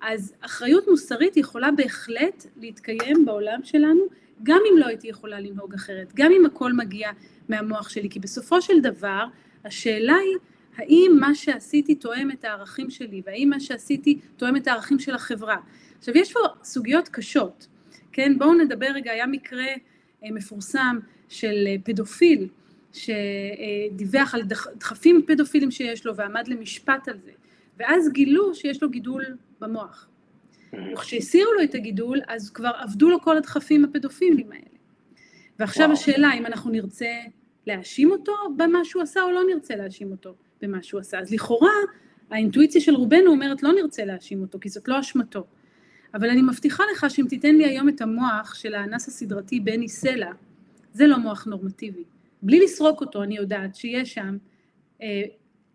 אז 0.00 0.34
אחריות 0.40 0.88
מוסרית 0.88 1.36
יכולה 1.36 1.70
בהחלט 1.70 2.46
להתקיים 2.56 3.24
בעולם 3.24 3.60
שלנו, 3.64 4.00
גם 4.42 4.60
אם 4.72 4.78
לא 4.78 4.86
הייתי 4.86 5.08
יכולה 5.08 5.40
לנהוג 5.40 5.74
אחרת, 5.74 6.12
גם 6.14 6.32
אם 6.32 6.46
הכל 6.46 6.72
מגיע 6.72 7.10
מהמוח 7.48 7.88
שלי, 7.88 8.10
כי 8.10 8.20
בסופו 8.20 8.62
של 8.62 8.80
דבר 8.80 9.24
השאלה 9.64 10.14
היא 10.14 10.36
האם 10.76 11.16
מה 11.20 11.34
שעשיתי 11.34 11.94
תואם 11.94 12.30
את 12.30 12.44
הערכים 12.44 12.90
שלי, 12.90 13.22
והאם 13.26 13.50
מה 13.50 13.60
שעשיתי 13.60 14.18
תואם 14.36 14.56
את 14.56 14.66
הערכים 14.66 14.98
של 14.98 15.14
החברה. 15.14 15.56
עכשיו 15.98 16.16
יש 16.16 16.32
פה 16.32 16.40
סוגיות 16.64 17.08
קשות, 17.08 17.66
כן? 18.12 18.38
בואו 18.38 18.54
נדבר 18.54 18.86
רגע, 18.94 19.10
היה 19.10 19.26
מקרה 19.26 19.66
אה, 20.24 20.30
מפורסם 20.30 20.98
של 21.28 21.64
אה, 21.66 21.76
פדופיל 21.84 22.48
שדיווח 22.92 24.34
על 24.34 24.42
דחפים 24.76 25.22
פדופילים 25.26 25.70
שיש 25.70 26.06
לו 26.06 26.16
ועמד 26.16 26.48
למשפט 26.48 27.08
על 27.08 27.18
זה, 27.24 27.30
ואז 27.78 28.12
גילו 28.12 28.54
שיש 28.54 28.82
לו 28.82 28.90
גידול 28.90 29.24
במוח. 29.60 30.08
וכשהסירו 30.92 31.52
לו 31.52 31.62
את 31.62 31.74
הגידול, 31.74 32.20
אז 32.28 32.50
כבר 32.50 32.70
עבדו 32.78 33.10
לו 33.10 33.20
כל 33.20 33.36
הדחפים 33.36 33.84
הפדופילים 33.84 34.52
האלה. 34.52 34.64
ועכשיו 35.58 35.84
וואו. 35.84 35.98
השאלה 35.98 36.32
אם 36.34 36.46
אנחנו 36.46 36.70
נרצה 36.70 37.12
להאשים 37.66 38.10
אותו 38.10 38.32
במה 38.56 38.84
שהוא 38.84 39.02
עשה 39.02 39.22
או 39.22 39.30
לא 39.30 39.40
נרצה 39.54 39.76
להאשים 39.76 40.10
אותו 40.10 40.34
במה 40.64 40.82
שהוא 40.82 41.00
עשה. 41.00 41.18
אז 41.18 41.30
לכאורה 41.30 41.72
האינטואיציה 42.30 42.80
של 42.80 42.94
רובנו 42.94 43.30
אומרת 43.30 43.62
לא 43.62 43.72
נרצה 43.72 44.04
להאשים 44.04 44.40
אותו, 44.40 44.58
כי 44.60 44.68
זאת 44.68 44.88
לא 44.88 45.00
אשמתו. 45.00 45.44
אבל 46.14 46.30
אני 46.30 46.42
מבטיחה 46.42 46.84
לך 46.92 47.06
שאם 47.08 47.26
תיתן 47.28 47.54
לי 47.54 47.64
היום 47.64 47.88
את 47.88 48.00
המוח 48.00 48.54
של 48.54 48.74
האנס 48.74 49.08
הסדרתי 49.08 49.60
בני 49.60 49.88
סלע, 49.88 50.32
זה 50.92 51.06
לא 51.06 51.18
מוח 51.18 51.44
נורמטיבי. 51.44 52.04
בלי 52.42 52.60
לסרוק 52.60 53.00
אותו, 53.00 53.22
אני 53.22 53.36
יודעת 53.36 53.74
שיש 53.74 54.14
שם 54.14 54.36
אה, 55.02 55.22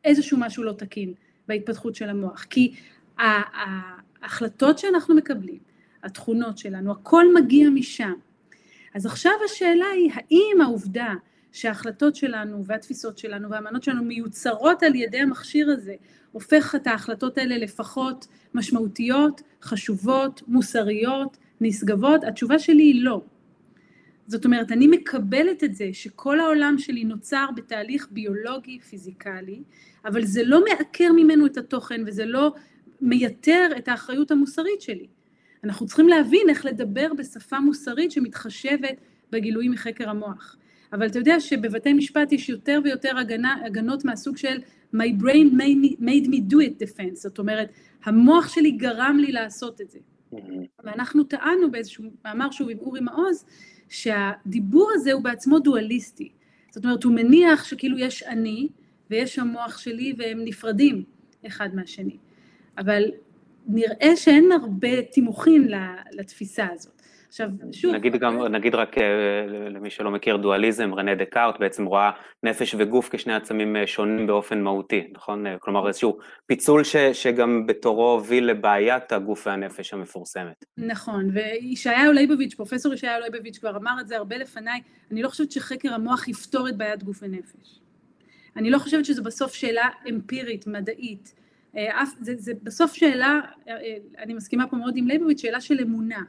איזשהו 0.06 0.38
משהו 0.40 0.64
לא 0.64 0.72
תקין 0.72 1.14
בהתפתחות 1.48 1.96
של 1.96 2.10
המוח. 2.10 2.46
כי 2.50 2.74
ההחלטות 3.18 4.80
שאנחנו 4.80 5.16
מקבלים, 5.16 5.60
התכונות 6.04 6.58
שלנו, 6.58 6.92
הכל 6.92 7.26
מגיע 7.34 7.70
משם. 7.70 8.14
אז 8.96 9.06
עכשיו 9.06 9.32
השאלה 9.46 9.86
היא, 9.96 10.12
האם 10.14 10.62
העובדה 10.62 11.14
שההחלטות 11.52 12.16
שלנו 12.16 12.66
והתפיסות 12.66 13.18
שלנו 13.18 13.50
והאמנות 13.50 13.84
שלנו 13.84 14.04
מיוצרות 14.04 14.84
על 14.84 14.96
ידי 14.96 15.18
המכשיר 15.18 15.70
הזה, 15.70 15.96
הופך 16.32 16.76
את 16.76 16.88
ההחלטות 16.88 17.38
האלה 17.38 17.58
לפחות 17.58 18.28
משמעותיות, 18.54 19.42
חשובות, 19.62 20.42
מוסריות, 20.48 21.38
נשגבות? 21.62 22.24
התשובה 22.24 22.60
שלי 22.60 22.84
היא 22.84 23.04
לא. 23.04 23.22
זאת 24.28 24.46
אומרת, 24.46 24.72
אני 24.72 24.88
מקבלת 24.88 25.64
את 25.64 25.76
זה 25.76 25.90
שכל 25.94 26.40
העולם 26.40 26.78
שלי 26.78 27.04
נוצר 27.04 27.46
בתהליך 27.56 28.08
ביולוגי 28.12 28.80
פיזיקלי, 28.80 29.64
אבל 30.06 30.26
זה 30.26 30.44
לא 30.44 30.64
מעקר 30.70 31.12
ממנו 31.16 31.46
את 31.46 31.58
התוכן 31.58 32.04
וזה 32.06 32.26
לא 32.26 32.54
מייתר 33.02 33.68
את 33.78 33.88
האחריות 33.88 34.32
המוסרית 34.32 34.82
שלי. 34.82 35.08
אנחנו 35.64 35.86
צריכים 35.86 36.08
להבין 36.10 36.50
איך 36.50 36.66
לדבר 36.66 37.14
בשפה 37.18 37.60
מוסרית 37.60 38.12
שמתחשבת 38.12 39.02
בגילויים 39.32 39.72
מחקר 39.72 40.10
המוח. 40.10 40.56
אבל 40.94 41.08
אתה 41.08 41.20
יודע 41.20 41.40
שבבתי 41.40 41.94
משפט 41.94 42.32
יש 42.32 42.50
יותר 42.50 42.80
ויותר 42.84 43.18
הגנה, 43.18 43.56
הגנות 43.66 44.06
מהסוג 44.06 44.38
של 44.38 44.58
My 44.96 45.22
brain 45.22 45.54
made 45.54 45.78
me, 45.84 46.02
made 46.02 46.28
me 46.28 46.40
do 46.52 46.58
it 46.58 46.84
defense, 46.84 47.16
זאת 47.16 47.40
אומרת, 47.40 47.70
המוח 48.04 48.50
שלי 48.50 48.72
גרם 48.72 49.18
לי 49.20 49.32
לעשות 49.32 49.82
את 49.82 49.90
זה. 49.90 50.00
Mm-hmm. 50.00 50.38
ואנחנו 50.84 51.24
טענו 51.24 51.72
באיזשהו 51.72 52.04
מאמר 52.26 52.52
שוב 52.52 52.70
עם 52.70 52.78
אורי 52.78 53.00
מעוז, 53.00 53.46
שהדיבור 53.90 54.92
הזה 54.94 55.14
הוא 55.14 55.24
בעצמו 55.24 55.60
דואליסטי. 55.60 56.30
זאת 56.72 56.86
אומרת, 56.86 57.04
הוא 57.04 57.14
מניח 57.14 57.64
שכאילו 57.64 57.98
יש 57.98 58.24
אני 58.24 58.68
ויש 59.10 59.40
המוח 59.40 59.78
שלי 59.78 60.14
והם 60.18 60.40
נפרדים 60.44 61.04
אחד 61.48 61.76
מהשני. 61.76 62.18
אבל 62.78 63.04
נראה 63.68 64.16
שאין 64.16 64.52
הרבה 64.52 65.02
תימוכין 65.02 65.68
לתפיסה 66.12 66.68
הזאת. 66.74 66.99
עכשיו, 67.30 67.50
שוב... 67.72 67.96
נגיד, 67.96 68.16
גם, 68.16 68.42
נגיד 68.42 68.76
רק 68.76 68.98
אה, 68.98 69.04
למי 69.48 69.90
שלא 69.90 70.12
מכיר 70.12 70.38
דואליזם, 70.38 70.94
רנה 70.94 71.16
דקארט 71.16 71.60
בעצם 71.60 71.86
רואה 71.86 72.12
נפש 72.44 72.76
וגוף 72.78 73.10
כשני 73.12 73.34
עצמים 73.34 73.76
אה, 73.76 73.88
שונים 73.88 74.28
באופן 74.28 74.62
מהותי, 74.62 75.08
נכון? 75.14 75.48
אה, 75.48 75.58
כלומר 75.60 75.88
איזשהו 75.88 76.18
פיצול 76.46 76.84
ש, 76.84 76.96
שגם 76.96 77.68
בתורו 77.68 78.12
הוביל 78.12 78.46
לבעיית 78.46 79.12
הגוף 79.12 79.48
והנפש 79.48 79.94
המפורסמת. 79.94 80.66
נכון, 80.78 81.30
וישעיהו 81.34 82.14
ליבוביץ', 82.14 82.54
פרופסור 82.54 82.94
ישעיהו 82.94 83.22
ליבוביץ' 83.22 83.58
כבר 83.58 83.78
אמר 83.78 83.96
את 84.02 84.08
זה 84.08 84.18
הרבה 84.18 84.38
לפניי, 84.38 84.82
אני 85.12 85.22
לא 85.22 85.30
חושבת 85.30 85.52
שחקר 85.52 85.94
המוח 85.94 86.28
יפתור 86.28 86.70
את 86.70 86.78
בעיית 86.78 87.04
גוף 87.04 87.20
ונפש. 87.22 87.80
אני 88.56 88.70
לא 88.70 88.78
חושבת 88.78 89.06
שזו 89.06 89.24
בסוף 89.24 89.54
שאלה 89.54 89.90
אמפירית, 90.10 90.68
מדעית. 90.68 91.34
זה, 92.20 92.34
זה 92.38 92.54
בסוף 92.64 92.94
שאלה, 92.94 93.40
אני 94.18 94.34
מסכימה 94.34 94.68
פה 94.68 94.78
מאוד 94.78 94.98
עם 94.98 95.08
ליבוביץ', 95.08 95.42
שאלה 95.42 95.62
של 95.62 95.80
אמונה. 95.82 96.22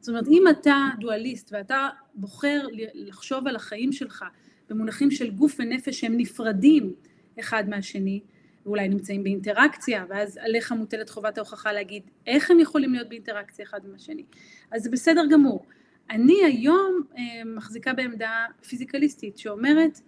זאת 0.00 0.08
אומרת, 0.08 0.28
אם 0.28 0.44
אתה 0.50 0.88
דואליסט 1.00 1.52
ואתה 1.52 1.88
בוחר 2.14 2.66
לחשוב 2.94 3.46
על 3.46 3.56
החיים 3.56 3.92
שלך 3.92 4.24
במונחים 4.70 5.10
של 5.10 5.30
גוף 5.30 5.56
ונפש 5.58 6.00
שהם 6.00 6.16
נפרדים 6.16 6.94
אחד 7.40 7.68
מהשני, 7.68 8.20
ואולי 8.66 8.88
נמצאים 8.88 9.24
באינטראקציה, 9.24 10.04
ואז 10.08 10.38
עליך 10.42 10.72
מוטלת 10.72 11.10
חובת 11.10 11.38
ההוכחה 11.38 11.72
להגיד 11.72 12.02
איך 12.26 12.50
הם 12.50 12.60
יכולים 12.60 12.92
להיות 12.92 13.08
באינטראקציה 13.08 13.64
אחד 13.64 13.80
עם 13.84 13.94
השני. 13.94 14.24
אז 14.70 14.82
זה 14.82 14.90
בסדר 14.90 15.22
גמור. 15.30 15.66
אני 16.10 16.44
היום 16.44 17.02
אה, 17.18 17.22
מחזיקה 17.44 17.92
בעמדה 17.92 18.46
פיזיקליסטית 18.68 19.38
שאומרת 19.38 20.00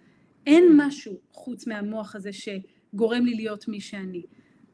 אין 0.45 0.73
משהו 0.77 1.19
חוץ 1.33 1.67
מהמוח 1.67 2.15
הזה 2.15 2.29
שגורם 2.33 3.25
לי 3.25 3.33
להיות 3.33 3.67
מי 3.67 3.81
שאני. 3.81 4.23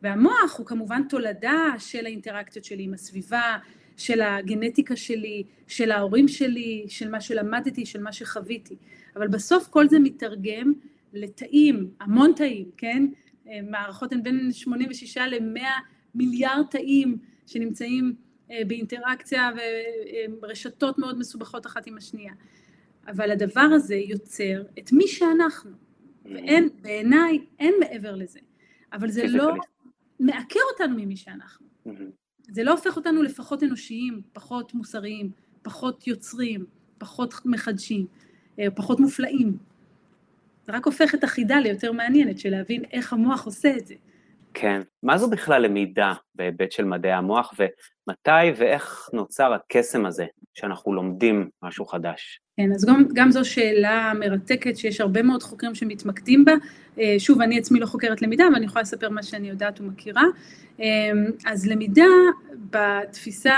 והמוח 0.02 0.56
הוא 0.58 0.66
כמובן 0.66 1.02
תולדה 1.10 1.74
של 1.80 2.06
האינטראקציות 2.06 2.66
שלי 2.66 2.84
עם 2.84 2.94
הסביבה, 2.94 3.58
של 3.98 4.22
הגנטיקה 4.22 4.96
שלי, 4.96 5.44
של 5.68 5.92
ההורים 5.92 6.28
שלי, 6.28 6.86
של 6.88 7.10
מה 7.10 7.22
שלמדתי, 7.22 7.86
של 7.86 8.02
מה 8.02 8.12
שחוויתי. 8.12 8.76
אבל 9.16 9.28
בסוף 9.28 9.68
כל 9.68 9.90
זה 9.90 10.00
מתרגם 10.00 10.74
לתאים, 11.14 11.90
המון 12.00 12.34
תאים, 12.36 12.72
כן? 12.78 13.06
מערכות 13.64 14.14
הן 14.14 14.24
בין 14.24 14.52
86 14.52 15.18
ל-100 15.18 15.62
מיליארד 16.16 16.66
תאים 16.70 17.18
שנמצאים 17.46 18.16
אה, 18.52 18.62
באינטראקציה 18.68 19.52
ורשתות 20.42 20.98
מאוד 20.98 21.20
מסובכות 21.20 21.66
אחת 21.66 21.88
עם 21.88 21.98
השנייה. 21.98 22.34
אבל 23.08 23.32
הדבר 23.32 23.62
הזה 23.62 23.96
יוצר 23.96 24.64
את 24.80 24.92
מי 24.92 25.08
שאנחנו, 25.08 25.72
ואין, 26.26 26.70
בעיניי, 26.82 27.40
אין 27.60 27.74
מעבר 27.80 28.16
לזה. 28.16 28.40
אבל 28.94 29.10
זה 29.10 29.28
לא 29.28 29.54
מעקר 30.20 30.60
אותנו 30.72 30.96
ממי 30.98 31.18
שאנחנו. 31.18 31.68
זה 32.52 32.64
לא 32.64 32.72
הופך 32.72 32.98
אותנו 32.98 33.24
לפחות 33.24 33.64
אנושיים, 33.64 34.22
פחות 34.34 34.74
מוסריים, 34.74 35.32
פחות 35.62 36.08
יוצרים, 36.08 36.66
פחות 36.98 37.34
מחדשים, 37.46 38.06
אה, 38.60 38.68
פחות 38.76 39.00
מופלאים. 39.00 39.58
זה 40.68 40.74
רק 40.74 40.86
הופך 40.86 41.16
את 41.16 41.24
החידה 41.24 41.60
ליותר 41.60 41.92
מעניינת, 41.92 42.40
של 42.40 42.50
להבין 42.50 42.84
איך 42.92 43.14
המוח 43.14 43.46
עושה 43.46 43.78
את 43.78 43.88
זה. 43.88 43.96
כן. 44.54 44.82
מה 45.04 45.18
זו 45.18 45.30
בכלל 45.30 45.62
למידה 45.62 46.14
בהיבט 46.36 46.72
של 46.72 46.86
מדעי 46.86 47.12
המוח, 47.12 47.54
ומתי 47.60 48.52
ואיך 48.58 49.10
נוצר 49.14 49.54
הקסם 49.54 50.06
הזה 50.06 50.26
שאנחנו 50.54 50.94
לומדים 50.94 51.50
משהו 51.64 51.86
חדש? 51.86 52.40
כן, 52.58 52.72
אז 52.72 52.86
גם, 52.86 53.06
גם 53.14 53.32
זו 53.32 53.46
שאלה 53.46 54.12
מרתקת 54.20 54.78
שיש 54.78 55.02
הרבה 55.02 55.22
מאוד 55.22 55.44
חוקרים 55.44 55.76
שמתמקדים 55.76 56.46
בה. 56.46 56.54
אה, 57.00 57.16
שוב, 57.18 57.42
אני 57.42 57.58
עצמי 57.58 57.80
לא 57.80 57.86
חוקרת 57.86 58.22
למידה, 58.22 58.48
אבל 58.48 58.56
אני 58.56 58.66
יכולה 58.66 58.82
לספר 58.82 59.10
מה 59.10 59.24
שאני 59.24 59.50
יודעת 59.50 59.82
ומכירה. 59.82 60.24
אה, 60.80 60.86
אז 61.46 61.68
למידה, 61.68 62.04
בתפיסה 62.70 63.56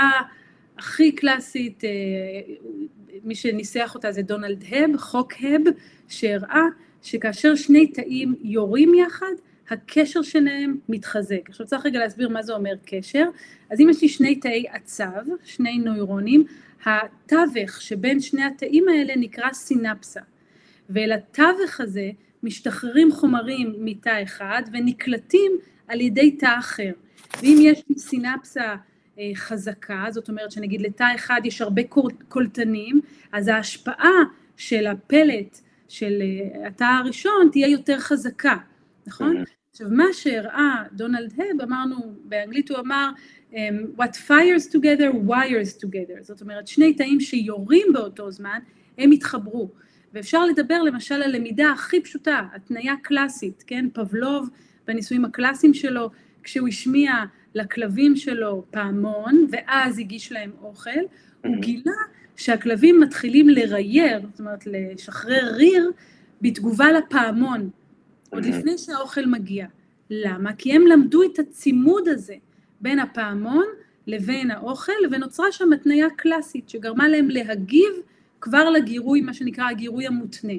הכי 0.78 1.12
קלאסית, 1.12 1.84
אה, 1.84 1.90
מי 3.24 3.34
שניסח 3.34 3.92
אותה 3.94 4.12
זה 4.12 4.22
דונלד 4.22 4.64
הב, 4.70 4.96
חוק 4.96 5.32
הב, 5.40 5.62
שהראה 6.08 6.62
שכאשר 7.02 7.54
שני 7.54 7.86
תאים 7.86 8.34
יורים 8.42 8.94
יחד, 8.94 9.32
הקשר 9.70 10.22
שלהם 10.22 10.76
מתחזק. 10.88 11.48
עכשיו 11.48 11.66
צריך 11.66 11.86
רגע 11.86 11.98
להסביר 11.98 12.28
מה 12.28 12.42
זה 12.42 12.52
אומר 12.52 12.74
קשר. 12.86 13.24
אז 13.70 13.80
אם 13.80 13.88
יש 13.90 14.02
לי 14.02 14.08
שני 14.08 14.36
תאי 14.36 14.64
עצב, 14.72 15.22
שני 15.44 15.78
נוירונים, 15.78 16.44
התווך 16.84 17.80
שבין 17.80 18.20
שני 18.20 18.44
התאים 18.44 18.88
האלה 18.88 19.16
נקרא 19.16 19.52
סינפסה. 19.52 20.20
ואל 20.90 21.12
התווך 21.12 21.80
הזה 21.80 22.10
משתחררים 22.42 23.12
חומרים 23.12 23.74
מתא 23.78 24.22
אחד 24.22 24.62
ונקלטים 24.72 25.52
על 25.88 26.00
ידי 26.00 26.30
תא 26.30 26.58
אחר. 26.58 26.92
ואם 27.42 27.58
יש 27.60 27.82
סינפסה 27.96 28.76
אה, 29.18 29.30
חזקה, 29.34 30.06
זאת 30.10 30.28
אומרת 30.28 30.52
שנגיד 30.52 30.82
לתא 30.82 31.14
אחד 31.14 31.40
יש 31.44 31.60
הרבה 31.60 31.82
קולטנים, 32.28 33.00
אז 33.32 33.48
ההשפעה 33.48 34.14
של 34.56 34.86
הפלט 34.86 35.60
של 35.88 36.22
אה, 36.22 36.68
התא 36.68 36.84
הראשון 36.84 37.48
תהיה 37.52 37.68
יותר 37.68 37.98
חזקה, 37.98 38.56
נכון? 39.06 39.44
Mm-hmm. 39.78 39.84
עכשיו 39.84 39.96
מה 39.96 40.12
שהראה 40.12 40.82
דונלד 40.92 41.32
הב, 41.36 41.62
אמרנו, 41.62 41.96
באנגלית 42.24 42.70
הוא 42.70 42.78
אמר, 42.78 43.10
um, 43.52 43.54
what 43.98 44.16
fires 44.28 44.72
together 44.72 45.28
wires 45.28 45.82
together, 45.82 46.22
זאת 46.22 46.40
אומרת 46.40 46.66
שני 46.66 46.94
תאים 46.94 47.20
שיורים 47.20 47.86
באותו 47.92 48.30
זמן, 48.30 48.58
הם 48.98 49.12
יתחברו. 49.12 49.70
ואפשר 50.14 50.44
לדבר 50.46 50.82
למשל 50.82 51.22
על 51.22 51.36
למידה 51.36 51.72
הכי 51.72 52.00
פשוטה, 52.00 52.42
התניה 52.54 52.94
קלאסית, 53.02 53.64
כן? 53.66 53.86
פבלוב 53.92 54.50
בניסויים 54.86 55.24
הקלאסיים 55.24 55.74
שלו, 55.74 56.10
כשהוא 56.42 56.68
השמיע 56.68 57.12
לכלבים 57.54 58.16
שלו 58.16 58.64
פעמון, 58.70 59.46
ואז 59.50 59.98
הגיש 59.98 60.32
להם 60.32 60.50
אוכל, 60.62 60.90
הוא 61.44 61.56
גילה 61.56 61.92
שהכלבים 62.36 63.00
מתחילים 63.00 63.48
לרייר, 63.48 64.20
זאת 64.30 64.40
אומרת 64.40 64.64
לשחרר 64.66 65.52
ריר, 65.54 65.90
בתגובה 66.42 66.92
לפעמון, 66.92 67.70
עוד 68.30 68.44
לפני 68.44 68.78
שהאוכל 68.78 69.26
מגיע. 69.26 69.66
למה? 70.10 70.52
כי 70.52 70.72
הם 70.72 70.86
למדו 70.86 71.22
את 71.22 71.38
הצימוד 71.38 72.08
הזה 72.08 72.34
בין 72.80 72.98
הפעמון 72.98 73.64
לבין 74.06 74.50
האוכל, 74.50 74.92
ונוצרה 75.10 75.52
שם 75.52 75.72
התניה 75.72 76.06
קלאסית 76.16 76.68
שגרמה 76.68 77.08
להם 77.08 77.28
להגיב 77.30 77.92
כבר 78.40 78.70
לגירוי, 78.70 79.20
מה 79.20 79.34
שנקרא 79.34 79.70
הגירוי 79.70 80.06
המותנה. 80.06 80.52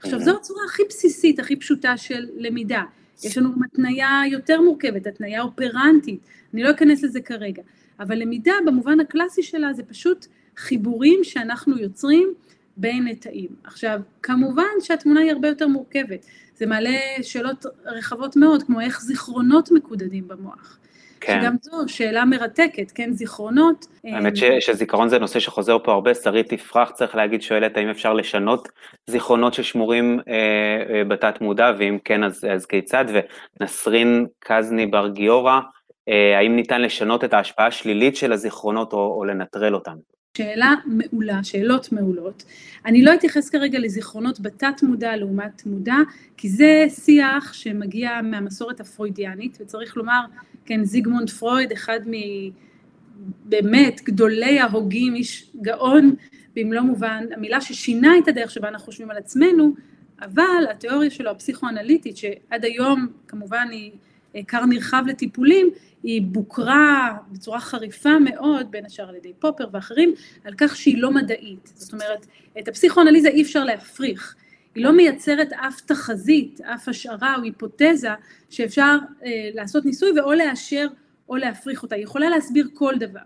עכשיו 0.00 0.20
זו 0.20 0.36
הצורה 0.36 0.64
הכי 0.68 0.82
בסיסית, 0.88 1.38
הכי 1.38 1.56
פשוטה 1.56 1.96
של 1.96 2.26
למידה. 2.36 2.82
יש 3.24 3.38
לנו 3.38 3.52
גם 3.52 3.62
התניה 3.62 4.20
יותר 4.30 4.60
מורכבת, 4.60 5.06
התניה 5.06 5.42
אופרנטית, 5.42 6.20
אני 6.54 6.62
לא 6.62 6.70
אכנס 6.70 7.02
לזה 7.02 7.20
כרגע, 7.20 7.62
אבל 8.00 8.18
למידה 8.18 8.52
במובן 8.66 9.00
הקלאסי 9.00 9.42
שלה 9.42 9.72
זה 9.72 9.82
פשוט 9.82 10.26
חיבורים 10.56 11.20
שאנחנו 11.24 11.78
יוצרים 11.78 12.34
בין 12.76 13.14
תאים. 13.14 13.48
עכשיו, 13.64 14.00
כמובן 14.22 14.62
שהתמונה 14.80 15.20
היא 15.20 15.32
הרבה 15.32 15.48
יותר 15.48 15.68
מורכבת, 15.68 16.26
זה 16.54 16.66
מעלה 16.66 16.98
שאלות 17.22 17.66
רחבות 17.86 18.36
מאוד, 18.36 18.62
כמו 18.62 18.80
איך 18.80 19.00
זיכרונות 19.00 19.70
מקודדים 19.70 20.28
במוח. 20.28 20.78
כן. 21.20 21.40
שגם 21.40 21.54
זו 21.62 21.72
שאלה 21.86 22.24
מרתקת, 22.24 22.90
כן, 22.90 23.12
זיכרונות. 23.12 23.86
האמת 24.04 24.36
ש, 24.36 24.44
שזיכרון 24.60 25.08
זה 25.08 25.18
נושא 25.18 25.40
שחוזר 25.40 25.78
פה 25.78 25.92
הרבה, 25.92 26.14
שרית 26.14 26.54
תפרח, 26.54 26.90
צריך 26.90 27.14
להגיד, 27.14 27.42
שואלת 27.42 27.76
האם 27.76 27.88
אפשר 27.88 28.14
לשנות 28.14 28.68
זיכרונות 29.06 29.54
ששמורים 29.54 30.20
אה, 30.28 30.34
אה, 30.94 31.04
בתת 31.04 31.40
מודע, 31.40 31.72
ואם 31.78 31.98
כן, 32.04 32.24
אז, 32.24 32.44
אז 32.50 32.66
כיצד, 32.66 33.04
ונסרין 33.60 34.26
קזני 34.38 34.86
בר 34.86 35.08
גיורא, 35.08 35.60
אה, 36.08 36.38
האם 36.38 36.56
ניתן 36.56 36.82
לשנות 36.82 37.24
את 37.24 37.34
ההשפעה 37.34 37.66
השלילית 37.66 38.16
של 38.16 38.32
הזיכרונות 38.32 38.92
או, 38.92 39.16
או 39.18 39.24
לנטרל 39.24 39.74
אותן? 39.74 39.96
שאלה 40.36 40.74
מעולה, 40.86 41.44
שאלות 41.44 41.92
מעולות. 41.92 42.44
אני 42.86 43.02
לא 43.02 43.14
אתייחס 43.14 43.50
כרגע 43.50 43.78
לזיכרונות 43.78 44.40
בתת 44.40 44.82
מודע 44.82 45.16
לעומת 45.16 45.66
מודע, 45.66 45.96
כי 46.36 46.48
זה 46.48 46.86
שיח 46.88 47.52
שמגיע 47.52 48.20
מהמסורת 48.22 48.80
הפרוידיאנית, 48.80 49.58
וצריך 49.60 49.96
לומר, 49.96 50.20
כן, 50.64 50.84
זיגמונד 50.84 51.30
פרויד, 51.30 51.72
אחד 51.72 52.00
מבאמת 53.46 54.00
גדולי 54.04 54.60
ההוגים, 54.60 55.14
איש 55.14 55.50
גאון 55.62 56.14
במלוא 56.56 56.82
מובן, 56.82 57.24
המילה 57.36 57.60
ששינה 57.60 58.18
את 58.18 58.28
הדרך 58.28 58.50
שבה 58.50 58.68
אנחנו 58.68 58.84
חושבים 58.84 59.10
על 59.10 59.16
עצמנו, 59.16 59.74
אבל 60.20 60.64
התיאוריה 60.70 61.10
שלו 61.10 61.30
הפסיכואנליטית, 61.30 62.16
שעד 62.16 62.64
היום 62.64 63.06
כמובן 63.28 63.68
היא 63.70 63.92
כר 64.48 64.66
נרחב 64.66 65.04
לטיפולים, 65.06 65.70
היא 66.02 66.22
בוקרה 66.22 67.16
בצורה 67.32 67.60
חריפה 67.60 68.18
מאוד, 68.18 68.70
בין 68.70 68.86
השאר 68.86 69.08
על 69.08 69.14
ידי 69.14 69.32
פופר 69.38 69.68
ואחרים, 69.72 70.14
על 70.44 70.54
כך 70.58 70.76
שהיא 70.76 70.98
לא 70.98 71.10
מדעית. 71.10 71.72
זאת 71.74 71.92
אומרת, 71.92 72.26
את 72.58 72.68
הפסיכואנליזה 72.68 73.28
אי 73.28 73.42
אפשר 73.42 73.64
להפריך. 73.64 74.34
היא 74.74 74.84
לא 74.84 74.92
מייצרת 74.92 75.52
אף 75.52 75.80
תחזית, 75.80 76.60
אף 76.60 76.88
השערה 76.88 77.36
או 77.36 77.42
היפותזה 77.42 78.08
שאפשר 78.50 78.98
אה, 79.24 79.30
לעשות 79.54 79.84
ניסוי 79.84 80.20
ואו 80.20 80.32
לאשר 80.32 80.86
או 81.28 81.36
להפריך 81.36 81.82
אותה. 81.82 81.94
היא 81.94 82.04
יכולה 82.04 82.28
להסביר 82.28 82.68
כל 82.74 82.94
דבר. 82.98 83.20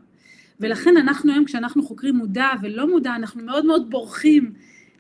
ולכן 0.61 0.97
אנחנו 0.97 1.33
היום 1.33 1.45
כשאנחנו 1.45 1.83
חוקרים 1.83 2.17
מודע 2.17 2.49
ולא 2.63 2.91
מודע, 2.91 3.15
אנחנו 3.15 3.43
מאוד 3.43 3.67
מאוד 3.67 3.91
בורחים 3.91 4.53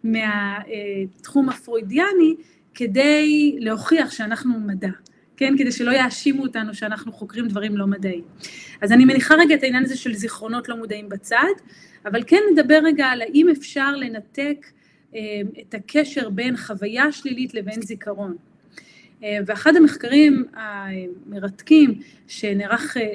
מהתחום 0.04 1.48
הפרוידיאני 1.48 2.34
כדי 2.74 3.56
להוכיח 3.58 4.10
שאנחנו 4.10 4.60
מדע. 4.60 4.88
כן, 5.38 5.54
כדי 5.58 5.72
שלא 5.72 5.90
יאשימו 5.90 6.42
אותנו 6.42 6.74
שאנחנו 6.74 7.12
חוקרים 7.12 7.48
דברים 7.48 7.76
לא 7.76 7.86
מדעיים. 7.86 8.22
אז 8.80 8.92
אני 8.92 9.04
מניחה 9.04 9.34
רגע 9.34 9.54
את 9.54 9.62
העניין 9.62 9.84
הזה 9.84 9.96
של 9.96 10.14
זיכרונות 10.14 10.68
לא 10.68 10.76
מודעים 10.76 11.08
בצד, 11.08 11.54
אבל 12.04 12.22
כן 12.26 12.40
נדבר 12.52 12.80
רגע 12.84 13.06
על 13.06 13.22
האם 13.22 13.48
אפשר 13.48 13.96
לנתק 13.96 14.66
אה, 15.14 15.20
את 15.60 15.74
הקשר 15.74 16.30
בין 16.30 16.56
חוויה 16.56 17.12
שלילית 17.12 17.54
לבין 17.54 17.82
זיכרון. 17.82 18.36
אה, 19.24 19.38
ואחד 19.46 19.76
המחקרים 19.76 20.44
המרתקים 20.54 21.94
שנערך 22.28 22.96
אה, 22.96 23.14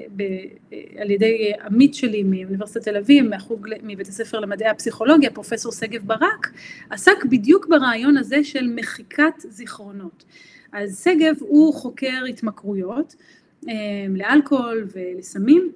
על 1.01 1.11
ידי 1.11 1.51
עמית 1.65 1.93
שלי 1.93 2.23
מאוניברסיטת 2.23 2.83
תל 2.83 2.97
אביב, 2.97 3.27
מהחוג, 3.27 3.67
מבית 3.83 4.07
הספר 4.07 4.39
למדעי 4.39 4.69
הפסיכולוגיה, 4.69 5.29
פרופסור 5.29 5.71
שגב 5.71 6.01
ברק, 6.05 6.51
עסק 6.89 7.25
בדיוק 7.29 7.67
ברעיון 7.69 8.17
הזה 8.17 8.43
של 8.43 8.73
מחיקת 8.75 9.33
זיכרונות. 9.39 10.23
אז 10.73 11.03
שגב 11.03 11.35
הוא 11.39 11.73
חוקר 11.73 12.23
התמכרויות 12.29 13.15
אה, 13.69 13.73
לאלכוהול 14.09 14.87
ולסמים, 14.93 15.71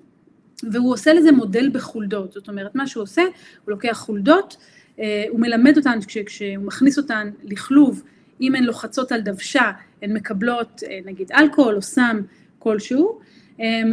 והוא 0.72 0.94
עושה 0.94 1.14
לזה 1.14 1.32
מודל 1.32 1.70
בחולדות, 1.74 2.32
זאת 2.32 2.50
אומרת 2.50 2.76
מה 2.76 2.88
שהוא 2.88 3.04
עושה, 3.04 3.22
הוא 3.22 3.72
לוקח 3.72 3.98
חולדות, 3.98 4.58
אה, 5.00 5.26
הוא 5.30 5.40
מלמד 5.40 5.78
אותן, 5.78 6.00
כש, 6.08 6.18
כשהוא 6.18 6.64
מכניס 6.66 6.98
אותן 6.98 7.32
לכלוב, 7.44 8.04
אם 8.42 8.56
הן 8.56 8.64
לוחצות 8.64 9.12
על 9.12 9.22
דוושה, 9.22 9.72
הן 10.02 10.14
מקבלות 10.14 10.84
אה, 10.90 11.00
נגיד 11.06 11.32
אלכוהול 11.32 11.76
או 11.76 11.82
סם 11.82 12.22
כלשהו, 12.60 13.20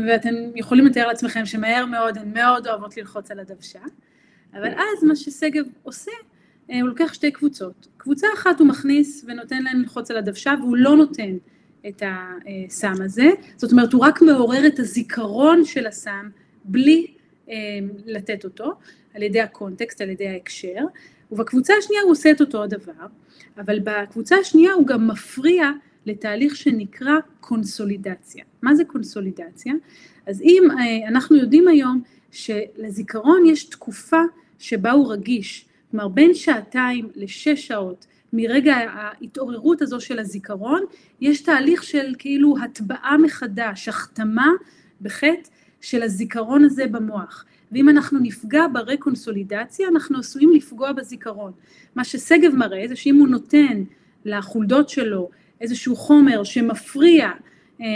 ואתם 0.08 0.34
יכולים 0.54 0.86
לתאר 0.86 1.06
לעצמכם 1.06 1.46
שמהר 1.46 1.86
מאוד 1.86 2.18
הן 2.18 2.34
מאוד 2.34 2.66
אוהבות 2.66 2.96
ללחוץ 2.96 3.30
על 3.30 3.40
הדוושה, 3.40 3.80
אבל 4.54 4.68
אז 4.68 5.04
מה 5.04 5.16
ששגב 5.16 5.64
עושה, 5.82 6.10
הוא 6.68 6.88
לוקח 6.88 7.12
שתי 7.12 7.30
קבוצות, 7.30 7.88
קבוצה 7.96 8.26
אחת 8.34 8.60
הוא 8.60 8.68
מכניס 8.68 9.24
ונותן 9.28 9.62
להם 9.62 9.80
ללחוץ 9.80 10.10
על 10.10 10.16
הדוושה 10.16 10.54
והוא 10.60 10.76
לא 10.76 10.96
נותן 10.96 11.36
את 11.88 12.02
הסם 12.06 12.94
הזה, 13.04 13.30
זאת 13.56 13.72
אומרת 13.72 13.92
הוא 13.92 14.04
רק 14.04 14.22
מעורר 14.22 14.66
את 14.66 14.78
הזיכרון 14.78 15.64
של 15.64 15.86
הסם 15.86 16.28
בלי 16.64 17.06
אה, 17.48 17.54
לתת 18.06 18.44
אותו, 18.44 18.72
על 19.14 19.22
ידי 19.22 19.40
הקונטקסט, 19.40 20.00
על 20.00 20.10
ידי 20.10 20.28
ההקשר, 20.28 20.84
ובקבוצה 21.32 21.74
השנייה 21.78 22.02
הוא 22.02 22.10
עושה 22.10 22.30
את 22.30 22.40
אותו 22.40 22.62
הדבר, 22.62 23.06
אבל 23.58 23.78
בקבוצה 23.80 24.36
השנייה 24.36 24.72
הוא 24.72 24.86
גם 24.86 25.08
מפריע 25.08 25.70
לתהליך 26.06 26.56
שנקרא 26.56 27.14
קונסולידציה. 27.40 28.44
מה 28.62 28.74
זה 28.74 28.84
קונסולידציה? 28.84 29.74
אז 30.26 30.40
אם 30.40 30.62
אה, 30.70 31.08
אנחנו 31.08 31.36
יודעים 31.36 31.68
היום 31.68 32.02
שלזיכרון 32.30 33.46
יש 33.46 33.64
תקופה 33.64 34.22
שבה 34.58 34.90
הוא 34.90 35.12
רגיש, 35.12 35.66
כלומר 35.94 36.08
בין 36.08 36.34
שעתיים 36.34 37.08
לשש 37.16 37.66
שעות 37.66 38.06
מרגע 38.32 38.74
ההתעוררות 38.74 39.82
הזו 39.82 40.00
של 40.00 40.18
הזיכרון, 40.18 40.80
יש 41.20 41.42
תהליך 41.42 41.82
של 41.82 42.14
כאילו 42.18 42.54
הטבעה 42.62 43.16
מחדש, 43.18 43.88
החתמה 43.88 44.48
בחטא 45.02 45.48
של 45.80 46.02
הזיכרון 46.02 46.64
הזה 46.64 46.86
במוח. 46.86 47.44
ואם 47.72 47.88
אנחנו 47.88 48.18
נפגע 48.18 48.62
ברקונסולידציה, 48.72 49.88
אנחנו 49.88 50.18
עשויים 50.18 50.52
לפגוע 50.52 50.92
בזיכרון. 50.92 51.52
מה 51.94 52.04
ששגב 52.04 52.54
מראה 52.54 52.84
זה 52.88 52.96
שאם 52.96 53.16
הוא 53.16 53.28
נותן 53.28 53.82
לחולדות 54.24 54.88
שלו 54.88 55.30
איזשהו 55.60 55.96
חומר 55.96 56.44
שמפריע 56.44 57.30
אה, 57.80 57.86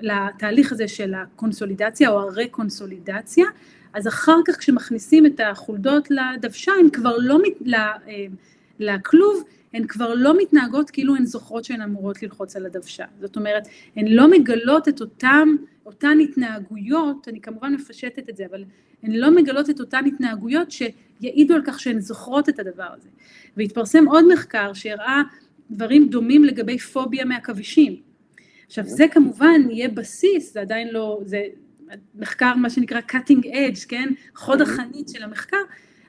לתהליך 0.00 0.72
הזה 0.72 0.88
של 0.88 1.14
הקונסולידציה 1.14 2.10
או 2.10 2.20
הרקונסולידציה, 2.20 3.46
אז 3.92 4.08
אחר 4.08 4.40
כך 4.46 4.58
כשמכניסים 4.58 5.26
את 5.26 5.40
החולדות 5.44 6.08
לדוושה, 6.10 6.72
הן 6.80 6.90
כבר 6.90 7.16
לא, 7.18 7.38
מת... 7.42 7.68
אה, 7.74 8.26
לכלוב, 8.78 9.44
הן 9.74 9.86
כבר 9.86 10.14
לא 10.14 10.38
מתנהגות 10.38 10.90
כאילו 10.90 11.16
הן 11.16 11.24
זוכרות 11.24 11.64
שהן 11.64 11.82
אמורות 11.82 12.22
ללחוץ 12.22 12.56
על 12.56 12.66
הדוושה. 12.66 13.04
זאת 13.20 13.36
אומרת, 13.36 13.68
הן 13.96 14.06
לא 14.06 14.30
מגלות 14.30 14.88
את 14.88 15.00
אותם, 15.00 15.56
אותן 15.86 16.18
התנהגויות, 16.22 17.28
אני 17.28 17.40
כמובן 17.40 17.74
מפשטת 17.74 18.28
את 18.28 18.36
זה, 18.36 18.46
אבל 18.50 18.64
הן 19.02 19.12
לא 19.12 19.30
מגלות 19.30 19.70
את 19.70 19.80
אותן 19.80 20.04
התנהגויות 20.06 20.70
שיעידו 20.70 21.54
על 21.54 21.62
כך 21.64 21.80
שהן 21.80 22.00
זוכרות 22.00 22.48
את 22.48 22.58
הדבר 22.58 22.88
הזה. 22.96 23.08
והתפרסם 23.56 24.08
עוד 24.08 24.32
מחקר 24.32 24.72
שהראה 24.72 25.22
דברים 25.70 26.08
דומים 26.08 26.44
לגבי 26.44 26.78
פוביה 26.78 27.24
מעכבישים. 27.24 27.96
עכשיו 28.66 28.84
זה 28.86 29.04
כמובן 29.10 29.60
יהיה 29.70 29.88
בסיס, 29.88 30.52
זה 30.52 30.60
עדיין 30.60 30.88
לא, 30.92 31.20
זה 31.24 31.42
מחקר 32.14 32.54
מה 32.54 32.70
שנקרא 32.70 33.00
cutting 33.10 33.44
edge, 33.44 33.86
כן? 33.88 34.08
חוד 34.34 34.60
החנית 34.60 35.08
של 35.08 35.22
המחקר, 35.22 35.62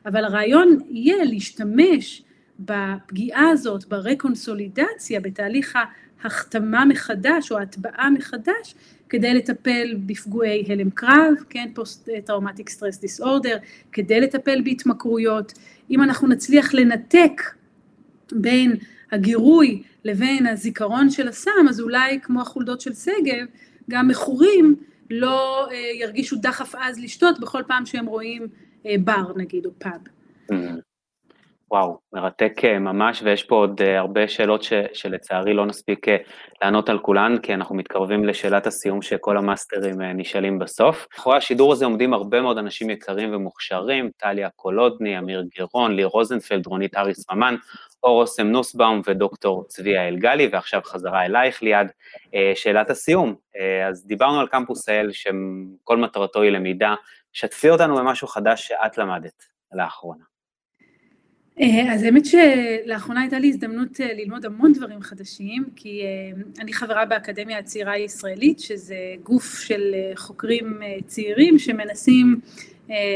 אבל 0.06 0.26
הרעיון 0.26 0.78
יהיה 0.90 1.24
להשתמש 1.24 2.24
בפגיעה 2.60 3.50
הזאת, 3.50 3.86
ברקונסולידציה, 3.86 5.20
בתהליך 5.20 5.78
ההחתמה 6.24 6.86
מחדש 6.86 7.52
או 7.52 7.58
ההטבעה 7.58 8.10
מחדש, 8.10 8.76
כדי 9.10 9.34
לטפל 9.34 9.96
בפגועי 10.06 10.64
הלם 10.68 10.90
קרב, 10.90 11.34
כן, 11.50 11.70
post 11.76 12.10
traumatic 12.26 12.70
stress 12.70 13.00
disorder, 13.00 13.58
כדי 13.92 14.22
לטפל 14.22 14.62
בהתמכרויות. 14.62 15.54
אם 15.92 16.04
אנחנו 16.04 16.28
נצליח 16.28 16.74
לנתק 16.74 17.42
בין 18.32 18.76
הגירוי 19.12 19.84
לבין 20.06 20.48
הזיכרון 20.48 21.10
של 21.10 21.28
הסם, 21.28 21.68
אז 21.70 21.82
אולי 21.82 22.20
כמו 22.22 22.42
החולדות 22.42 22.82
של 22.82 22.94
שגב, 22.94 23.46
גם 23.90 24.08
מכורים 24.08 24.76
לא 25.10 25.68
אה, 25.72 25.78
ירגישו 26.00 26.36
דחף 26.42 26.76
עז 26.76 27.00
לשתות 27.00 27.40
בכל 27.40 27.64
פעם 27.68 27.86
שהם 27.86 28.06
רואים 28.06 28.48
אה, 28.86 28.96
בר 29.04 29.32
נגיד 29.36 29.66
או 29.66 29.72
פאב. 29.80 30.02
Mm-hmm. 30.52 30.80
וואו, 31.72 31.98
מרתק 32.14 32.54
אה, 32.64 32.80
ממש, 32.80 33.22
ויש 33.22 33.44
פה 33.44 33.56
עוד 33.56 33.82
הרבה 33.82 34.28
שאלות 34.28 34.64
ש, 34.64 34.74
שלצערי 34.94 35.54
לא 35.54 35.66
נספיק 35.66 36.06
לענות 36.62 36.90
על 36.90 37.00
כולן, 37.00 37.38
כי 37.38 37.54
אנחנו 37.54 37.76
מתקרבים 37.76 38.26
לשאלת 38.26 38.68
הסיום 38.68 39.02
שכל 39.02 39.38
המאסטרים 39.38 40.02
נשאלים 40.02 40.60
בסוף. 40.60 41.08
אחרי 41.20 41.38
השידור 41.38 41.74
הזה 41.74 41.86
עומדים 41.86 42.14
הרבה 42.14 42.42
מאוד 42.42 42.58
אנשים 42.58 42.90
יקרים 42.90 43.36
ומוכשרים, 43.36 44.10
טליה 44.18 44.50
קולודני, 44.56 45.20
אמיר 45.20 45.44
גירון, 45.56 45.96
לי 45.96 46.04
רוזנפלד, 46.04 46.68
רונית 46.68 46.96
אריס 46.96 47.30
ממן, 47.32 47.56
אור 48.04 48.22
אוסם 48.22 48.48
נוסבאום 48.48 49.02
ודוקטור 49.08 49.66
צביה 49.68 50.08
אלגלי, 50.08 50.48
ועכשיו 50.52 50.82
חזרה 50.86 51.26
אלייך 51.26 51.64
ליד. 51.64 51.88
שאלת 52.56 52.90
הסיום, 52.90 53.36
אז 53.90 54.06
דיברנו 54.08 54.40
על 54.40 54.48
קמפוס 54.48 54.90
האל, 54.90 55.12
שכל 55.12 55.98
מטרתו 55.98 56.42
היא 56.42 56.52
למידה, 56.52 56.96
שתפי 57.34 57.70
אותנו 57.70 57.96
במשהו 57.96 58.28
חדש 58.28 58.68
שאת 58.68 58.98
למדת 58.98 59.46
לאחרונה. 59.74 60.24
אז 61.92 62.04
האמת 62.04 62.24
שלאחרונה 62.26 63.22
הייתה 63.22 63.40
לי 63.40 63.48
הזדמנות 63.48 64.00
ללמוד 64.00 64.46
המון 64.46 64.74
דברים 64.74 65.02
חדשים, 65.02 65.66
כי 65.76 66.02
אני 66.60 66.74
חברה 66.74 67.06
באקדמיה 67.06 67.58
הצעירה 67.58 67.92
הישראלית, 67.92 68.60
שזה 68.60 68.98
גוף 69.24 69.60
של 69.60 69.96
חוקרים 70.16 70.80
צעירים 71.06 71.60
שמנסים, 71.60 72.40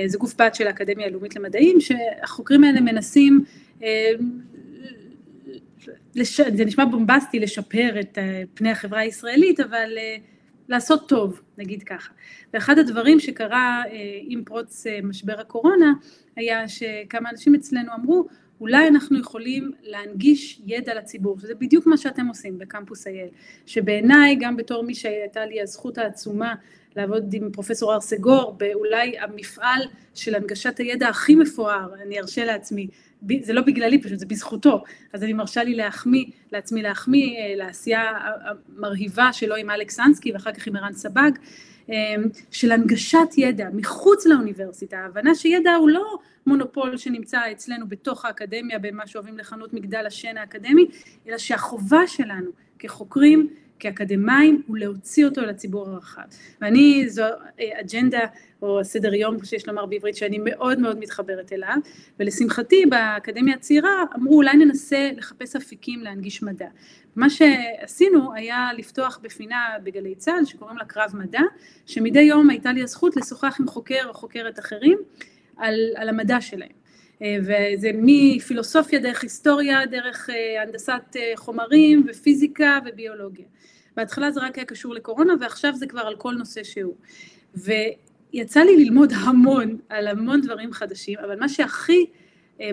זה 0.05 0.17
גוף 0.17 0.41
בת 0.41 0.55
של 0.55 0.67
האקדמיה 0.67 1.07
הלאומית 1.07 1.35
למדעים, 1.35 1.77
שהחוקרים 1.81 2.63
האלה 2.63 2.81
מנסים 2.81 3.43
לש... 6.15 6.41
זה 6.41 6.65
נשמע 6.65 6.85
בומבסטי 6.85 7.39
לשפר 7.39 7.99
את 7.99 8.17
אה, 8.17 8.43
פני 8.53 8.71
החברה 8.71 8.99
הישראלית, 8.99 9.59
אבל 9.59 9.97
uh, 9.97 10.21
לעשות 10.69 11.09
טוב, 11.09 11.41
נגיד 11.57 11.83
ככה. 11.83 12.13
ואחד 12.53 12.79
הדברים 12.79 13.19
שקרה 13.19 13.83
uh, 13.85 13.89
עם 14.27 14.43
פרוץ 14.43 14.85
משבר 15.03 15.39
הקורונה, 15.39 15.93
היה 16.35 16.67
שכמה 16.67 17.29
אנשים 17.29 17.55
אצלנו 17.55 17.93
אמרו, 17.95 18.27
אולי 18.61 18.87
אנחנו 18.87 19.19
יכולים 19.19 19.71
להנגיש 19.83 20.61
ידע 20.65 20.95
לציבור, 20.95 21.39
שזה 21.39 21.55
בדיוק 21.55 21.87
מה 21.87 21.97
שאתם 21.97 22.27
עושים 22.27 22.59
בקמפוס 22.59 23.07
אייל, 23.07 23.29
שבעיניי, 23.65 24.35
גם 24.39 24.57
בתור 24.57 24.83
מי 24.83 24.95
שהייתה 24.95 25.45
לי 25.45 25.61
הזכות 25.61 25.97
העצומה 25.97 26.55
לעבוד 26.95 27.33
עם 27.33 27.51
פרופסור 27.51 27.93
ארסגור, 27.93 28.55
באולי 28.57 29.19
המפעל 29.19 29.81
של 30.15 30.35
הנגשת 30.35 30.77
הידע 30.77 31.07
הכי 31.07 31.35
מפואר, 31.35 31.93
אני 32.01 32.19
ארשה 32.19 32.45
לעצמי, 32.45 32.87
זה 33.41 33.53
לא 33.53 33.61
בגללי 33.61 34.01
פשוט, 34.01 34.19
זה 34.19 34.25
בזכותו, 34.25 34.83
אז 35.13 35.23
אני 35.23 35.33
מרשה 35.33 35.63
לי 35.63 35.75
להחמיא, 35.75 36.25
לעצמי 36.51 36.81
להחמיא 36.81 37.37
אה, 37.37 37.55
לעשייה 37.55 38.11
המרהיבה 38.77 39.33
שלו 39.33 39.55
עם 39.55 39.69
אלכס 39.69 39.99
אנסקי 39.99 40.31
ואחר 40.31 40.51
כך 40.51 40.67
עם 40.67 40.75
ערן 40.75 40.93
סבג, 40.93 41.31
אה, 41.89 41.95
של 42.51 42.71
הנגשת 42.71 43.37
ידע 43.37 43.67
מחוץ 43.73 44.25
לאוניברסיטה, 44.25 44.97
ההבנה 44.97 45.35
שידע 45.35 45.75
הוא 45.75 45.89
לא 45.89 46.17
מונופול 46.45 46.97
שנמצא 46.97 47.39
אצלנו 47.51 47.87
בתוך 47.87 48.25
האקדמיה 48.25 48.79
במה 48.79 49.07
שאוהבים 49.07 49.37
לכנות 49.37 49.73
מגדל 49.73 50.05
השן 50.05 50.37
האקדמי, 50.37 50.85
אלא 51.27 51.37
שהחובה 51.37 52.07
שלנו 52.07 52.51
כחוקרים 52.79 53.49
כאקדמאים 53.79 54.61
הוא 54.67 54.77
להוציא 54.77 55.25
אותו 55.25 55.41
לציבור 55.41 55.89
הרחב. 55.89 56.21
ואני, 56.61 57.09
זו 57.09 57.23
אה, 57.23 57.79
אג'נדה 57.79 58.25
או 58.61 58.79
סדר 58.83 59.13
יום 59.13 59.45
שיש 59.45 59.67
לומר 59.67 59.85
בעברית 59.85 60.15
שאני 60.15 60.37
מאוד 60.43 60.79
מאוד 60.79 60.99
מתחברת 60.99 61.53
אליו, 61.53 61.75
ולשמחתי 62.19 62.85
באקדמיה 62.85 63.55
הצעירה 63.55 64.03
אמרו 64.15 64.35
אולי 64.35 64.57
ננסה 64.57 65.09
לחפש 65.17 65.55
אפיקים 65.55 65.99
להנגיש 65.99 66.43
מדע. 66.43 66.67
מה 67.15 67.29
שעשינו 67.29 68.33
היה 68.33 68.69
לפתוח 68.77 69.19
בפינה 69.21 69.59
בגלי 69.83 70.15
צה"ל 70.15 70.45
שקוראים 70.45 70.77
לה 70.77 70.85
קרב 70.85 71.11
מדע, 71.13 71.41
שמדי 71.85 72.21
יום 72.21 72.49
הייתה 72.49 72.73
לי 72.73 72.83
הזכות 72.83 73.15
לשוחח 73.15 73.57
עם 73.59 73.67
חוקר 73.67 74.07
או 74.07 74.13
חוקרת 74.13 74.59
אחרים 74.59 74.97
על, 75.57 75.75
על 75.95 76.09
המדע 76.09 76.41
שלהם. 76.41 76.86
אה, 77.21 77.37
וזה 77.41 77.91
מפילוסופיה 77.93 78.99
דרך 78.99 79.23
היסטוריה, 79.23 79.85
דרך 79.85 80.29
אה, 80.29 80.61
הנדסת 80.63 81.15
חומרים 81.35 82.05
ופיזיקה 82.07 82.79
וביולוגיה. 82.85 83.45
בהתחלה 83.97 84.31
זה 84.31 84.39
רק 84.39 84.57
היה 84.57 84.65
קשור 84.65 84.93
לקורונה 84.93 85.33
ועכשיו 85.39 85.75
זה 85.75 85.87
כבר 85.87 86.01
על 86.01 86.15
כל 86.15 86.33
נושא 86.33 86.63
שהוא. 86.63 86.95
ויצא 87.55 88.59
לי 88.59 88.85
ללמוד 88.85 89.13
המון 89.13 89.77
על 89.89 90.07
המון 90.07 90.41
דברים 90.41 90.73
חדשים, 90.73 91.19
אבל 91.19 91.39
מה 91.39 91.49
שהכי 91.49 92.05
אה, 92.61 92.69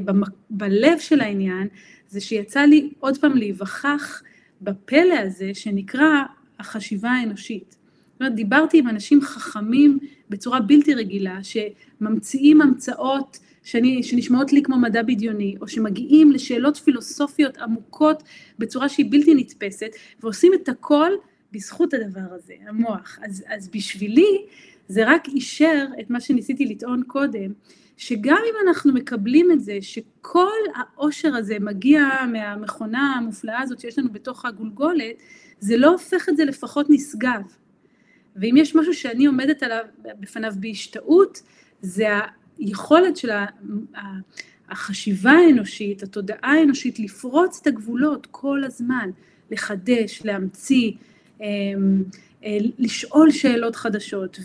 בלב 0.51 0.99
של 0.99 1.20
העניין 1.20 1.68
זה 2.09 2.20
שיצא 2.20 2.61
לי 2.61 2.90
עוד 3.01 3.18
פעם 3.18 3.36
להיווכח 3.36 4.22
בפלא 4.62 5.14
הזה 5.14 5.51
שנקרא 5.55 6.22
החשיבה 6.59 7.11
האנושית. 7.11 7.76
זאת 8.12 8.20
אומרת, 8.20 8.34
דיברתי 8.34 8.78
עם 8.78 8.88
אנשים 8.88 9.20
חכמים 9.20 9.99
בצורה 10.30 10.61
בלתי 10.61 10.95
רגילה, 10.95 11.38
שממציאים 11.42 12.62
המצאות 12.62 13.38
שאני, 13.64 14.02
שנשמעות 14.02 14.52
לי 14.52 14.62
כמו 14.62 14.78
מדע 14.78 15.02
בדיוני, 15.02 15.54
או 15.60 15.68
שמגיעים 15.68 16.32
לשאלות 16.32 16.76
פילוסופיות 16.76 17.56
עמוקות 17.56 18.22
בצורה 18.58 18.88
שהיא 18.88 19.06
בלתי 19.10 19.34
נתפסת, 19.34 19.90
ועושים 20.20 20.54
את 20.54 20.68
הכל 20.68 21.10
בזכות 21.52 21.94
הדבר 21.94 22.34
הזה, 22.34 22.54
המוח. 22.68 23.18
אז, 23.22 23.44
אז 23.48 23.68
בשבילי 23.68 24.46
זה 24.88 25.02
רק 25.06 25.28
אישר 25.28 25.86
את 26.00 26.10
מה 26.10 26.20
שניסיתי 26.20 26.66
לטעון 26.66 27.02
קודם, 27.06 27.52
שגם 27.96 28.36
אם 28.36 28.68
אנחנו 28.68 28.92
מקבלים 28.92 29.52
את 29.52 29.60
זה, 29.60 29.78
שכל 29.80 30.46
העושר 30.74 31.34
הזה 31.34 31.56
מגיע 31.60 32.08
מהמכונה 32.32 33.14
המופלאה 33.18 33.60
הזאת 33.60 33.80
שיש 33.80 33.98
לנו 33.98 34.12
בתוך 34.12 34.44
הגולגולת, 34.44 35.16
זה 35.60 35.76
לא 35.76 35.92
הופך 35.92 36.28
את 36.28 36.36
זה 36.36 36.44
לפחות 36.44 36.86
נשגב. 36.90 37.42
ואם 38.36 38.54
יש 38.56 38.74
משהו 38.74 38.94
שאני 38.94 39.26
עומדת 39.26 39.62
עליו 39.62 39.84
בפניו 40.20 40.52
בהשתאות, 40.60 41.42
זה 41.80 42.06
היכולת 42.59 43.16
של 43.16 43.30
החשיבה 44.68 45.30
האנושית, 45.30 46.02
התודעה 46.02 46.52
האנושית, 46.52 46.98
לפרוץ 46.98 47.59
את 47.62 47.66
הגבולות 47.66 48.26
כל 48.30 48.64
הזמן, 48.64 49.11
לחדש, 49.50 50.22
להמציא, 50.24 50.92
אמ, 51.40 52.02
אה, 52.44 52.59
לשאול 52.78 53.30
שאלות 53.30 53.76
חדשות, 53.76 54.38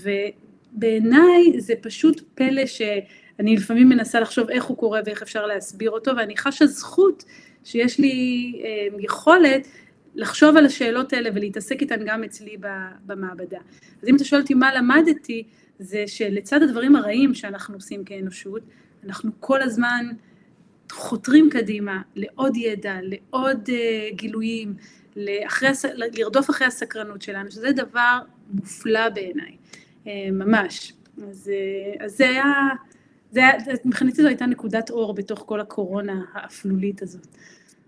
ובעיניי 0.73 1.53
זה 1.57 1.73
פשוט 1.81 2.21
פלא 2.35 2.65
שאני 2.65 3.55
לפעמים 3.55 3.89
מנסה 3.89 4.19
לחשוב 4.19 4.49
איך 4.49 4.63
הוא 4.63 4.77
קורה 4.77 5.01
ואיך 5.05 5.21
אפשר 5.21 5.45
להסביר 5.45 5.91
אותו, 5.91 6.11
ואני 6.17 6.37
חשה 6.37 6.65
זכות 6.65 7.25
שיש 7.63 7.99
לי 7.99 8.53
אמ, 8.63 8.99
יכולת 8.99 9.67
לחשוב 10.15 10.57
על 10.57 10.65
השאלות 10.65 11.13
האלה 11.13 11.29
ולהתעסק 11.33 11.81
איתן 11.81 12.05
גם 12.05 12.23
אצלי 12.23 12.57
במעבדה. 13.05 13.59
אז 14.01 14.07
אם 14.07 14.15
אתה 14.15 14.23
שואל 14.23 14.41
אותי 14.41 14.53
מה 14.53 14.75
למדתי, 14.75 15.43
זה 15.79 16.03
שלצד 16.07 16.63
הדברים 16.63 16.95
הרעים 16.95 17.33
שאנחנו 17.33 17.75
עושים 17.75 18.03
כאנושות, 18.03 18.61
אנחנו 19.03 19.31
כל 19.39 19.61
הזמן 19.61 20.05
חותרים 20.91 21.49
קדימה 21.49 22.01
לעוד 22.15 22.57
ידע, 22.57 22.97
לעוד 23.01 23.69
uh, 23.69 24.15
גילויים, 24.15 24.73
לאחרי, 25.15 25.69
לרדוף 25.93 26.49
אחרי 26.49 26.67
הסקרנות 26.67 27.21
שלנו, 27.21 27.51
שזה 27.51 27.71
דבר 27.71 28.19
מופלא 28.53 29.09
בעיניי, 29.09 29.57
uh, 30.05 30.07
ממש. 30.31 30.93
אז, 31.29 31.51
uh, 31.99 32.03
אז 32.03 32.17
זה 32.17 32.29
היה, 32.29 32.43
זה 33.31 33.39
היה, 33.39 33.53
מבחינתי 33.85 34.21
זו 34.21 34.27
הייתה 34.27 34.45
נקודת 34.45 34.89
אור 34.89 35.13
בתוך 35.13 35.43
כל 35.45 35.59
הקורונה 35.59 36.21
האפלולית 36.33 37.01
הזאת. 37.01 37.27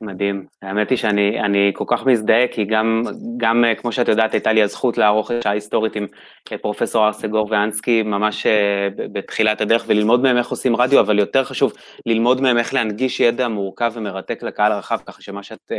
מדהים. 0.01 0.45
האמת 0.61 0.89
היא 0.89 0.97
שאני 0.97 1.71
כל 1.73 1.83
כך 1.87 2.05
מזדהה, 2.05 2.47
כי 2.47 2.65
גם, 2.65 3.03
גם 3.37 3.65
אה, 3.65 3.75
כמו 3.75 3.91
שאת 3.91 4.07
יודעת, 4.07 4.33
הייתה 4.33 4.53
לי 4.53 4.63
הזכות 4.63 4.97
לערוך 4.97 5.31
את 5.31 5.43
שעה 5.43 5.53
היסטורית 5.53 5.95
עם 5.95 6.07
אה, 6.51 6.57
פרופסור 6.57 7.07
ארסגור 7.07 7.47
ואנסקי 7.49 8.03
ממש 8.03 8.45
אה, 8.45 8.87
בתחילת 8.95 9.61
הדרך, 9.61 9.83
וללמוד 9.87 10.21
מהם 10.21 10.37
איך 10.37 10.49
עושים 10.49 10.75
רדיו, 10.75 10.99
אבל 10.99 11.19
יותר 11.19 11.43
חשוב, 11.43 11.73
ללמוד 12.05 12.41
מהם 12.41 12.57
איך 12.57 12.73
להנגיש 12.73 13.19
ידע 13.19 13.47
מורכב 13.47 13.91
ומרתק 13.95 14.43
לקהל 14.43 14.71
הרחב, 14.71 14.97
ככה 15.05 15.21
שמה 15.21 15.43
שאת 15.43 15.71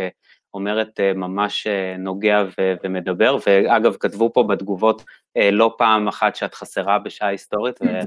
אומרת 0.55 1.01
ממש 1.15 1.67
נוגע 1.99 2.45
ומדבר, 2.85 3.37
ואגב, 3.47 3.97
כתבו 4.01 4.33
פה 4.33 4.43
בתגובות 4.43 5.03
לא 5.53 5.75
פעם 5.79 6.09
אחת 6.09 6.37
שאת 6.37 6.55
חסרה 6.55 6.99
בשעה 6.99 7.29
היסטורית, 7.29 7.83
אה, 7.83 8.01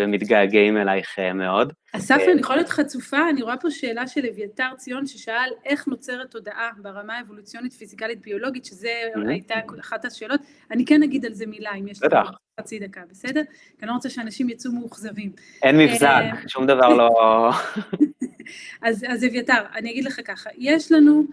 ומתגעגעים 0.00 0.76
אלייך 0.76 1.18
אה, 1.18 1.32
מאוד. 1.32 1.72
אסף, 1.92 2.20
אני 2.32 2.40
יכולה 2.40 2.56
להיות 2.56 2.70
חצופה, 2.70 3.30
אני 3.30 3.42
רואה 3.42 3.56
פה 3.56 3.70
שאלה 3.70 4.06
של 4.06 4.26
אביתר 4.26 4.68
ציון 4.76 5.06
ששאל 5.06 5.50
איך 5.64 5.88
נוצרת 5.88 6.30
תודעה 6.30 6.70
ברמה 6.82 7.18
האבולוציונית, 7.18 7.72
פיזיקלית, 7.72 8.20
ביולוגית, 8.20 8.64
שזה 8.64 8.92
הייתה 9.28 9.54
אחת 9.80 10.04
השאלות. 10.04 10.40
אני 10.70 10.84
כן 10.84 11.02
אגיד 11.02 11.26
על 11.26 11.32
זה 11.32 11.46
מילה, 11.46 11.70
אם 11.74 11.88
יש 11.88 12.02
לך 12.02 12.30
חצי 12.60 12.78
דקה, 12.78 13.00
בסדר? 13.10 13.42
כי 13.44 13.82
אני 13.82 13.88
לא 13.88 13.94
רוצה 13.94 14.10
שאנשים 14.10 14.48
יצאו 14.48 14.72
מאוכזבים. 14.72 15.32
אין 15.62 15.78
מבזק, 15.78 16.06
אה, 16.06 16.48
שום 16.48 16.66
דבר 16.66 16.88
לא... 16.88 17.10
אז, 18.82 19.24
אביתר, 19.26 19.62
אני 19.74 19.90
אגיד 19.90 20.04
לך 20.04 20.20
ככה, 20.24 20.50
יש 20.58 20.92
לנו, 20.92 21.24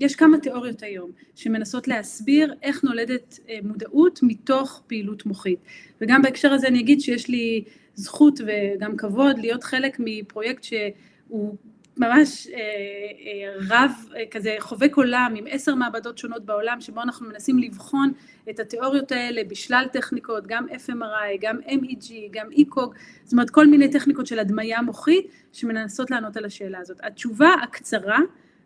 יש 0.00 0.16
כמה 0.16 0.38
תיאוריות 0.38 0.82
היום 0.82 1.10
שמנסות 1.34 1.88
להסביר 1.88 2.54
איך 2.62 2.84
נולדת 2.84 3.38
אה, 3.48 3.58
מודעות 3.62 4.20
מתוך 4.22 4.82
פעילות 4.86 5.26
מוחית. 5.26 5.58
וגם 6.00 6.22
בהקשר 6.22 6.52
הזה 6.52 6.68
אני 6.68 6.80
אגיד 6.80 7.00
שיש 7.00 7.28
לי 7.28 7.64
זכות 7.94 8.40
וגם 8.46 8.96
כבוד 8.96 9.38
להיות 9.38 9.64
חלק 9.64 9.96
מפרויקט 9.98 10.62
שהוא 10.62 11.56
ממש 11.96 12.46
אה, 12.46 12.58
אה, 12.58 13.54
רב, 13.70 13.90
כזה 14.30 14.56
חובק 14.58 14.96
עולם 14.96 15.34
עם 15.36 15.44
עשר 15.48 15.74
מעבדות 15.74 16.18
שונות 16.18 16.44
בעולם 16.44 16.80
שבו 16.80 17.02
אנחנו 17.02 17.28
מנסים 17.28 17.58
לבחון 17.58 18.12
את 18.50 18.60
התיאוריות 18.60 19.12
האלה 19.12 19.42
בשלל 19.48 19.84
טכניקות, 19.92 20.46
גם 20.46 20.66
FMRI, 20.68 21.38
גם 21.40 21.58
MEG, 21.66 22.12
גם 22.30 22.46
ECOG, 22.52 22.90
זאת 23.24 23.32
אומרת 23.32 23.50
כל 23.50 23.66
מיני 23.66 23.90
טכניקות 23.90 24.26
של 24.26 24.38
הדמיה 24.38 24.82
מוחית 24.82 25.26
שמנסות 25.52 26.10
לענות 26.10 26.36
על 26.36 26.44
השאלה 26.44 26.78
הזאת. 26.78 26.96
התשובה 27.02 27.54
הקצרה 27.62 28.18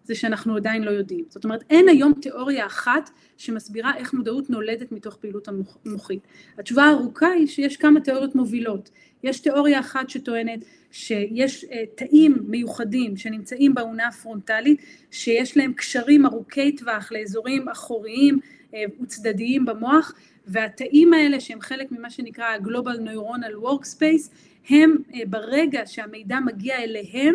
זה 0.07 0.15
שאנחנו 0.15 0.57
עדיין 0.57 0.83
לא 0.83 0.91
יודעים. 0.91 1.25
זאת 1.29 1.45
אומרת, 1.45 1.65
אין 1.71 1.89
היום 1.89 2.13
תיאוריה 2.21 2.67
אחת 2.67 3.11
שמסבירה 3.37 3.97
איך 3.97 4.15
מודעות 4.15 4.51
נולדת 4.51 4.93
מתוך 4.93 5.17
פעילות 5.17 5.49
המוחית. 5.85 6.21
התשובה 6.59 6.85
הארוכה 6.85 7.29
היא 7.29 7.47
שיש 7.47 7.77
כמה 7.77 8.01
תיאוריות 8.01 8.35
מובילות. 8.35 8.91
יש 9.23 9.41
תיאוריה 9.41 9.81
אחת 9.81 10.11
שטוענת 10.11 10.65
שיש 10.91 11.65
uh, 11.65 11.69
תאים 11.95 12.37
מיוחדים 12.47 13.17
שנמצאים 13.17 13.75
באונה 13.75 14.07
הפרונטלית, 14.07 14.81
שיש 15.11 15.57
להם 15.57 15.73
קשרים 15.73 16.27
ארוכי 16.27 16.77
טווח 16.77 17.13
לאזורים 17.13 17.69
אחוריים 17.69 18.39
uh, 18.71 18.75
וצדדיים 19.03 19.65
במוח, 19.65 20.15
והתאים 20.47 21.15
האלה 21.15 21.41
שהם 21.41 21.61
חלק 21.61 21.93
ממה 21.93 22.11
שנקרא 22.11 22.45
ה-Global 22.45 22.99
Neuronal 22.99 23.65
Workspace, 23.65 24.31
הם 24.69 24.97
uh, 25.11 25.17
ברגע 25.27 25.83
שהמידע 25.87 26.41
מגיע 26.41 26.77
אליהם, 26.83 27.35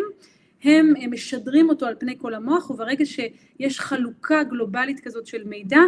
הם 0.62 0.94
משדרים 1.10 1.68
אותו 1.68 1.86
על 1.86 1.94
פני 1.98 2.18
כל 2.18 2.34
המוח, 2.34 2.70
וברגע 2.70 3.04
שיש 3.06 3.80
חלוקה 3.80 4.42
גלובלית 4.42 5.00
כזאת 5.00 5.26
של 5.26 5.44
מידע, 5.44 5.80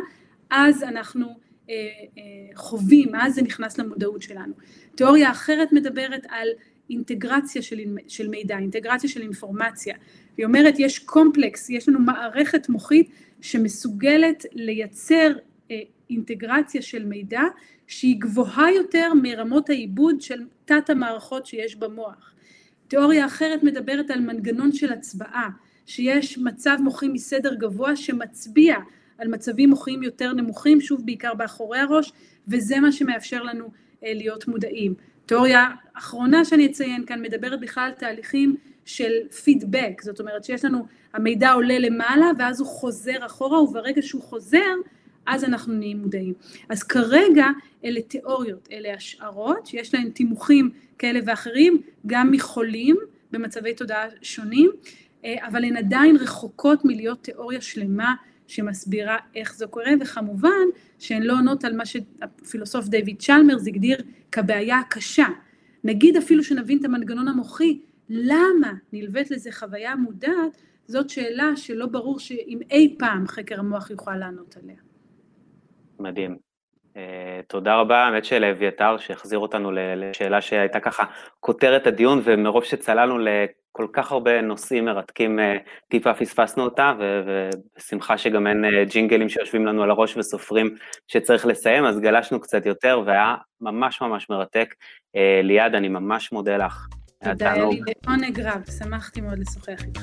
אז 0.51 0.83
אנחנו 0.83 1.27
אה, 1.71 1.75
אה, 2.19 2.23
חווים, 2.55 3.15
אז 3.15 3.35
זה 3.35 3.43
נכנס 3.43 3.79
למודעות 3.79 4.23
שלנו. 4.23 4.55
תיאוריה 4.95 5.31
אחרת 5.31 5.73
מדברת 5.73 6.27
על 6.29 6.49
אינטגרציה 6.91 7.63
של, 7.63 7.79
של 8.09 8.29
מידע, 8.29 8.59
אינטגרציה 8.59 9.11
של 9.11 9.23
אינפורמציה. 9.23 9.95
היא 10.37 10.47
אומרת 10.47 10.75
יש 10.79 10.99
קומפלקס, 10.99 11.71
יש 11.71 11.89
לנו 11.89 11.99
מערכת 11.99 12.69
מוחית 12.69 13.11
שמסוגלת 13.41 14.45
לייצר 14.53 15.33
אה, 15.71 15.81
אינטגרציה 16.11 16.83
של 16.83 17.05
מידע 17.05 17.43
שהיא 17.87 18.17
גבוהה 18.21 18.73
יותר 18.73 19.13
מרמות 19.23 19.71
העיבוד 19.71 20.21
של 20.21 20.41
תת 20.65 20.91
המערכות 20.91 21.47
שיש 21.47 21.77
במוח. 21.77 22.35
תיאוריה 22.89 23.27
אחרת 23.27 23.63
מדברת 23.63 24.11
על 24.11 24.21
מנגנון 24.21 24.73
של 24.73 24.93
הצבעה, 24.93 25.49
שיש 25.87 26.39
מצב 26.39 26.77
מוחי 26.81 27.09
מסדר 27.09 27.55
גבוה 27.55 27.97
שמצביע 27.97 28.77
על 29.19 29.29
מצבים 29.29 29.71
מוחיים 29.71 30.03
יותר 30.03 30.33
נמוכים, 30.33 30.81
שוב 30.81 31.07
בעיקר 31.07 31.35
באחורי 31.35 31.79
הראש, 31.79 32.13
וזה 32.49 32.81
מה 32.81 32.93
שמאפשר 32.93 33.43
לנו 33.43 33.71
אה, 34.05 34.13
להיות 34.15 34.49
מודעים. 34.49 34.95
תיאוריה 35.27 35.69
אחרונה 35.95 36.45
שאני 36.45 36.67
אציין 36.67 37.07
כאן 37.07 37.23
מדברת 37.23 37.61
בכלל 37.61 37.85
על 37.85 37.93
תהליכים 37.93 38.57
של 38.85 39.13
פידבק, 39.45 40.03
זאת 40.03 40.21
אומרת 40.21 40.45
שיש 40.45 40.65
לנו, 40.65 40.87
המידע 41.13 41.53
עולה 41.53 41.79
למעלה 41.79 42.31
ואז 42.39 42.61
הוא 42.61 42.69
חוזר 42.69 43.27
אחורה 43.27 43.63
וברגע 43.63 44.03
שהוא 44.03 44.23
חוזר 44.23 44.75
אז 45.27 45.45
אנחנו 45.45 45.73
נהיים 45.75 45.99
מודעים. 45.99 46.35
אז 46.69 46.83
כרגע 46.83 47.47
אלה 47.85 48.03
תיאוריות, 48.03 48.69
אלה 48.73 48.95
השערות 48.95 49.67
שיש 49.67 49.95
להן 49.95 50.11
תימוכים 50.11 50.71
כאלה 50.99 51.21
ואחרים, 51.27 51.83
גם 52.07 52.31
מחולים 52.31 52.97
במצבי 53.31 53.75
תודעה 53.75 54.05
שונים, 54.23 54.71
אה, 55.25 55.47
אבל 55.47 55.65
הן 55.65 55.77
עדיין 55.77 56.17
רחוקות 56.17 56.85
מלהיות 56.85 57.23
תיאוריה 57.23 57.61
שלמה 57.61 58.15
שמסבירה 58.47 59.17
איך 59.35 59.55
זה 59.57 59.67
קורה, 59.67 59.93
וכמובן 60.01 60.65
שהן 60.99 61.23
לא 61.23 61.33
עונות 61.33 61.65
על 61.65 61.77
מה 61.77 61.87
שהפילוסוף 61.87 62.89
דיוויד 62.89 63.19
צ'למרס 63.19 63.67
הגדיר 63.67 63.97
כבעיה 64.33 64.79
הקשה. 64.79 65.27
נגיד 65.85 66.17
אפילו 66.17 66.45
שנבין 66.45 66.79
את 66.79 66.85
המנגנון 66.85 67.29
המוחי, 67.29 67.79
למה 68.09 68.73
נלווית 68.93 69.31
לזה 69.31 69.53
חוויה 69.53 69.97
מודעת, 69.97 70.63
זאת 70.87 71.11
שאלה 71.11 71.57
שלא 71.57 71.87
ברור 71.87 72.19
שאם 72.19 72.59
אי 72.71 72.97
פעם 72.99 73.27
חקר 73.27 73.59
המוח 73.59 73.91
יוכל 73.91 74.17
לענות 74.17 74.57
עליה. 74.63 74.94
מדהים. 75.99 76.37
Uh, 76.95 76.97
תודה 77.49 77.77
רבה, 77.77 78.05
האמת 78.05 78.25
שלאביתר 78.25 78.97
שהחזיר 78.99 79.39
אותנו 79.39 79.71
לשאלה 79.73 80.41
שהייתה 80.41 80.81
ככה 80.81 81.05
כותרת 81.41 81.87
הדיון 81.87 82.21
ומרוב 82.25 82.65
שצללנו 82.65 83.19
לכל 83.19 83.87
כך 83.93 84.13
הרבה 84.13 84.41
נושאים 84.41 84.85
מרתקים 84.85 85.39
uh, 85.39 85.43
טיפה 85.89 86.15
פספסנו 86.15 86.65
אותה 86.65 86.93
ובשמחה 86.99 88.19
שגם 88.19 88.47
אין 88.47 88.65
uh, 88.65 88.91
ג'ינגלים 88.91 89.29
שיושבים 89.29 89.67
לנו 89.67 89.83
על 89.83 89.91
הראש 89.91 90.17
וסופרים 90.17 90.75
שצריך 91.09 91.47
לסיים 91.47 91.85
אז 91.85 92.01
גלשנו 92.01 92.41
קצת 92.41 92.67
יותר 92.67 93.03
והיה 93.07 93.35
ממש 93.61 94.01
ממש 94.01 94.31
מרתק. 94.31 94.75
Uh, 95.17 95.21
ליעד 95.43 95.75
אני 95.75 95.89
ממש 95.89 96.33
מודה 96.33 96.57
לך. 96.57 96.87
תודה, 97.25 97.53
היה 97.53 97.65
לי 97.65 97.81
לעונג 98.07 98.41
רב, 98.41 98.63
שמחתי 98.79 99.21
מאוד 99.21 99.39
לשוחח 99.39 99.85
איתך. 99.85 100.03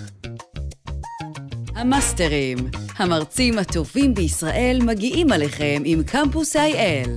המאסטרים, 1.76 2.57
המרצים 2.97 3.59
הטובים 3.59 4.13
בישראל 4.13 4.80
מגיעים 4.84 5.32
עליכם 5.32 5.82
עם 5.86 6.03
קמפוס 6.03 6.55
IL, 6.55 7.09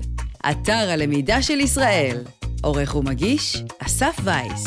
אתר 0.50 0.90
הלמידה 0.90 1.42
של 1.42 1.60
ישראל. 1.60 2.16
עורך 2.62 2.94
ומגיש, 2.96 3.62
אסף 3.78 4.16
וייס. 4.24 4.64